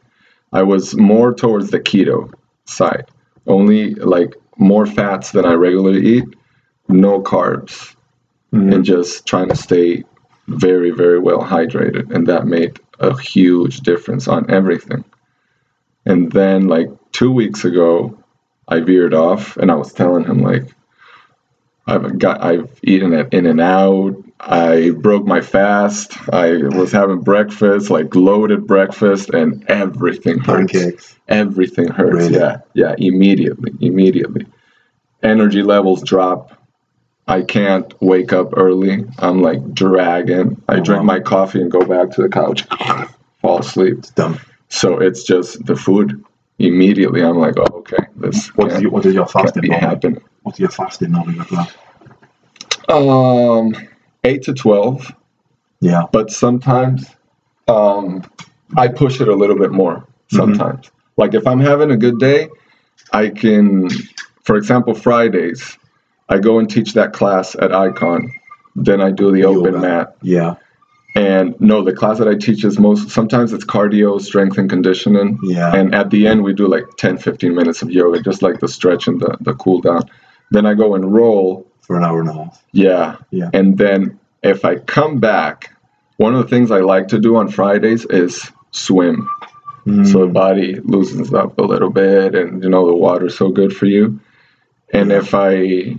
I 0.52 0.62
was 0.62 0.94
more 0.96 1.34
towards 1.34 1.70
the 1.70 1.80
keto 1.80 2.30
side, 2.66 3.10
only 3.46 3.94
like 3.94 4.36
more 4.58 4.86
fats 4.86 5.32
than 5.32 5.46
I 5.46 5.54
regularly 5.54 6.06
eat, 6.06 6.24
no 6.88 7.20
carbs, 7.22 7.96
Mhm. 8.52 8.74
and 8.74 8.84
just 8.84 9.26
trying 9.26 9.48
to 9.48 9.56
stay 9.56 10.04
very, 10.48 10.90
very 10.90 11.18
well 11.18 11.42
hydrated. 11.42 12.14
And 12.14 12.26
that 12.26 12.46
made 12.46 12.78
a 13.00 13.18
huge 13.18 13.80
difference 13.80 14.28
on 14.28 14.50
everything. 14.50 15.04
And 16.04 16.30
then, 16.32 16.68
like 16.68 16.90
two 17.12 17.32
weeks 17.32 17.64
ago, 17.64 18.16
I 18.68 18.80
veered 18.80 19.14
off, 19.14 19.56
and 19.56 19.70
I 19.70 19.74
was 19.76 19.92
telling 19.92 20.24
him 20.24 20.40
like, 20.40 20.66
I've 21.86 22.18
got, 22.18 22.42
I've 22.42 22.70
eaten 22.82 23.12
at 23.12 23.32
In-N-Out. 23.34 24.16
I 24.40 24.90
broke 24.90 25.24
my 25.24 25.40
fast. 25.40 26.16
I 26.32 26.56
was 26.56 26.92
having 26.92 27.20
breakfast, 27.20 27.90
like 27.90 28.14
loaded 28.14 28.66
breakfast, 28.66 29.30
and 29.30 29.64
everything 29.68 30.38
hurts. 30.38 30.72
pancakes. 30.72 31.16
Everything 31.28 31.88
hurts. 31.88 32.14
Really? 32.14 32.34
Yeah, 32.34 32.58
yeah, 32.74 32.94
immediately, 32.98 33.72
immediately. 33.80 34.46
Energy 35.22 35.62
levels 35.62 36.02
drop. 36.02 36.58
I 37.28 37.42
can't 37.42 37.94
wake 38.02 38.32
up 38.32 38.56
early. 38.56 39.04
I'm 39.18 39.40
like 39.42 39.74
dragging. 39.74 40.60
I 40.68 40.76
Oh, 40.78 40.80
drink 40.80 41.00
wow. 41.00 41.06
my 41.06 41.20
coffee 41.20 41.60
and 41.60 41.70
go 41.70 41.84
back 41.84 42.10
to 42.12 42.22
the 42.22 42.28
couch, 42.28 42.64
fall 43.40 43.58
asleep. 43.60 43.98
It's 43.98 44.10
done. 44.10 44.40
So 44.68 44.98
it's 44.98 45.22
just 45.22 45.64
the 45.64 45.76
food. 45.76 46.24
Immediately, 46.62 47.22
I'm 47.22 47.38
like, 47.38 47.54
oh, 47.58 47.78
okay, 47.78 48.04
this 48.16 48.48
What 48.54 48.70
can't, 48.70 48.82
your, 48.82 48.90
what 48.92 49.02
does 49.02 49.14
your 49.14 49.26
fasting 49.26 49.62
be 49.62 49.70
happening. 49.70 50.22
What 50.42 50.58
your 50.58 50.70
fasting 50.70 51.10
normally 51.10 51.34
look 51.36 51.50
like? 51.50 51.70
Um, 52.88 53.74
eight 54.24 54.42
to 54.44 54.54
twelve, 54.54 55.12
Yeah. 55.80 56.04
but 56.12 56.30
sometimes 56.30 57.06
um, 57.68 58.22
I 58.76 58.88
push 58.88 59.20
it 59.20 59.28
a 59.28 59.34
little 59.34 59.58
bit 59.58 59.72
more. 59.72 60.06
Sometimes, 60.30 60.90
like 61.16 61.34
if 61.34 61.46
I'm 61.46 61.60
having 61.60 61.90
a 61.90 61.96
good 61.96 62.18
day, 62.18 62.48
I 63.12 63.28
can, 63.28 63.88
for 64.44 64.56
example, 64.56 64.94
Fridays, 64.94 65.76
I 66.28 66.38
go 66.38 66.58
and 66.58 66.70
teach 66.70 66.94
that 66.94 67.12
class 67.12 67.54
at 67.56 67.74
Icon. 67.74 68.32
Then 68.74 69.00
I 69.02 69.10
do 69.10 69.30
the 69.32 69.44
open 69.44 69.74
Yoga. 69.74 69.78
mat. 69.78 70.16
Yeah. 70.22 70.54
And 71.14 71.54
no, 71.60 71.82
the 71.82 71.92
class 71.92 72.18
that 72.18 72.28
I 72.28 72.34
teach 72.36 72.64
is 72.64 72.78
most 72.78 73.10
sometimes 73.10 73.52
it's 73.52 73.64
cardio, 73.64 74.20
strength 74.20 74.56
and 74.56 74.68
conditioning. 74.70 75.38
Yeah. 75.42 75.74
And 75.74 75.94
at 75.94 76.10
the 76.10 76.26
end 76.26 76.42
we 76.42 76.54
do 76.54 76.66
like 76.66 76.84
10, 76.96 77.18
15 77.18 77.54
minutes 77.54 77.82
of 77.82 77.90
yoga, 77.90 78.20
just 78.22 78.40
like 78.42 78.60
the 78.60 78.68
stretch 78.68 79.06
and 79.06 79.20
the, 79.20 79.36
the 79.40 79.54
cool 79.54 79.80
down. 79.80 80.02
Then 80.50 80.64
I 80.66 80.74
go 80.74 80.94
and 80.94 81.12
roll. 81.12 81.66
For 81.82 81.96
an 81.98 82.04
hour 82.04 82.20
and 82.20 82.30
a 82.30 82.32
half. 82.32 82.64
Yeah. 82.72 83.16
Yeah. 83.30 83.50
And 83.52 83.76
then 83.76 84.18
if 84.42 84.64
I 84.64 84.76
come 84.76 85.20
back, 85.20 85.74
one 86.16 86.34
of 86.34 86.42
the 86.42 86.48
things 86.48 86.70
I 86.70 86.80
like 86.80 87.08
to 87.08 87.18
do 87.18 87.36
on 87.36 87.48
Fridays 87.48 88.04
is 88.06 88.50
swim. 88.70 89.28
So 89.84 89.90
the 89.90 90.26
Mm. 90.28 90.32
body 90.32 90.74
loosens 90.84 91.34
up 91.34 91.58
a 91.58 91.62
little 91.62 91.90
bit 91.90 92.36
and 92.36 92.62
you 92.62 92.70
know 92.70 92.86
the 92.86 92.94
water's 92.94 93.36
so 93.36 93.48
good 93.50 93.76
for 93.76 93.86
you. 93.86 94.20
And 94.92 95.10
if 95.10 95.34
I 95.34 95.96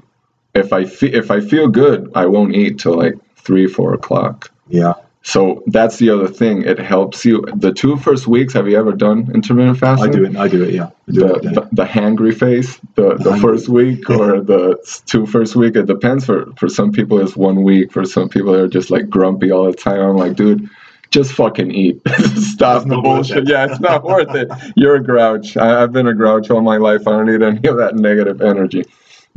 if 0.56 0.72
I 0.72 0.86
fe- 0.86 1.12
if 1.12 1.30
I 1.30 1.42
feel 1.42 1.68
good, 1.68 2.10
I 2.16 2.26
won't 2.28 2.56
eat 2.56 2.80
till 2.80 2.96
like 2.96 3.16
three, 3.36 3.68
four 3.68 3.94
o'clock. 3.94 4.50
Yeah. 4.68 4.94
So 5.26 5.64
that's 5.68 5.98
the 6.00 6.10
other 6.10 6.28
thing. 6.28 6.64
It 6.64 6.78
helps 6.80 7.24
you. 7.24 7.46
The 7.56 7.72
two 7.72 7.96
first 7.96 8.28
weeks, 8.28 8.54
have 8.54 8.68
you 8.68 8.78
ever 8.78 8.92
done 8.92 9.32
intermittent 9.34 9.78
I 9.78 9.80
fasting? 9.80 10.12
do 10.12 10.26
it. 10.26 10.36
I 10.36 10.48
do 10.50 10.64
it. 10.64 10.74
Yeah. 10.74 10.90
I 11.08 11.12
do 11.12 11.20
The, 11.22 11.34
it. 11.36 11.44
yeah. 11.46 11.52
the, 11.52 11.70
the 11.72 11.86
hangry 11.86 12.38
phase, 12.38 12.78
the, 12.96 13.16
the 13.16 13.32
hangry. 13.32 13.42
first 13.42 13.70
week 13.70 14.10
or 14.10 14.42
the 14.42 14.76
two 15.06 15.26
first 15.26 15.56
week, 15.56 15.78
it 15.78 15.86
depends. 15.86 16.26
For 16.26 16.52
for 16.58 16.68
some 16.68 16.92
people, 16.92 17.20
it's 17.20 17.38
one 17.38 17.64
week. 17.64 17.94
For 17.94 18.04
some 18.04 18.28
people, 18.28 18.52
they're 18.52 18.68
just 18.68 18.92
like 18.92 19.10
grumpy 19.10 19.50
all 19.50 19.64
the 19.66 19.74
time. 19.78 20.02
I'm 20.02 20.18
like, 20.18 20.36
dude, 20.36 20.70
just 21.10 21.32
fucking 21.34 21.72
eat. 21.72 22.02
Stop 22.36 22.86
the 22.90 23.00
bullshit. 23.02 23.38
it. 23.44 23.50
Yeah, 23.50 23.68
it's 23.70 23.80
not 23.80 24.04
worth 24.14 24.36
it. 24.36 24.50
You're 24.76 24.96
a 24.96 25.04
grouch. 25.04 25.56
I, 25.56 25.84
I've 25.84 25.94
been 25.94 26.08
a 26.08 26.14
grouch 26.14 26.50
all 26.50 26.60
my 26.62 26.76
life. 26.78 27.08
I 27.08 27.12
don't 27.12 27.28
need 27.28 27.42
any 27.42 27.66
of 27.70 27.78
that 27.78 27.96
negative 27.96 28.42
energy. 28.42 28.84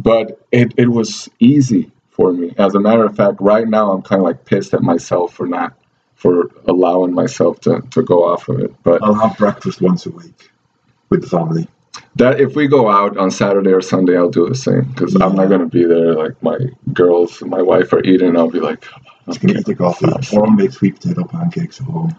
But 0.00 0.40
it, 0.50 0.74
it 0.76 0.88
was 0.88 1.28
easy 1.38 1.92
for 2.16 2.32
me. 2.32 2.52
As 2.58 2.74
a 2.74 2.80
matter 2.80 3.04
of 3.04 3.14
fact, 3.14 3.36
right 3.40 3.68
now 3.68 3.92
I'm 3.92 4.02
kind 4.02 4.20
of 4.20 4.24
like 4.26 4.44
pissed 4.46 4.74
at 4.74 4.82
myself 4.82 5.34
for 5.34 5.46
not 5.46 5.74
for 6.14 6.50
allowing 6.66 7.12
myself 7.12 7.60
to, 7.60 7.82
to 7.90 8.02
go 8.02 8.24
off 8.24 8.48
of 8.48 8.58
it. 8.60 8.74
But 8.82 9.02
I'll 9.02 9.14
have 9.14 9.36
breakfast 9.36 9.82
once 9.82 10.06
a 10.06 10.10
week 10.10 10.50
with 11.10 11.20
the 11.20 11.28
family. 11.28 11.68
that 12.16 12.40
if 12.40 12.56
we 12.56 12.66
go 12.66 12.90
out 12.90 13.16
on 13.18 13.30
Saturday 13.30 13.70
or 13.70 13.82
Sunday, 13.82 14.16
I'll 14.16 14.30
do 14.30 14.48
the 14.48 14.54
same 14.54 14.84
because 14.84 15.14
I'm 15.14 15.36
not 15.36 15.48
gonna 15.50 15.66
be 15.66 15.84
there. 15.84 16.14
Like 16.14 16.42
my 16.42 16.58
girls, 16.92 17.42
my 17.42 17.60
wife 17.62 17.92
are 17.92 18.02
eating. 18.02 18.36
I'll 18.36 18.50
be 18.50 18.60
like, 18.60 18.84
Just 19.26 19.40
gonna 19.40 19.58
eat 19.58 19.66
the 19.66 19.74
coffee, 19.74 20.06
or 20.32 20.46
I'll 20.46 20.50
make 20.50 20.72
sweet 20.72 20.94
potato 20.98 21.24
pancakes 21.24 21.80
at 21.80 21.86
home, 21.86 22.16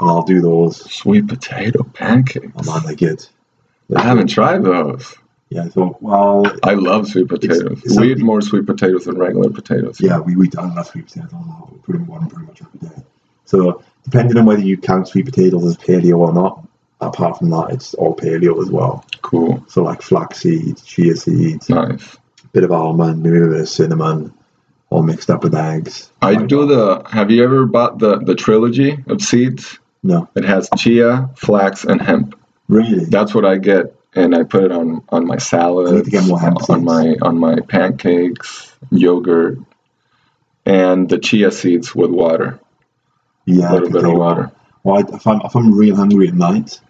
and 0.00 0.10
I'll 0.10 0.22
do 0.24 0.40
those. 0.42 0.76
sweet 0.92 1.26
potato 1.26 1.82
pancakes. 1.94 2.52
Oh 2.56 2.64
man, 2.74 2.82
they're 2.84 2.94
good. 2.96 3.26
I 3.96 4.02
haven't 4.02 4.28
tried 4.28 4.62
those. 4.64 5.14
Yeah, 5.50 5.68
thought, 5.68 6.02
well, 6.02 6.44
I 6.64 6.74
love 6.74 7.06
sweet 7.08 7.28
potatoes. 7.28 7.82
we 7.98 8.12
eat 8.12 8.18
more 8.18 8.40
sweet 8.40 8.66
potatoes 8.66 9.04
than 9.04 9.18
regular 9.18 9.50
potatoes. 9.50 10.00
yeah, 10.00 10.18
we 10.18 10.34
eat 10.44 10.54
a 10.54 10.62
lot 10.62 10.78
of 10.78 10.86
sweet 10.86 11.06
potatoes. 11.06 11.30
I 11.34 11.62
put 11.84 11.92
them 11.92 12.10
on 12.10 12.28
pretty 12.28 12.46
much 12.46 12.62
every 12.62 12.88
day. 12.88 13.02
So 13.44 13.82
depending 14.04 14.36
on 14.38 14.46
whether 14.46 14.62
you 14.62 14.76
count 14.76 15.06
sweet 15.08 15.26
potatoes 15.26 15.64
as 15.64 15.76
paleo 15.76 16.18
or 16.18 16.32
not, 16.32 16.66
apart 17.00 17.38
from 17.38 17.50
that, 17.50 17.68
it's 17.70 17.94
all 17.94 18.16
paleo 18.16 18.60
as 18.62 18.70
well. 18.70 19.04
Cool. 19.22 19.64
So 19.68 19.82
like 19.84 20.02
flax 20.02 20.38
seeds, 20.40 20.82
chia 20.82 21.14
seeds, 21.14 21.68
Nice. 21.68 22.16
bit 22.52 22.64
of 22.64 22.72
almond, 22.72 23.22
maybe 23.22 23.36
a 23.36 23.46
bit 23.48 23.60
of 23.60 23.68
cinnamon, 23.68 24.32
all 24.90 25.02
mixed 25.02 25.30
up 25.30 25.44
with 25.44 25.54
eggs. 25.54 26.10
I 26.22 26.34
do 26.36 26.66
the. 26.66 27.02
Have 27.10 27.30
you 27.30 27.44
ever 27.44 27.66
bought 27.66 27.98
the 27.98 28.18
the 28.18 28.34
trilogy 28.34 28.98
of 29.08 29.20
seeds? 29.22 29.78
No, 30.02 30.28
It 30.34 30.44
has 30.44 30.68
chia, 30.76 31.30
flax, 31.36 31.84
and 31.84 32.00
hemp. 32.00 32.34
really. 32.68 33.04
That's 33.06 33.34
what 33.34 33.44
I 33.44 33.56
get, 33.58 33.94
and 34.14 34.34
I 34.34 34.42
put 34.44 34.64
it 34.64 34.72
on 34.72 35.02
on 35.08 35.26
my 35.26 35.38
salad, 35.38 35.88
I 35.88 35.96
need 35.96 36.04
to 36.04 36.10
get 36.10 36.26
more 36.26 36.38
hemp 36.40 36.68
on 36.70 36.84
my 36.84 37.16
on 37.22 37.38
my 37.38 37.56
pancakes, 37.60 38.72
yogurt, 38.90 39.58
and 40.66 41.08
the 41.08 41.18
chia 41.18 41.50
seeds 41.50 41.94
with 41.94 42.10
water, 42.10 42.60
Yeah, 43.46 43.70
a 43.70 43.74
little 43.74 43.90
bit 43.90 44.04
of 44.04 44.12
water. 44.14 44.50
Well, 44.82 44.96
I- 44.98 45.16
if 45.16 45.26
I'm 45.26 45.40
if 45.44 45.54
I'm 45.56 45.74
real 45.74 45.96
hungry 45.96 46.28
at 46.28 46.34
night, 46.34 46.80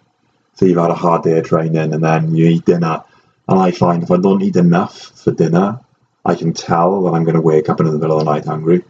so 0.55 0.65
you've 0.65 0.77
had 0.77 0.91
a 0.91 0.95
hard 0.95 1.23
day 1.23 1.37
of 1.39 1.45
training 1.45 1.93
and 1.93 2.03
then 2.03 2.33
you 2.35 2.47
eat 2.47 2.65
dinner, 2.65 3.03
and 3.47 3.59
I 3.59 3.71
find 3.71 4.03
if 4.03 4.11
I 4.11 4.17
don't 4.17 4.41
eat 4.41 4.55
enough 4.55 4.97
for 5.23 5.31
dinner, 5.31 5.79
I 6.23 6.35
can 6.35 6.53
tell 6.53 7.03
that 7.03 7.11
I'm 7.11 7.23
going 7.23 7.35
to 7.35 7.41
wake 7.41 7.69
up 7.69 7.79
in 7.79 7.85
the 7.85 7.91
middle 7.97 8.17
of 8.19 8.25
the 8.25 8.31
night 8.31 8.45
hungry. 8.45 8.83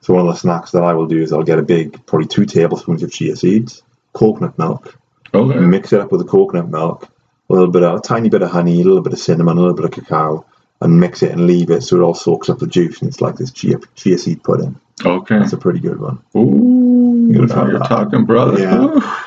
So 0.00 0.14
one 0.14 0.26
of 0.26 0.32
the 0.32 0.38
snacks 0.40 0.70
that 0.72 0.82
I 0.84 0.94
will 0.94 1.06
do 1.06 1.20
is 1.20 1.32
I'll 1.32 1.42
get 1.42 1.58
a 1.58 1.62
big, 1.62 2.06
probably 2.06 2.28
two 2.28 2.46
tablespoons 2.46 3.02
of 3.02 3.10
chia 3.12 3.34
seeds, 3.36 3.82
coconut 4.12 4.56
milk, 4.58 4.96
Okay. 5.34 5.58
mix 5.58 5.92
it 5.92 6.00
up 6.00 6.10
with 6.12 6.20
the 6.22 6.26
coconut 6.26 6.70
milk, 6.70 7.08
a 7.48 7.52
little 7.52 7.70
bit 7.70 7.82
of 7.82 7.98
a 7.98 8.02
tiny 8.02 8.28
bit 8.28 8.42
of 8.42 8.50
honey, 8.50 8.80
a 8.80 8.84
little 8.84 9.02
bit 9.02 9.12
of 9.12 9.18
cinnamon, 9.18 9.56
a 9.56 9.60
little 9.60 9.76
bit 9.76 9.84
of 9.86 9.90
cacao, 9.92 10.44
and 10.80 11.00
mix 11.00 11.22
it 11.22 11.32
and 11.32 11.46
leave 11.46 11.70
it 11.70 11.82
so 11.82 11.96
it 11.96 12.02
all 12.02 12.14
soaks 12.14 12.48
up 12.48 12.58
the 12.58 12.66
juice 12.66 13.00
and 13.00 13.08
it's 13.08 13.20
like 13.20 13.36
this 13.36 13.50
chia 13.50 13.78
chia 13.94 14.18
seed 14.18 14.42
pudding. 14.42 14.78
Okay. 15.04 15.38
That's 15.38 15.52
a 15.52 15.56
pretty 15.56 15.80
good 15.80 16.00
one. 16.00 16.22
Ooh, 16.36 17.28
You're 17.30 17.46
now 17.46 17.66
you're 17.66 17.78
that. 17.78 17.88
talking, 17.88 18.24
brother. 18.24 18.58
Yeah. 18.58 19.24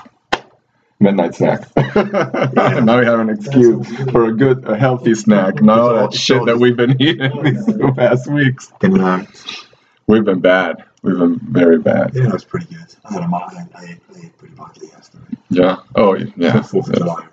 Midnight 0.99 1.33
snack. 1.33 1.67
now 1.95 2.99
we 2.99 3.05
have 3.05 3.19
an 3.19 3.29
excuse 3.29 3.87
for 4.11 4.25
a 4.25 4.33
good, 4.33 4.63
a 4.65 4.77
healthy 4.77 5.15
snack. 5.15 5.59
Not 5.61 5.79
all 5.79 5.93
that 5.95 6.13
shit 6.13 6.45
that 6.45 6.59
we've 6.59 6.77
been 6.77 7.01
eating 7.01 7.43
these 7.43 7.65
past 7.95 8.31
weeks. 8.31 8.71
You 8.83 9.25
We've 10.05 10.23
been 10.23 10.41
bad. 10.41 10.83
We've 11.01 11.17
been 11.17 11.39
very 11.39 11.79
bad. 11.79 12.13
Yeah, 12.13 12.25
it 12.25 12.33
was 12.33 12.43
pretty 12.43 12.67
good. 12.67 12.85
I 13.05 13.13
had 13.13 13.23
a 13.23 13.25
I, 13.25 13.67
I, 13.73 13.83
ate, 13.85 14.23
ate 14.23 14.37
pretty 14.37 14.53
badly 14.53 14.89
yesterday. 14.89 15.37
Yeah. 15.49 15.77
Oh, 15.95 16.13
yeah. 16.35 16.61
Fourth 16.61 16.89
of 16.89 16.95
July, 16.97 17.25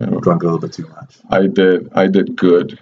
Drank 0.00 0.42
a 0.42 0.46
little 0.46 0.58
bit 0.58 0.72
too 0.72 0.88
much. 0.88 1.16
I 1.30 1.46
did. 1.46 1.90
I 1.94 2.06
did 2.08 2.36
good 2.36 2.78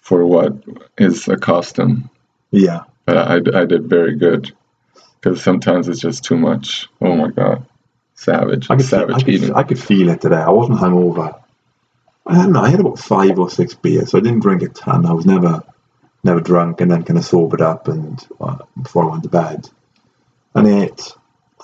for 0.00 0.24
what 0.26 0.52
is 0.98 1.26
a 1.28 1.36
custom. 1.36 2.10
Yeah, 2.50 2.84
Uh, 3.08 3.40
I, 3.54 3.60
I 3.60 3.64
did 3.64 3.88
very 3.88 4.14
good 4.16 4.52
because 5.20 5.42
sometimes 5.42 5.88
it's 5.88 6.00
just 6.00 6.22
too 6.24 6.36
much. 6.36 6.88
Oh 7.00 7.16
my 7.16 7.30
god, 7.30 7.66
savage, 8.14 8.70
I 8.70 8.76
could, 8.76 8.86
feel, 8.86 8.98
I, 9.00 9.18
savage 9.18 9.24
could. 9.24 9.52
I 9.52 9.62
could 9.64 9.80
feel 9.82 10.08
it 10.10 10.20
today. 10.20 10.36
I 10.36 10.50
wasn't 10.50 10.78
hungover. 10.78 11.40
I 12.26 12.34
don't 12.34 12.52
know. 12.52 12.60
I 12.62 12.70
had 12.70 12.80
about 12.80 12.98
five 12.98 13.38
or 13.38 13.50
six 13.50 13.74
beers, 13.74 14.10
so 14.10 14.18
I 14.18 14.20
didn't 14.20 14.40
drink 14.40 14.62
a 14.62 14.68
ton. 14.68 15.04
I 15.04 15.12
was 15.12 15.26
never, 15.26 15.62
never 16.22 16.40
drunk, 16.40 16.80
and 16.80 16.90
then 16.90 17.02
kind 17.02 17.18
of 17.18 17.24
sobered 17.24 17.60
up 17.60 17.88
and 17.88 18.24
uh, 18.40 18.58
before 18.80 19.04
I 19.04 19.08
went 19.08 19.24
to 19.24 19.28
bed, 19.28 19.68
and 20.54 20.66
ate 20.68 21.12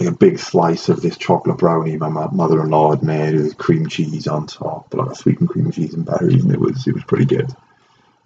like 0.01 0.09
a 0.09 0.17
big 0.17 0.39
slice 0.39 0.89
of 0.89 1.03
this 1.03 1.17
chocolate 1.19 1.59
brownie 1.59 1.97
my 1.97 2.09
mother-in-law 2.09 2.91
had 2.91 3.03
made 3.03 3.35
with 3.35 3.59
cream 3.59 3.87
cheese 3.87 4.27
on 4.27 4.47
top, 4.47 4.93
like 4.95 5.11
a 5.11 5.15
sweetened 5.15 5.51
cream 5.51 5.71
cheese 5.71 5.93
and 5.93 6.07
berries, 6.07 6.43
and 6.43 6.53
it 6.53 6.61
was 6.61 6.87
it 6.87 6.95
was 6.95 7.05
pretty 7.05 7.27
good. 7.27 7.55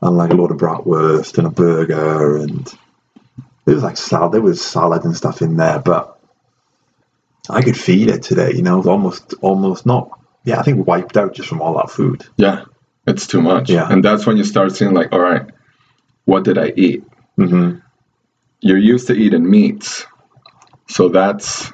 And 0.00 0.16
like 0.16 0.30
a 0.30 0.34
lot 0.34 0.52
of 0.52 0.58
bratwurst 0.58 1.38
and 1.38 1.46
a 1.46 1.50
burger, 1.50 2.36
and 2.36 2.66
there 3.64 3.74
was 3.74 3.82
like 3.82 3.96
salad. 3.96 4.32
There 4.32 4.40
was 4.40 4.64
salad 4.64 5.04
and 5.04 5.16
stuff 5.16 5.42
in 5.42 5.56
there, 5.56 5.80
but 5.80 6.18
I 7.50 7.62
could 7.62 7.76
feel 7.76 8.08
it 8.10 8.22
today. 8.22 8.52
You 8.52 8.62
know, 8.62 8.74
it 8.74 8.78
was 8.78 8.86
almost 8.86 9.34
almost 9.40 9.84
not. 9.84 10.20
Yeah, 10.44 10.60
I 10.60 10.62
think 10.62 10.86
wiped 10.86 11.16
out 11.16 11.34
just 11.34 11.48
from 11.48 11.60
all 11.60 11.76
that 11.78 11.90
food. 11.90 12.24
yeah, 12.36 12.66
it's 13.06 13.26
too 13.26 13.42
much. 13.42 13.70
Yeah. 13.70 13.90
and 13.90 14.04
that's 14.04 14.26
when 14.26 14.36
you 14.36 14.44
start 14.44 14.72
seeing 14.76 14.92
like, 14.92 15.12
all 15.12 15.20
right, 15.20 15.46
what 16.26 16.44
did 16.44 16.58
I 16.58 16.72
eat? 16.76 17.02
Mm-hmm. 17.38 17.78
You're 18.60 18.78
used 18.78 19.08
to 19.08 19.14
eating 19.14 19.48
meats, 19.50 20.06
so 20.88 21.08
that's 21.08 21.72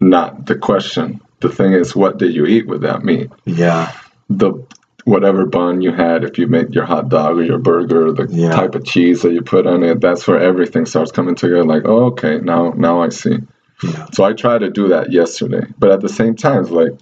not 0.00 0.46
the 0.46 0.56
question. 0.56 1.20
The 1.40 1.48
thing 1.48 1.72
is, 1.72 1.94
what 1.94 2.18
did 2.18 2.34
you 2.34 2.46
eat 2.46 2.66
with 2.66 2.82
that 2.82 3.04
meat? 3.04 3.30
Yeah, 3.44 3.92
the 4.28 4.64
whatever 5.04 5.46
bun 5.46 5.82
you 5.82 5.92
had, 5.92 6.24
if 6.24 6.36
you 6.36 6.48
make 6.48 6.74
your 6.74 6.84
hot 6.84 7.08
dog 7.08 7.36
or 7.38 7.42
your 7.44 7.58
burger, 7.58 8.10
the 8.12 8.26
Yeah. 8.28 8.50
type 8.50 8.74
of 8.74 8.84
cheese 8.84 9.22
that 9.22 9.32
you 9.32 9.40
put 9.42 9.64
on 9.66 9.84
it, 9.84 10.00
that's 10.00 10.26
where 10.26 10.40
everything 10.40 10.84
starts 10.84 11.12
coming 11.12 11.36
together. 11.36 11.64
Like, 11.64 11.82
oh, 11.84 12.06
okay, 12.06 12.38
now 12.38 12.70
now 12.76 13.02
I 13.02 13.10
see. 13.10 13.38
yeah. 13.82 14.06
So 14.12 14.24
I 14.24 14.32
tried 14.32 14.58
to 14.60 14.70
do 14.70 14.88
that 14.88 15.12
yesterday, 15.12 15.62
but 15.78 15.90
at 15.90 16.00
the 16.00 16.08
same 16.08 16.34
time, 16.34 16.62
it's 16.62 16.70
like 16.70 16.92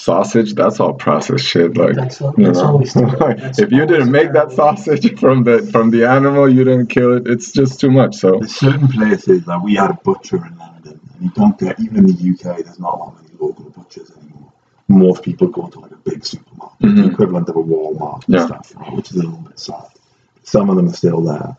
sausage. 0.00 0.54
That's 0.54 0.80
all 0.80 0.94
processed 0.94 1.44
shit. 1.44 1.76
Like, 1.76 1.94
That's 1.94 2.20
not- 2.20 2.38
you 2.38 2.46
that's 2.46 2.58
know, 2.58 2.66
always 2.66 2.94
that's 2.94 3.58
if 3.58 3.70
you 3.70 3.80
didn't 3.86 4.08
always 4.08 4.08
make 4.10 4.32
that 4.32 4.50
sausage 4.52 5.18
from 5.20 5.44
the 5.44 5.62
from 5.72 5.90
the 5.90 6.04
animal, 6.04 6.48
you 6.48 6.64
didn't 6.64 6.86
kill 6.88 7.16
it. 7.18 7.26
It's 7.26 7.52
just 7.52 7.80
too 7.80 7.90
much. 7.90 8.16
So 8.16 8.38
There's 8.38 8.54
certain 8.56 8.88
places 8.88 9.46
like 9.46 9.62
we 9.62 9.74
had 9.74 9.90
a 9.90 9.94
butcher 9.94 10.36
in 10.46 10.56
London, 10.58 10.98
and 11.14 11.22
you 11.24 11.30
don't 11.30 11.58
get 11.58 11.78
even 11.80 11.96
in 11.98 12.06
the 12.06 12.30
UK. 12.32 12.64
There's 12.64 12.78
not 12.78 12.96
that 12.98 13.22
many 13.22 13.34
local 13.38 13.70
butchers 13.70 14.10
anymore. 14.16 14.52
Most 14.88 15.22
people 15.22 15.48
go 15.48 15.68
to 15.68 15.78
like 15.80 15.92
a 15.92 15.96
big 16.10 16.24
supermarket, 16.24 16.80
Mhm. 16.88 16.96
the 16.96 17.10
equivalent 17.12 17.48
of 17.48 17.56
a 17.56 17.62
Walmart 17.62 18.24
and 18.26 18.34
Yeah. 18.36 18.46
stuff, 18.46 18.72
you 18.74 18.96
which 18.96 19.10
is 19.10 19.16
a 19.18 19.22
little 19.22 19.44
bit 19.50 19.58
sad. 19.58 19.86
Some 20.42 20.70
of 20.70 20.76
them 20.76 20.88
are 20.88 20.92
still 21.04 21.20
there, 21.22 21.56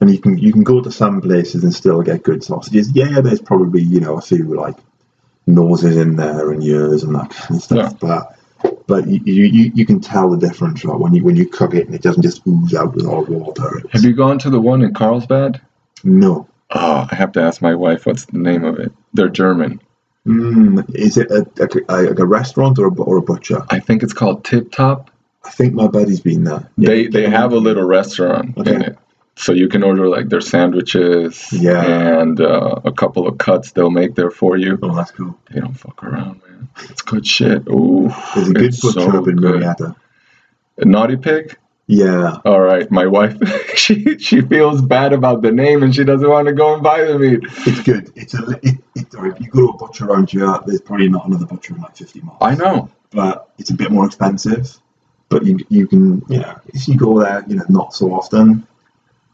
and 0.00 0.10
you 0.10 0.18
can 0.18 0.38
you 0.38 0.52
can 0.52 0.62
go 0.62 0.80
to 0.80 0.90
some 0.90 1.20
places 1.20 1.64
and 1.64 1.74
still 1.74 2.00
get 2.02 2.22
good 2.22 2.42
sausages. 2.44 2.92
Yeah, 2.94 3.20
there's 3.20 3.40
probably 3.42 3.82
you 3.82 4.00
know 4.00 4.14
a 4.16 4.20
few 4.20 4.44
like 4.54 4.76
noses 5.46 5.96
in 5.96 6.16
there 6.16 6.50
and 6.52 6.62
ears 6.62 7.02
and 7.02 7.14
that 7.14 7.30
kind 7.30 7.56
of 7.58 7.62
stuff, 7.62 7.98
but. 8.00 8.38
But 8.86 9.06
you, 9.06 9.20
you, 9.24 9.72
you- 9.74 9.86
can 9.86 10.00
tell 10.00 10.30
the 10.30 10.38
difference 10.38 10.84
right? 10.84 10.98
when 10.98 11.14
you 11.14 11.22
when 11.24 11.36
you 11.36 11.46
cook 11.46 11.74
it 11.74 11.86
and 11.86 11.94
it 11.94 12.00
doesn't 12.02 12.22
just 12.22 12.46
ooze 12.46 12.74
out 12.74 12.94
with 12.94 13.06
all 13.06 13.24
the 13.24 13.32
water. 13.32 13.78
It's- 13.78 13.92
have 13.92 14.04
you 14.04 14.14
gone 14.14 14.38
to 14.40 14.48
the 14.50 14.60
one 14.60 14.80
in 14.82 14.92
Carlsbad? 14.94 15.60
no, 16.02 16.48
Oh, 16.70 17.06
I 17.10 17.14
have 17.14 17.32
to 17.32 17.42
ask 17.42 17.60
my 17.62 17.74
wife 17.74 18.06
what's 18.06 18.24
the 18.26 18.38
name 18.38 18.64
of 18.64 18.78
it. 18.78 18.90
They're 19.12 19.28
German. 19.28 19.80
Mm, 20.26 20.94
is 20.94 21.18
it 21.18 21.30
a, 21.30 21.46
a, 21.60 21.94
a, 21.94 22.14
a 22.22 22.26
restaurant 22.26 22.78
or 22.78 22.86
a, 22.86 22.94
or 23.02 23.18
a 23.18 23.22
butcher? 23.22 23.64
I 23.70 23.80
think 23.80 24.02
it's 24.02 24.14
called 24.14 24.44
Tip 24.44 24.72
Top. 24.72 25.10
I 25.44 25.50
think 25.50 25.74
my 25.74 25.86
buddy's 25.86 26.20
been 26.20 26.44
there. 26.44 26.68
they 26.78 27.06
they 27.06 27.28
have 27.28 27.52
a 27.52 27.58
little 27.58 27.84
restaurant 27.84 28.56
in 28.66 28.80
it 28.82 28.98
so 29.36 29.52
you 29.52 29.68
can 29.68 29.82
order 29.82 30.08
like 30.08 30.28
their 30.28 30.40
sandwiches 30.40 31.48
Yeah. 31.52 31.82
and 32.20 32.40
uh, 32.40 32.76
a 32.84 32.92
couple 32.92 33.26
of 33.26 33.38
cuts 33.38 33.72
they'll 33.72 33.90
make 33.90 34.14
there 34.14 34.30
for 34.30 34.56
you 34.56 34.78
Oh, 34.82 34.94
that's 34.94 35.10
cool. 35.10 35.38
they 35.50 35.60
don't 35.60 35.74
fuck 35.74 36.02
around 36.04 36.40
man 36.46 36.68
it's 36.90 37.02
good 37.02 37.26
shit 37.26 37.66
Ooh, 37.68 38.10
There's 38.34 38.48
a 38.48 38.52
good 38.54 38.64
it's 38.64 38.80
butcher 38.80 39.00
so 39.00 39.24
in. 39.26 39.36
Murrieta. 39.38 39.96
naughty 40.78 41.16
pig 41.16 41.56
Yeah. 41.86 42.38
all 42.44 42.60
right 42.60 42.90
my 42.90 43.06
wife 43.06 43.36
she 43.76 44.18
she 44.18 44.40
feels 44.40 44.80
bad 44.82 45.12
about 45.12 45.42
the 45.42 45.52
name 45.52 45.82
and 45.82 45.94
she 45.94 46.04
doesn't 46.04 46.28
want 46.28 46.46
to 46.48 46.54
go 46.54 46.74
and 46.74 46.82
buy 46.82 47.04
the 47.04 47.18
meat 47.18 47.40
It's 47.66 47.82
good. 47.82 48.12
It's 48.16 48.34
a 48.34 48.42
it, 48.62 48.76
it, 48.94 49.06
if 49.12 49.40
you 49.40 49.48
go 49.48 49.60
to 49.66 49.68
a 49.68 49.76
butcher 49.76 50.06
around 50.06 50.30
here, 50.30 50.58
there's 50.66 50.80
probably 50.80 51.08
not 51.08 51.26
another 51.26 51.46
butcher 51.46 51.74
in 51.74 51.80
like 51.82 51.96
50 51.96 52.20
miles. 52.20 52.38
i 52.40 52.54
know 52.54 52.88
But 53.10 53.50
it's 53.58 53.70
a 53.70 53.74
bit 53.74 53.90
more 53.90 54.06
expensive. 54.06 54.78
But 55.28 55.44
you 55.44 55.58
you 55.68 55.86
can 55.86 56.22
you 56.28 56.38
know 56.38 56.54
if 56.66 56.86
you 56.88 56.96
go 56.96 57.18
there 57.20 57.44
you 57.48 57.56
know 57.56 57.64
not 57.68 57.94
so 57.94 58.12
often, 58.12 58.66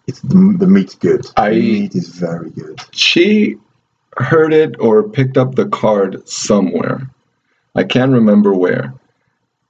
it's 0.07 0.21
the, 0.21 0.57
the 0.59 0.67
meat's 0.67 0.95
good. 0.95 1.27
I- 1.37 1.51
the 1.51 1.61
meat 1.81 1.95
is 1.95 2.09
very 2.09 2.51
good. 2.51 2.81
she 2.93 3.57
heard 4.17 4.53
it 4.53 4.75
or 4.81 5.09
picked 5.09 5.37
up 5.39 5.55
the 5.55 5.67
card 5.67 6.29
somewhere. 6.29 7.09
I 7.75 7.85
can't 7.85 8.13
remember 8.13 8.53
where. 8.55 8.93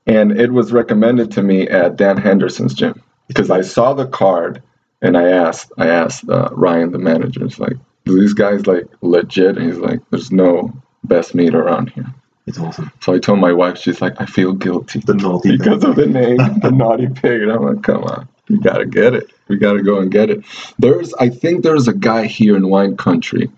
And 0.07 0.33
it 0.41 0.53
was 0.53 0.73
recommended 0.73 1.31
to 1.33 1.43
me 1.43 1.69
at 1.69 1.97
Dan 1.97 2.17
Henderson's 2.17 2.75
gym 2.75 3.01
because 3.29 3.51
I 3.51 3.61
saw 3.61 3.93
the 3.93 4.07
card 4.07 4.63
and 5.03 5.17
I 5.17 5.31
asked 5.31 5.71
I 5.79 5.87
asked 5.89 6.29
uh, 6.29 6.49
Ryan 6.53 6.91
the 6.93 6.99
manager, 6.99 7.45
it's 7.45 7.59
like, 7.59 7.75
do 8.07 8.19
these 8.19 8.33
guys 8.33 8.67
like 8.67 8.87
legit? 9.03 9.57
And 9.59 9.67
he's 9.67 9.79
like, 9.79 10.01
there's 10.11 10.33
no 10.33 10.73
best 11.05 11.35
meat 11.35 11.55
around 11.55 11.91
here. 11.91 12.07
It's 12.47 12.59
awesome. 12.59 12.91
So 13.01 13.13
I 13.13 13.19
told 13.19 13.39
my 13.39 13.53
wife, 13.53 13.79
she's 13.79 14.01
like, 14.01 14.15
I 14.21 14.27
feel 14.27 14.53
guilty 14.55 15.01
The 15.01 15.15
naughty 15.15 15.57
because 15.57 15.85
of 15.85 15.95
the 15.97 16.07
name, 16.07 16.39
the 16.61 16.71
naughty 16.75 17.07
pig. 17.09 17.43
And 17.43 17.53
I'm 17.53 17.63
like, 17.63 17.83
come 17.83 18.03
on, 18.05 18.27
you 18.51 18.61
gotta 18.61 18.87
get 18.87 19.15
it. 19.15 19.31
We 19.49 19.57
gotta 19.57 19.83
go 19.83 20.01
and 20.01 20.11
get 20.11 20.31
it. 20.31 20.45
There's, 20.79 21.15
I 21.15 21.29
think 21.29 21.63
there's 21.63 21.89
a 21.89 21.95
guy 21.95 22.27
here 22.27 22.57
in 22.57 22.69
wine 22.69 22.97
country 22.97 23.51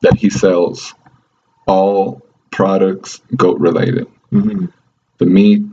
that 0.00 0.14
he 0.14 0.30
sells 0.30 0.94
all 1.66 2.22
products 2.50 3.20
goat 3.36 3.58
related 3.60 4.06
hmm 4.30 4.66
the 5.18 5.26
meat, 5.26 5.64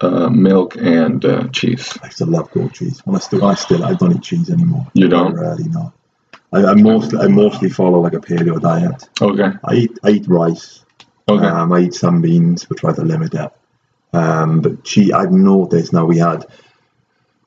uh, 0.00 0.30
milk, 0.30 0.74
and 0.76 1.22
uh, 1.24 1.48
cheese. 1.48 1.98
I 2.02 2.06
used 2.06 2.16
to 2.16 2.24
love 2.24 2.50
goat 2.52 2.72
cheese. 2.72 3.02
Well, 3.04 3.16
I 3.16 3.18
still, 3.18 3.44
I 3.44 3.54
still, 3.54 3.84
I 3.84 3.92
don't 3.92 4.16
eat 4.16 4.22
cheese 4.22 4.48
anymore. 4.48 4.86
You 4.94 5.08
don't? 5.08 5.34
Really, 5.34 5.64
no. 5.64 5.92
I, 6.50 6.64
I 6.64 6.74
mostly, 6.74 7.18
I 7.18 7.26
mostly 7.26 7.68
follow 7.68 8.00
like 8.00 8.14
a 8.14 8.20
paleo 8.20 8.58
diet. 8.58 9.06
Okay. 9.20 9.50
I 9.64 9.74
eat, 9.74 9.98
I 10.02 10.10
eat 10.12 10.26
rice. 10.28 10.82
Okay. 11.28 11.44
Um, 11.44 11.74
I 11.74 11.80
eat 11.80 11.94
some 11.94 12.22
beans, 12.22 12.64
but 12.64 12.78
try 12.78 12.94
to 12.94 13.02
limit 13.02 13.32
that. 13.32 13.56
Um, 14.14 14.62
but 14.62 14.82
cheese, 14.82 15.12
I've 15.12 15.32
noticed 15.32 15.92
now 15.92 16.06
we 16.06 16.16
had, 16.16 16.46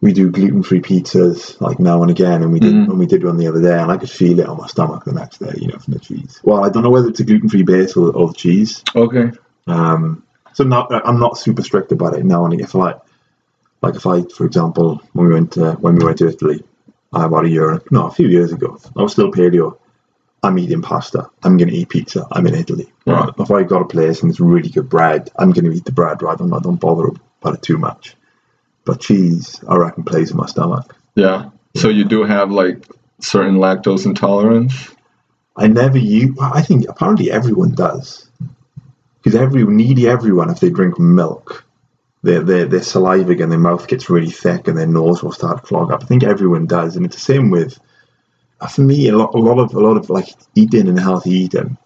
we 0.01 0.13
do 0.13 0.29
gluten 0.29 0.61
free 0.63 0.81
pizzas 0.81 1.59
like 1.59 1.79
now 1.79 2.01
and 2.03 2.11
again, 2.11 2.43
and 2.43 2.53
we 2.53 2.59
did, 2.59 2.73
Mhm. 2.73 2.89
and 2.89 2.99
we 2.99 3.07
did 3.07 3.23
one 3.23 3.37
the 3.37 3.47
other 3.47 3.61
day, 3.61 3.79
and 3.79 3.91
I 3.91 3.97
could 3.97 4.09
feel 4.09 4.39
it 4.39 4.47
on 4.47 4.57
my 4.57 4.67
stomach 4.67 5.05
the 5.05 5.11
next 5.13 5.39
day, 5.39 5.53
you 5.57 5.67
know, 5.69 5.77
from 5.79 5.93
the 5.93 5.99
cheese. 5.99 6.39
Well, 6.43 6.63
I 6.63 6.69
don't 6.69 6.83
know 6.83 6.89
whether 6.91 7.07
it's 7.09 7.19
a 7.19 7.23
gluten 7.25 7.49
free 7.49 7.63
base 7.63 7.95
or, 7.97 8.11
or 8.11 8.27
the 8.27 8.33
cheese. 8.33 8.83
okay. 8.95 9.31
Um, 9.65 10.23
so 10.53 10.63
not, 10.63 10.91
I'm 11.07 11.19
not 11.19 11.37
super 11.37 11.61
strict 11.63 11.91
about 11.91 12.15
it 12.17 12.25
now. 12.25 12.45
And 12.45 12.59
if 12.59 12.75
I, 12.75 12.95
like 13.81 13.95
if 13.95 14.05
I, 14.07 14.21
for 14.23 14.45
example, 14.45 15.01
when 15.13 15.27
we 15.27 15.33
went 15.33 15.51
to, 15.53 15.73
when 15.73 15.95
we 15.95 16.05
went 16.05 16.17
to 16.19 16.27
Italy 16.27 16.63
uh, 17.15 17.25
about 17.25 17.45
a 17.45 17.49
year, 17.49 17.81
no, 17.91 18.07
a 18.07 18.11
few 18.11 18.27
years 18.27 18.51
ago, 18.51 18.79
I 18.95 19.01
was 19.01 19.11
still 19.11 19.31
paleo. 19.31 19.77
I'm 20.43 20.57
eating 20.59 20.81
pasta. 20.83 21.29
I'm 21.43 21.57
going 21.57 21.69
to 21.69 21.75
eat 21.75 21.89
pizza. 21.89 22.25
I'm 22.31 22.45
in 22.47 22.55
Italy. 22.55 22.91
Right. 23.05 23.29
If 23.37 23.51
I 23.51 23.63
got 23.63 23.81
a 23.81 23.85
place 23.85 24.21
and 24.21 24.29
it's 24.31 24.39
really 24.39 24.69
good 24.69 24.87
bread, 24.89 25.31
I'm 25.35 25.51
going 25.51 25.65
to 25.65 25.71
eat 25.75 25.85
the 25.85 25.91
bread. 25.91 26.21
Right? 26.21 26.39
I'm 26.39 26.49
not, 26.49 26.63
don't 26.63 26.79
bother 26.79 27.09
about 27.41 27.55
it 27.55 27.61
too 27.63 27.77
much. 27.77 28.15
But 28.87 29.01
cheese, 29.01 29.61
I 29.67 29.75
reckon, 29.75 30.03
plays 30.03 30.31
in 30.31 30.37
my 30.37 30.45
stomach. 30.47 30.95
Yeah. 31.15 31.49
So 31.75 31.89
you 31.89 32.05
do 32.05 32.23
have 32.23 32.51
like 32.51 32.87
certain 33.21 33.57
lactose 33.57 34.05
intolerance. 34.05 34.73
I 35.57 35.67
never 35.67 35.97
use. 35.97 36.35
I 36.39 36.61
think 36.61 36.85
apparently 36.87 37.29
everyone 37.29 37.73
does, 37.75 38.29
because 39.17 39.35
every 39.35 39.63
needy 39.65 40.07
everyone, 40.07 40.49
if 40.49 40.59
they 40.61 40.69
drink 40.69 40.97
milk, 40.99 41.65
their 42.23 42.41
their 42.41 42.65
their 42.65 42.81
saliva 42.81 43.33
and 43.43 43.51
their 43.51 43.59
mouth 43.59 43.87
gets 43.87 44.09
really 44.09 44.31
thick 44.31 44.67
and 44.67 44.77
their 44.77 44.87
nose 44.87 45.21
will 45.21 45.31
start 45.33 45.57
to 45.57 45.63
clog 45.67 45.91
up. 45.91 46.03
I 46.03 46.05
think 46.05 46.23
everyone 46.23 46.65
does, 46.65 46.95
and 46.95 47.05
it's 47.05 47.15
the 47.15 47.21
same 47.33 47.49
with. 47.51 47.77
uh, 48.61 48.67
For 48.67 48.81
me, 48.81 49.07
a 49.09 49.15
lot, 49.17 49.35
a 49.35 49.37
lot 49.37 49.59
of 49.59 49.73
a 49.75 49.79
lot 49.79 49.97
of 49.97 50.09
like 50.09 50.29
eating 50.55 50.87
and 50.87 50.99
healthy 50.99 51.31
eating 51.31 51.77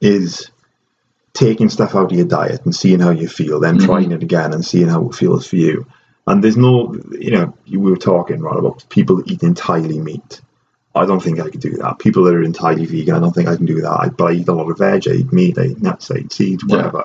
is 0.00 0.50
taking 1.32 1.68
stuff 1.68 1.94
out 1.94 2.10
of 2.12 2.16
your 2.18 2.26
diet 2.26 2.64
and 2.64 2.74
seeing 2.74 3.00
how 3.00 3.10
you 3.10 3.28
feel, 3.28 3.60
then 3.60 3.78
Mhm. 3.78 3.84
trying 3.86 4.12
it 4.12 4.22
again 4.22 4.52
and 4.52 4.64
seeing 4.64 4.88
how 4.88 5.08
it 5.08 5.14
feels 5.14 5.46
for 5.46 5.56
you. 5.56 5.86
And 6.28 6.44
there's 6.44 6.56
no, 6.56 6.94
you 7.12 7.30
know, 7.30 7.54
we 7.70 7.78
were 7.78 7.96
talking 7.96 8.40
right 8.40 8.58
about 8.58 8.84
people 8.90 9.16
that 9.16 9.30
eat 9.30 9.42
entirely 9.42 9.98
meat. 9.98 10.40
I 10.94 11.06
don't 11.06 11.22
think 11.22 11.40
I 11.40 11.48
could 11.48 11.60
do 11.60 11.76
that. 11.78 11.98
People 11.98 12.24
that 12.24 12.34
are 12.34 12.42
entirely 12.42 12.84
vegan, 12.86 13.14
I 13.14 13.20
don't 13.20 13.32
think 13.32 13.48
I 13.48 13.56
can 13.56 13.66
do 13.66 13.80
that. 13.80 13.90
I, 13.90 14.08
but 14.08 14.24
I 14.26 14.32
eat 14.32 14.48
a 14.48 14.52
lot 14.52 14.70
of 14.70 14.78
veg, 14.78 15.08
I 15.08 15.12
eat 15.12 15.32
meat, 15.32 15.58
I 15.58 15.66
eat 15.66 15.82
nuts, 15.82 16.10
I 16.10 16.16
eat 16.16 16.32
seeds, 16.32 16.64
Yeah. 16.66 16.76
whatever. 16.76 17.04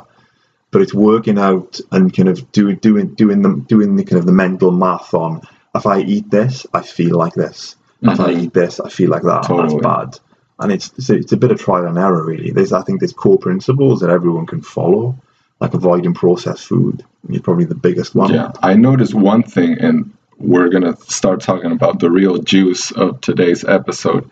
But 0.72 0.82
it's 0.82 0.94
working 0.94 1.38
out 1.38 1.80
and 1.92 2.14
kind 2.14 2.30
of 2.30 2.52
doing 2.52 2.78
doing 2.78 3.14
doing 3.14 3.42
the 3.44 3.54
doing 3.68 3.96
the 3.96 4.04
kind 4.04 4.20
of 4.20 4.26
the 4.26 4.32
mental 4.32 4.72
math 4.72 5.14
on 5.14 5.42
if 5.76 5.86
I 5.86 6.00
eat 6.02 6.30
this, 6.30 6.66
I 6.74 6.82
feel 6.82 7.18
like 7.18 7.34
this. 7.34 7.76
If 8.02 8.20
I 8.20 8.34
Mhm. 8.34 8.42
eat 8.44 8.54
this, 8.54 8.80
I 8.80 8.90
feel 8.90 9.10
like 9.10 9.24
that. 9.24 9.44
Totally. 9.44 9.80
That's 9.80 9.84
bad. 9.84 10.20
And 10.60 10.72
it's 10.72 10.92
it's 10.98 11.10
a, 11.10 11.16
it's 11.16 11.32
a 11.32 11.38
bit 11.38 11.52
of 11.52 11.60
trial 11.60 11.86
and 11.86 11.98
error, 11.98 12.26
really. 12.26 12.52
There's 12.52 12.74
I 12.74 12.82
think 12.82 13.00
there's 13.00 13.14
core 13.14 13.38
principles 13.38 14.02
that 14.02 14.10
everyone 14.10 14.48
can 14.48 14.62
follow, 14.62 15.16
like 15.64 15.74
avoiding 15.74 16.14
processed 16.14 16.68
food. 16.68 17.03
Is 17.30 17.39
probably 17.41 17.64
the 17.66 17.74
biggest 17.74 18.14
one. 18.14 18.34
Yeah. 18.34 18.51
I 18.61 18.74
noticed 18.74 19.14
one 19.14 19.43
thing, 19.43 19.78
and 19.80 20.11
we're 20.38 20.68
gonna 20.68 20.95
start 20.97 21.39
talking 21.39 21.72
about 21.72 21.99
the 21.99 22.11
real 22.11 22.38
juice 22.38 22.91
of 22.91 23.20
today's 23.22 23.64
episode. 23.64 24.30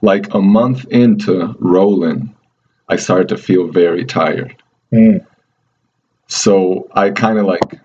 Like 0.00 0.32
a 0.34 0.40
month 0.40 0.86
into 0.86 1.54
rolling, 1.60 2.34
I 2.88 2.96
started 2.96 3.28
to 3.28 3.36
feel 3.36 3.68
very 3.68 4.04
tired. 4.06 4.56
Mm. 4.92 5.24
So 6.26 6.88
I 6.94 7.10
kind 7.10 7.38
of 7.38 7.44
like 7.44 7.78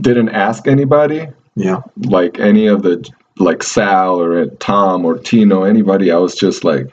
didn't 0.00 0.28
ask 0.30 0.68
anybody, 0.68 1.26
Yeah. 1.56 1.80
like 1.96 2.38
any 2.38 2.68
of 2.68 2.82
the 2.82 3.04
like 3.38 3.64
Sal 3.64 4.20
or 4.22 4.46
Tom 4.46 5.04
or 5.04 5.18
Tino, 5.18 5.64
anybody. 5.64 6.12
I 6.12 6.16
was 6.18 6.36
just 6.36 6.62
like, 6.62 6.86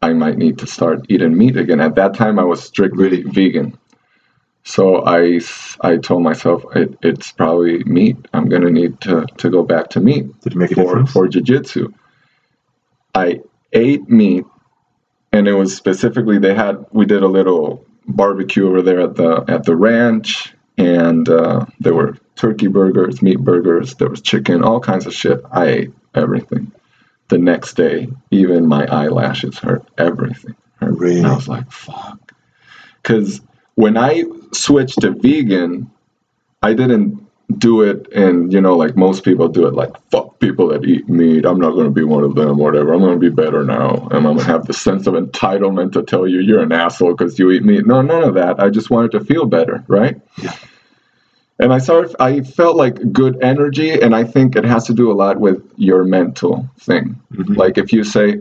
I 0.00 0.12
might 0.12 0.38
need 0.38 0.58
to 0.58 0.66
start 0.66 1.06
eating 1.08 1.36
meat 1.36 1.56
again. 1.56 1.80
At 1.80 1.96
that 1.96 2.14
time, 2.14 2.38
I 2.38 2.44
was 2.44 2.62
strictly 2.62 3.22
vegan. 3.22 3.78
So 4.64 5.04
I, 5.04 5.40
I 5.80 5.96
told 5.96 6.22
myself 6.22 6.64
it, 6.76 6.98
it's 7.02 7.32
probably 7.32 7.82
meat. 7.84 8.16
I'm 8.32 8.48
gonna 8.48 8.70
need 8.70 9.00
to, 9.02 9.26
to 9.38 9.50
go 9.50 9.62
back 9.62 9.90
to 9.90 10.00
meat 10.00 10.40
Did 10.42 10.52
it 10.52 10.56
make 10.56 10.72
a 10.72 10.74
for 10.74 10.82
difference? 10.84 11.12
for 11.12 11.28
jujitsu. 11.28 11.92
I 13.14 13.40
ate 13.72 14.08
meat, 14.08 14.44
and 15.32 15.48
it 15.48 15.54
was 15.54 15.74
specifically 15.74 16.38
they 16.38 16.54
had 16.54 16.84
we 16.92 17.06
did 17.06 17.22
a 17.22 17.28
little 17.28 17.84
barbecue 18.06 18.68
over 18.68 18.82
there 18.82 19.00
at 19.00 19.16
the 19.16 19.44
at 19.48 19.64
the 19.64 19.74
ranch, 19.74 20.54
and 20.76 21.28
uh, 21.28 21.64
there 21.80 21.94
were 21.94 22.18
turkey 22.36 22.68
burgers, 22.68 23.22
meat 23.22 23.38
burgers, 23.40 23.94
there 23.94 24.08
was 24.08 24.20
chicken, 24.20 24.62
all 24.62 24.80
kinds 24.80 25.06
of 25.06 25.14
shit. 25.14 25.40
I 25.50 25.66
ate 25.66 25.92
everything. 26.14 26.72
The 27.28 27.38
next 27.38 27.74
day, 27.74 28.08
even 28.30 28.66
my 28.66 28.86
eyelashes 28.86 29.58
hurt. 29.58 29.84
Everything 29.98 30.56
hurt. 30.80 30.96
Really? 30.96 31.18
And 31.18 31.26
I 31.26 31.34
was 31.34 31.48
like, 31.48 31.70
fuck. 31.70 32.32
Because 33.02 33.40
when 33.74 33.96
I 33.96 34.24
switched 34.52 35.00
to 35.02 35.10
vegan, 35.10 35.90
I 36.62 36.74
didn't 36.74 37.28
do 37.56 37.80
it 37.80 38.12
and 38.12 38.52
you 38.52 38.60
know 38.60 38.76
like 38.76 38.94
most 38.94 39.24
people 39.24 39.48
do 39.48 39.66
it 39.66 39.72
like 39.72 39.90
fuck 40.10 40.38
people 40.38 40.68
that 40.68 40.84
eat 40.84 41.08
meat 41.08 41.46
i'm 41.46 41.58
not 41.58 41.70
going 41.70 41.86
to 41.86 41.90
be 41.90 42.04
one 42.04 42.22
of 42.22 42.34
them 42.34 42.58
whatever 42.58 42.92
i'm 42.92 43.00
going 43.00 43.18
to 43.18 43.18
be 43.18 43.34
better 43.34 43.64
now 43.64 44.06
and 44.10 44.16
i'm 44.16 44.22
going 44.34 44.38
to 44.38 44.44
have 44.44 44.66
the 44.66 44.74
sense 44.74 45.06
of 45.06 45.14
entitlement 45.14 45.92
to 45.92 46.02
tell 46.02 46.28
you 46.28 46.40
you're 46.40 46.60
an 46.60 46.72
asshole 46.72 47.14
because 47.14 47.38
you 47.38 47.50
eat 47.50 47.62
meat 47.64 47.86
no 47.86 48.02
none 48.02 48.22
of 48.22 48.34
that 48.34 48.60
i 48.60 48.68
just 48.68 48.90
wanted 48.90 49.10
to 49.10 49.20
feel 49.20 49.46
better 49.46 49.82
right 49.88 50.20
Yeah. 50.36 50.54
And 51.58 51.72
i 51.72 51.78
started 51.78 52.14
i 52.20 52.40
felt 52.40 52.76
like 52.76 53.12
good 53.12 53.36
energy 53.42 54.00
and 54.00 54.14
i 54.14 54.24
think 54.24 54.56
it 54.56 54.64
has 54.64 54.84
to 54.84 54.94
do 54.94 55.10
a 55.10 55.14
lot 55.14 55.38
with 55.40 55.62
your 55.76 56.04
mental 56.04 56.68
thing 56.78 57.18
Mhm. 57.34 57.56
like 57.56 57.78
if 57.78 57.92
you 57.92 58.04
say 58.04 58.40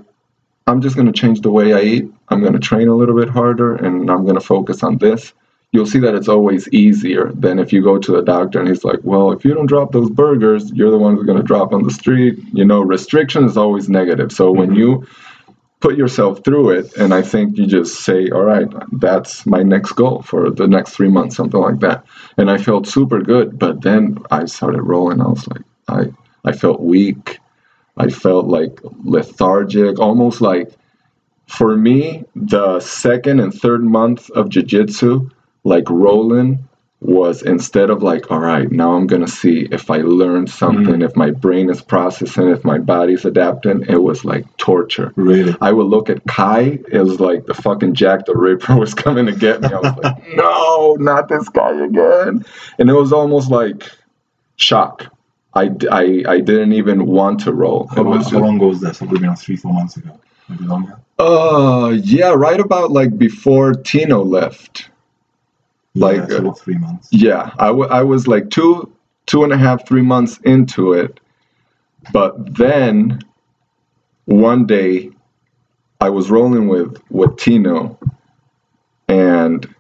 i'm 0.68 0.82
just 0.82 0.96
going 0.96 1.08
to 1.12 1.20
change 1.22 1.42
the 1.42 1.52
way 1.52 1.74
i 1.74 1.82
eat 1.82 2.06
i'm 2.30 2.42
going 2.42 2.54
to 2.54 2.60
train 2.60 2.88
a 2.88 2.96
little 2.96 3.16
bit 3.16 3.30
harder 3.30 3.76
and 3.76 4.10
i'm 4.12 4.24
going 4.24 4.36
to 4.36 4.48
focus 4.56 4.84
on 4.84 4.98
this 4.98 5.34
you'll 5.74 5.86
see 5.86 6.00
that 6.00 6.16
it's 6.16 6.30
always 6.30 6.68
easier 6.70 7.32
than 7.36 7.60
if 7.60 7.74
you 7.74 7.84
go 7.84 7.98
to 8.00 8.16
a 8.16 8.24
doctor 8.24 8.58
and 8.58 8.70
he's 8.70 8.86
like, 8.86 9.00
well, 9.04 9.34
if 9.34 9.44
you 9.44 9.54
don't 9.54 9.66
drop 9.66 9.92
those 9.92 10.10
burgers, 10.10 10.72
you're 10.72 10.90
the 10.90 10.98
one 10.98 11.14
who's 11.16 11.26
going 11.26 11.38
to 11.38 11.44
drop 11.44 11.74
on 11.74 11.84
the 11.84 11.92
street. 11.92 12.40
You 12.54 12.64
know, 12.64 12.80
restriction 12.80 13.44
is 13.44 13.58
always 13.58 13.90
negative. 13.90 14.32
So 14.32 14.50
when 14.50 14.74
you 14.74 15.06
put 15.80 15.98
yourself 15.98 16.44
through 16.44 16.72
it, 16.72 16.98
and 16.98 17.14
I 17.14 17.22
think 17.22 17.58
you 17.58 17.66
just 17.68 18.04
say, 18.04 18.30
all 18.30 18.44
right, 18.44 18.68
that's 18.94 19.46
my 19.46 19.64
next 19.64 19.94
goal 19.94 20.22
for 20.22 20.50
the 20.50 20.68
next 20.68 20.92
three 20.92 21.10
months, 21.10 21.36
something 21.36 21.60
like 21.60 21.80
that. 21.82 22.06
And 22.38 22.50
I 22.50 22.58
felt 22.58 22.88
super 22.88 23.22
good. 23.22 23.60
But 23.60 23.82
then 23.82 24.18
I 24.32 24.46
started 24.46 24.82
rolling. 24.82 25.22
I 25.22 25.28
was 25.28 25.48
like, 25.48 25.62
I, 25.88 26.06
I 26.44 26.52
felt 26.54 26.82
weak. 26.82 27.40
I 27.98 28.10
felt 28.10 28.46
like 28.46 28.80
lethargic, 29.04 30.00
almost 30.00 30.42
like 30.42 30.72
for 31.48 31.76
me, 31.78 32.26
the 32.36 32.80
second 32.80 33.40
and 33.40 33.54
third 33.54 33.84
month 33.84 34.30
of 34.32 34.50
jujitsu, 34.50 35.32
like 35.64 35.90
rolling, 35.90 36.68
was 37.00 37.44
instead 37.44 37.90
of 37.90 38.02
like, 38.02 38.32
all 38.32 38.40
right, 38.40 38.72
now 38.72 38.94
I'm 38.94 39.06
gonna 39.06 39.28
see 39.28 39.68
if 39.72 39.92
I 39.92 39.98
learned 39.98 40.50
something, 40.50 41.02
if 41.02 41.16
my 41.16 41.30
brain 41.32 41.70
is 41.70 41.82
processing, 41.82 42.50
if 42.50 42.64
my 42.66 42.80
body's 42.80 43.24
adapting. 43.24 43.86
It 43.88 44.02
was 44.02 44.26
like 44.26 44.46
torture. 44.58 45.14
Really? 45.16 45.56
I 45.62 45.72
would 45.72 45.88
look 45.88 46.10
at 46.10 46.26
Kai. 46.26 46.80
It 46.92 47.02
was 47.02 47.20
like 47.20 47.46
the 47.46 47.54
fucking 47.54 47.94
Jack 47.94 48.26
the 48.26 48.36
Ripper 48.36 48.76
was 48.80 48.94
coming 48.94 49.28
to 49.28 49.32
get 49.32 49.62
me. 49.62 49.70
I 49.70 49.80
was 49.80 49.98
like, 50.04 50.28
no, 50.36 50.96
not 51.00 51.30
this 51.30 51.48
guy 51.50 51.86
again. 51.86 52.44
And 52.80 52.90
it 52.90 52.94
was 52.94 53.14
almost 53.14 53.52
like 53.52 53.90
shock. 54.56 55.14
I, 55.54 55.72
I, 55.90 56.24
I 56.28 56.40
didn't 56.40 56.74
even 56.74 57.06
want 57.06 57.40
to 57.42 57.54
roll. 57.54 57.88
How 57.88 58.04
long, 58.04 58.18
was 58.18 58.30
how 58.30 58.40
long 58.40 58.58
ago 58.58 58.68
was 58.68 58.82
this? 58.82 59.02
It 59.02 59.06
would 59.06 59.18
have 59.18 59.22
been 59.22 59.30
like 59.30 59.40
three, 59.40 59.56
four 59.56 59.74
months 59.74 59.98
ago. 59.98 60.20
Maybe 60.50 60.66
longer. 60.66 61.00
uh, 61.20 61.98
yeah, 62.04 62.34
right 62.34 62.60
about 62.60 62.92
like 62.92 63.18
before 63.18 63.74
Tino 63.74 64.24
left. 64.24 64.90
Like, 66.00 66.30
yeah, 66.30 66.38
uh, 66.38 66.54
three 66.54 66.78
months. 66.78 67.10
Yeah, 67.12 67.52
I, 67.60 67.68
w- 67.68 67.90
I 67.90 68.04
was 68.04 68.28
like 68.28 68.50
two, 68.50 68.92
two 69.26 69.44
and 69.44 69.54
a 69.54 69.58
half, 69.58 69.88
three 69.88 70.02
months 70.02 70.40
into 70.44 70.94
it. 70.94 71.20
But 72.14 72.56
then 72.56 73.20
one 74.26 74.66
day 74.66 75.12
I 76.02 76.10
was 76.10 76.30
rolling 76.32 76.68
with, 76.68 77.02
with 77.10 77.38
Tino 77.38 77.98
and 79.10 79.74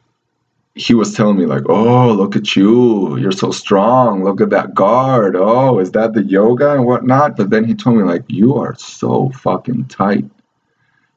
he 0.75 0.93
was 0.93 1.13
telling 1.13 1.37
me 1.37 1.45
like, 1.45 1.63
oh, 1.69 2.11
look 2.13 2.35
at 2.35 2.55
you. 2.55 3.17
You're 3.17 3.31
so 3.31 3.51
strong. 3.51 4.23
Look 4.23 4.41
at 4.41 4.49
that 4.51 4.75
guard. 4.75 5.35
Oh, 5.35 5.79
is 5.79 5.91
that 5.91 6.13
the 6.13 6.23
yoga 6.23 6.73
and 6.73 6.85
whatnot? 6.85 7.35
But 7.37 7.49
then 7.49 7.65
he 7.65 7.73
told 7.73 7.97
me 7.97 8.03
like, 8.03 8.23
you 8.27 8.55
are 8.55 8.75
so 8.77 9.29
fucking 9.29 9.85
tight. 9.85 10.25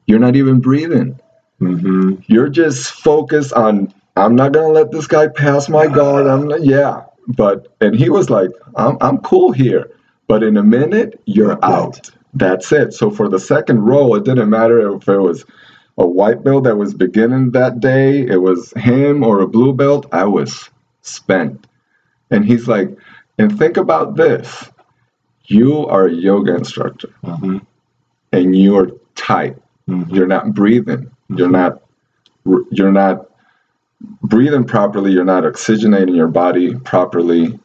You're 0.07 0.19
not 0.19 0.35
even 0.35 0.59
breathing 0.61 1.19
Mm-hmm. 1.61 2.13
you're 2.25 2.49
just 2.49 2.91
focused 2.91 3.53
on 3.53 3.93
I'm 4.17 4.35
not 4.35 4.53
gonna 4.53 4.69
let 4.73 4.91
this 4.91 5.07
guy 5.07 5.27
pass 5.29 5.69
my 5.69 5.87
guard. 5.89 6.27
I'm 6.27 6.47
not, 6.49 6.63
yeah, 6.63 7.03
but 7.27 7.67
and 7.81 7.95
he 7.95 8.09
was 8.09 8.29
like, 8.29 8.51
I'm 8.75 8.97
I'm 9.01 9.19
cool 9.19 9.51
here, 9.53 9.91
but 10.27 10.43
in 10.43 10.57
a 10.57 10.63
minute 10.63 11.21
you're 11.25 11.57
Right. 11.67 11.95
out. 11.95 12.11
that's 12.33 12.71
it. 12.71 12.93
So 12.93 13.11
for 13.11 13.29
the 13.29 13.39
second 13.39 13.81
roll, 13.81 14.15
it 14.15 14.25
didn't 14.25 14.49
matter 14.49 14.95
if 14.95 15.07
it 15.07 15.19
was 15.19 15.45
a 15.97 16.07
white 16.07 16.43
belt 16.43 16.65
that 16.65 16.77
was 16.77 16.93
beginning 16.93 17.51
that 17.51 17.79
day, 17.81 18.21
it 18.21 18.37
was 18.41 18.73
him 18.77 19.23
or 19.23 19.41
a 19.41 19.47
blue 19.47 19.73
belt, 19.73 20.07
I 20.13 20.25
was 20.25 20.69
spent. 21.01 21.67
And 22.31 22.45
he's 22.45 22.67
like, 22.67 22.89
and 23.39 23.57
think 23.57 23.77
about 23.77 24.15
this. 24.17 24.69
You 25.47 25.87
are 25.87 26.07
a 26.07 26.13
yoga 26.13 26.55
instructor 26.55 27.09
hmm 27.23 27.59
and 28.33 28.55
you 28.55 28.77
are 28.77 28.89
tight. 29.15 29.57
You're 30.09 30.27
not 30.27 30.53
breathing. 30.53 31.11
You're 31.29 31.51
not 31.51 31.81
you're 32.71 32.93
not 32.93 33.30
breathing 34.23 34.63
properly. 34.65 35.11
You're 35.11 35.25
not 35.25 35.43
oxygenating 35.43 36.15
your 36.15 36.27
body 36.27 36.75
properly. 36.79 37.59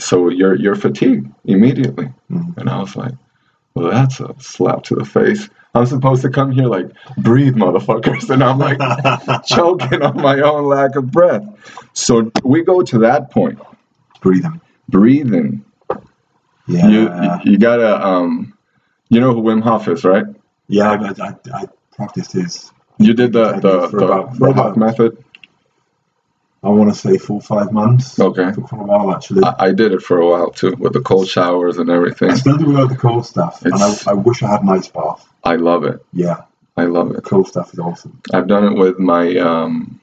So 0.00 0.28
you're 0.28 0.54
you're 0.56 0.76
fatigued 0.76 1.32
immediately. 1.44 2.12
Mhm. 2.30 2.56
And 2.58 2.68
I 2.70 2.78
was 2.80 2.96
like, 2.96 3.12
well, 3.74 3.90
that's 3.90 4.20
a 4.20 4.34
slap 4.38 4.82
to 4.84 4.94
the 4.94 5.04
face. 5.04 5.48
I'm 5.74 5.86
supposed 5.86 6.22
to 6.22 6.30
come 6.30 6.50
here 6.52 6.66
like 6.66 6.86
breathe, 7.18 7.54
motherfuckers, 7.54 8.30
and 8.30 8.42
I'm 8.42 8.58
like 8.58 8.78
choking 9.46 10.02
on 10.02 10.16
my 10.16 10.40
own 10.40 10.64
lack 10.66 10.96
of 10.96 11.10
breath. 11.10 11.44
So 11.94 12.30
we 12.44 12.62
go 12.62 12.82
to 12.82 12.98
that 13.00 13.30
point, 13.30 13.58
Breathing. 14.20 14.60
breathing. 14.88 15.64
Yeah. 16.66 16.88
You 16.88 17.52
you 17.52 17.58
gotta 17.58 18.04
um, 18.06 18.56
you 19.08 19.20
know 19.20 19.32
who 19.34 19.42
Wim 19.42 19.62
Hof 19.62 19.88
is, 19.88 20.04
right? 20.04 20.24
yeah, 20.68 20.90
I, 20.90 21.28
I, 21.28 21.34
I 21.54 21.64
practiced 21.92 22.32
his, 22.32 22.72
You 22.98 23.14
did 23.14 23.32
the 23.32 23.52
the, 23.54 23.88
the, 23.88 24.26
the 24.38 24.52
Hof 24.52 24.76
method. 24.76 25.24
I 26.62 26.70
want 26.70 26.92
to 26.92 26.98
say, 26.98 27.18
four 27.18 27.40
five 27.40 27.72
months. 27.72 28.18
Okay. 28.18 28.50
Took 28.52 28.64
quite 28.64 28.80
a 28.80 28.84
while, 28.84 29.14
actually. 29.14 29.44
I, 29.44 29.66
I 29.66 29.72
did 29.72 29.92
it 29.92 30.02
for 30.02 30.18
a 30.18 30.26
while 30.26 30.50
too, 30.50 30.74
with 30.78 30.92
the 30.92 31.00
cold 31.00 31.28
showers 31.28 31.78
and 31.78 31.88
everything. 31.88 32.30
I 32.30 32.34
still 32.34 32.56
do 32.56 32.70
a 32.70 32.72
lot 32.72 32.82
of 32.84 32.88
the 32.90 32.96
cold 32.96 33.26
stuff, 33.26 33.64
and 33.64 33.74
I, 33.74 33.94
I 34.08 34.14
wish 34.14 34.42
I 34.42 34.48
had 34.50 34.62
an 34.62 34.68
ice 34.70 34.88
bath. 34.88 35.26
I 35.44 35.56
love 35.56 35.84
it. 35.84 36.04
Yeah, 36.12 36.42
I 36.76 36.84
love 36.84 37.10
the 37.10 37.18
it. 37.18 37.24
cold 37.24 37.46
stuff 37.46 37.72
is 37.72 37.78
awesome. 37.78 38.20
I've 38.32 38.48
done 38.48 38.64
it 38.64 38.76
with 38.76 38.98
my 38.98 39.36
um, 39.36 40.00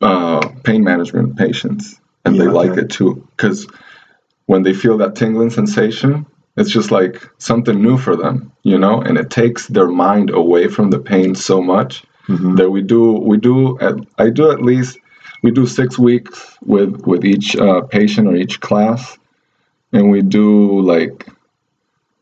uh, 0.00 0.48
pain 0.62 0.84
management 0.84 1.36
patients, 1.36 2.00
and 2.24 2.38
they 2.38 2.46
like 2.46 2.70
okay. 2.70 2.82
it 2.82 2.90
too. 2.90 3.26
Because 3.36 3.66
when 4.46 4.62
they 4.62 4.72
feel 4.72 4.98
that 4.98 5.16
tingling 5.16 5.50
sensation, 5.50 6.26
it's 6.56 6.70
just 6.70 6.92
like 6.92 7.28
something 7.38 7.82
new 7.82 7.98
for 7.98 8.14
them, 8.14 8.52
you 8.62 8.78
know, 8.78 9.00
and 9.00 9.18
it 9.18 9.30
takes 9.30 9.66
their 9.66 9.88
mind 9.88 10.30
away 10.30 10.68
from 10.68 10.90
the 10.90 10.98
pain 11.00 11.34
so 11.34 11.60
much 11.60 12.04
hmm 12.28 12.54
that 12.56 12.70
we 12.70 12.82
do 12.82 13.12
we 13.30 13.36
do 13.38 13.78
at, 13.80 13.94
I 14.18 14.30
do 14.30 14.50
at 14.50 14.60
least 14.62 14.98
we 15.42 15.50
do 15.50 15.66
six 15.66 15.98
weeks 15.98 16.56
with 16.64 17.06
with 17.06 17.24
each 17.24 17.56
uh, 17.56 17.80
patient 17.82 18.28
or 18.28 18.36
each 18.36 18.60
class, 18.60 19.18
and 19.92 20.10
we 20.10 20.20
do 20.22 20.80
like 20.80 21.26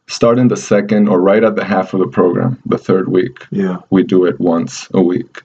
starting 0.07 0.49
the 0.49 0.57
second 0.57 1.09
or 1.09 1.21
right 1.21 1.43
at 1.43 1.57
the 1.57 1.65
half 1.65 1.93
of 1.93 2.01
the 2.01 2.07
program, 2.07 2.61
the 2.67 2.79
third 2.79 3.09
week. 3.09 3.45
Yeah, 3.51 3.79
we 3.91 4.03
do 4.05 4.25
it 4.25 4.39
once 4.39 4.89
a 4.95 5.03
week. 5.03 5.43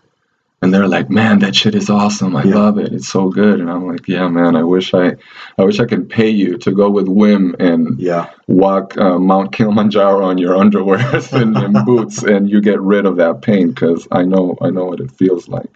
And 0.63 0.71
they're 0.71 0.87
like, 0.87 1.09
"Man, 1.09 1.39
that 1.39 1.55
shit 1.55 1.73
is 1.73 1.89
awesome. 1.89 2.35
I 2.35 2.43
Yeah. 2.43 2.55
love 2.55 2.77
it. 2.77 2.93
It's 2.93 3.07
so 3.09 3.29
good." 3.29 3.59
And 3.59 3.69
I'm 3.69 3.87
like, 3.87 4.07
"Yeah, 4.07 4.27
man. 4.29 4.55
I 4.55 4.63
wish 4.63 4.93
I, 4.93 5.15
I 5.57 5.63
wish 5.63 5.79
I 5.79 5.85
could 5.85 6.07
pay 6.09 6.29
you 6.29 6.57
to 6.59 6.71
go 6.71 6.89
with 6.89 7.07
Wim 7.07 7.55
and 7.59 7.99
yeah, 7.99 8.29
walk 8.47 8.95
uh, 8.97 9.17
Mount 9.17 9.51
Kilimanjaro 9.53 10.23
on 10.23 10.37
your 10.37 10.55
underwears 10.63 11.33
and, 11.41 11.57
and 11.57 11.85
boots, 11.85 12.21
and 12.23 12.49
you 12.49 12.61
get 12.61 12.79
rid 12.79 13.05
of 13.05 13.17
that 13.17 13.41
pain 13.41 13.69
because 13.69 14.07
I 14.11 14.23
know, 14.23 14.57
I 14.61 14.69
know 14.69 14.85
what 14.85 14.99
it 14.99 15.11
feels 15.11 15.47
like." 15.47 15.69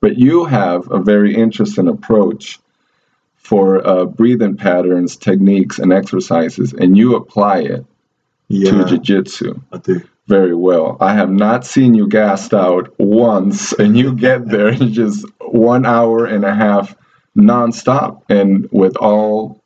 But 0.00 0.18
you 0.18 0.44
have 0.44 0.90
a 0.90 0.98
very 0.98 1.34
interesting 1.34 1.88
approach 1.88 2.58
for 3.36 3.86
uh, 3.86 4.04
breathing 4.06 4.56
patterns, 4.56 5.16
techniques, 5.16 5.78
and 5.78 5.92
exercises, 5.92 6.72
and 6.72 6.96
you 6.96 7.14
apply 7.16 7.60
it 7.60 7.86
yeah. 8.48 8.70
to 8.70 8.84
jiu-jitsu 8.84 9.60
I 9.72 9.78
do. 9.78 10.02
Very 10.26 10.54
well. 10.54 10.96
I 11.00 11.14
have 11.14 11.30
not 11.30 11.66
seen 11.66 11.94
you 11.94 12.08
gassed 12.08 12.54
out 12.54 12.94
once, 12.98 13.72
and 13.72 13.96
you 13.96 14.14
get 14.14 14.48
there 14.48 14.68
in 14.68 14.92
just 14.92 15.26
one 15.40 15.84
hour 15.84 16.24
and 16.24 16.44
a 16.44 16.54
half 16.54 16.96
nonstop, 17.36 18.22
and 18.28 18.68
with 18.70 18.96
all 18.96 19.60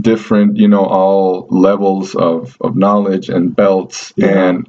different, 0.00 0.56
you 0.56 0.68
know, 0.68 0.84
all 0.84 1.46
levels 1.50 2.14
of, 2.14 2.56
of 2.60 2.76
knowledge 2.76 3.28
and 3.28 3.54
belts. 3.54 4.12
Yeah. 4.16 4.48
And 4.48 4.68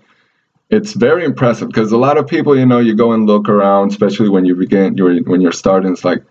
it's 0.69 0.93
very 0.93 1.25
impressive 1.25 1.67
because 1.67 1.91
a 1.91 1.97
lot 1.97 2.17
of 2.17 2.27
people, 2.27 2.57
you 2.57 2.65
know, 2.65 2.79
you 2.79 2.95
go 2.95 3.11
and 3.11 3.27
look 3.27 3.49
around, 3.49 3.91
especially 3.91 4.29
when 4.29 4.45
you 4.45 4.55
begin, 4.55 4.97
you're, 4.97 5.21
when 5.23 5.41
you're 5.41 5.51
starting, 5.51 5.91
it's 5.91 6.05
like, 6.05 6.23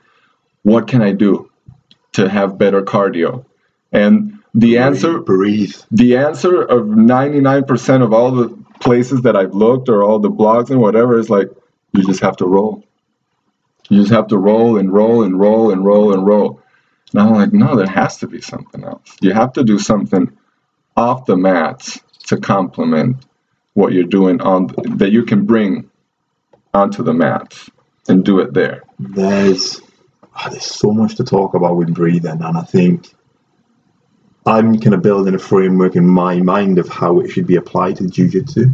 what 0.62 0.88
can 0.88 1.02
I 1.02 1.12
do 1.12 1.50
to 2.12 2.28
have 2.28 2.58
better 2.58 2.82
cardio? 2.82 3.44
And 3.92 4.38
the 4.54 4.78
answer 4.78 5.20
Breathe. 5.20 5.74
the 5.90 6.16
answer 6.16 6.62
of 6.62 6.86
99% 6.86 8.02
of 8.02 8.12
all 8.12 8.32
the 8.32 8.59
places 8.80 9.22
that 9.22 9.36
I've 9.36 9.54
looked 9.54 9.88
or 9.88 10.02
all 10.02 10.18
the 10.18 10.30
blogs 10.30 10.70
and 10.70 10.80
whatever 10.80 11.18
is 11.18 11.30
like, 11.30 11.48
you 11.92 12.04
just 12.04 12.20
have 12.22 12.36
to 12.38 12.46
roll. 12.46 12.84
You 13.88 14.00
just 14.00 14.12
have 14.12 14.28
to 14.28 14.38
roll 14.38 14.78
and 14.78 14.92
roll 14.92 15.22
and 15.22 15.38
roll 15.38 15.70
and 15.70 15.84
roll 15.84 16.12
and 16.12 16.26
roll. 16.26 16.62
And 17.12 17.20
I'm 17.20 17.34
like, 17.34 17.52
no, 17.52 17.76
there 17.76 17.88
has 17.88 18.18
to 18.18 18.28
be 18.28 18.40
something 18.40 18.84
else. 18.84 19.16
You 19.20 19.32
have 19.32 19.52
to 19.54 19.64
do 19.64 19.78
something 19.78 20.36
off 20.96 21.26
the 21.26 21.36
mats 21.36 22.00
to 22.26 22.36
complement 22.36 23.16
what 23.74 23.92
you're 23.92 24.04
doing 24.04 24.40
on 24.40 24.68
that 24.96 25.10
you 25.10 25.24
can 25.24 25.44
bring 25.44 25.90
onto 26.72 27.02
the 27.02 27.12
mats 27.12 27.70
and 28.08 28.24
do 28.24 28.40
it 28.40 28.54
there. 28.54 28.82
There's 28.98 29.80
ah, 30.34 30.48
there's 30.50 30.64
so 30.64 30.92
much 30.92 31.16
to 31.16 31.24
talk 31.24 31.54
about 31.54 31.76
with 31.76 31.94
breathing, 31.94 32.42
and 32.42 32.56
I 32.56 32.62
think 32.62 33.12
I'm 34.46 34.80
kind 34.80 34.94
of 34.94 35.02
building 35.02 35.34
a 35.34 35.38
framework 35.38 35.96
in 35.96 36.06
my 36.06 36.40
mind 36.40 36.78
of 36.78 36.88
how 36.88 37.20
it 37.20 37.30
should 37.30 37.46
be 37.46 37.56
applied 37.56 37.96
to 37.96 38.08
jiu-jitsu. 38.08 38.66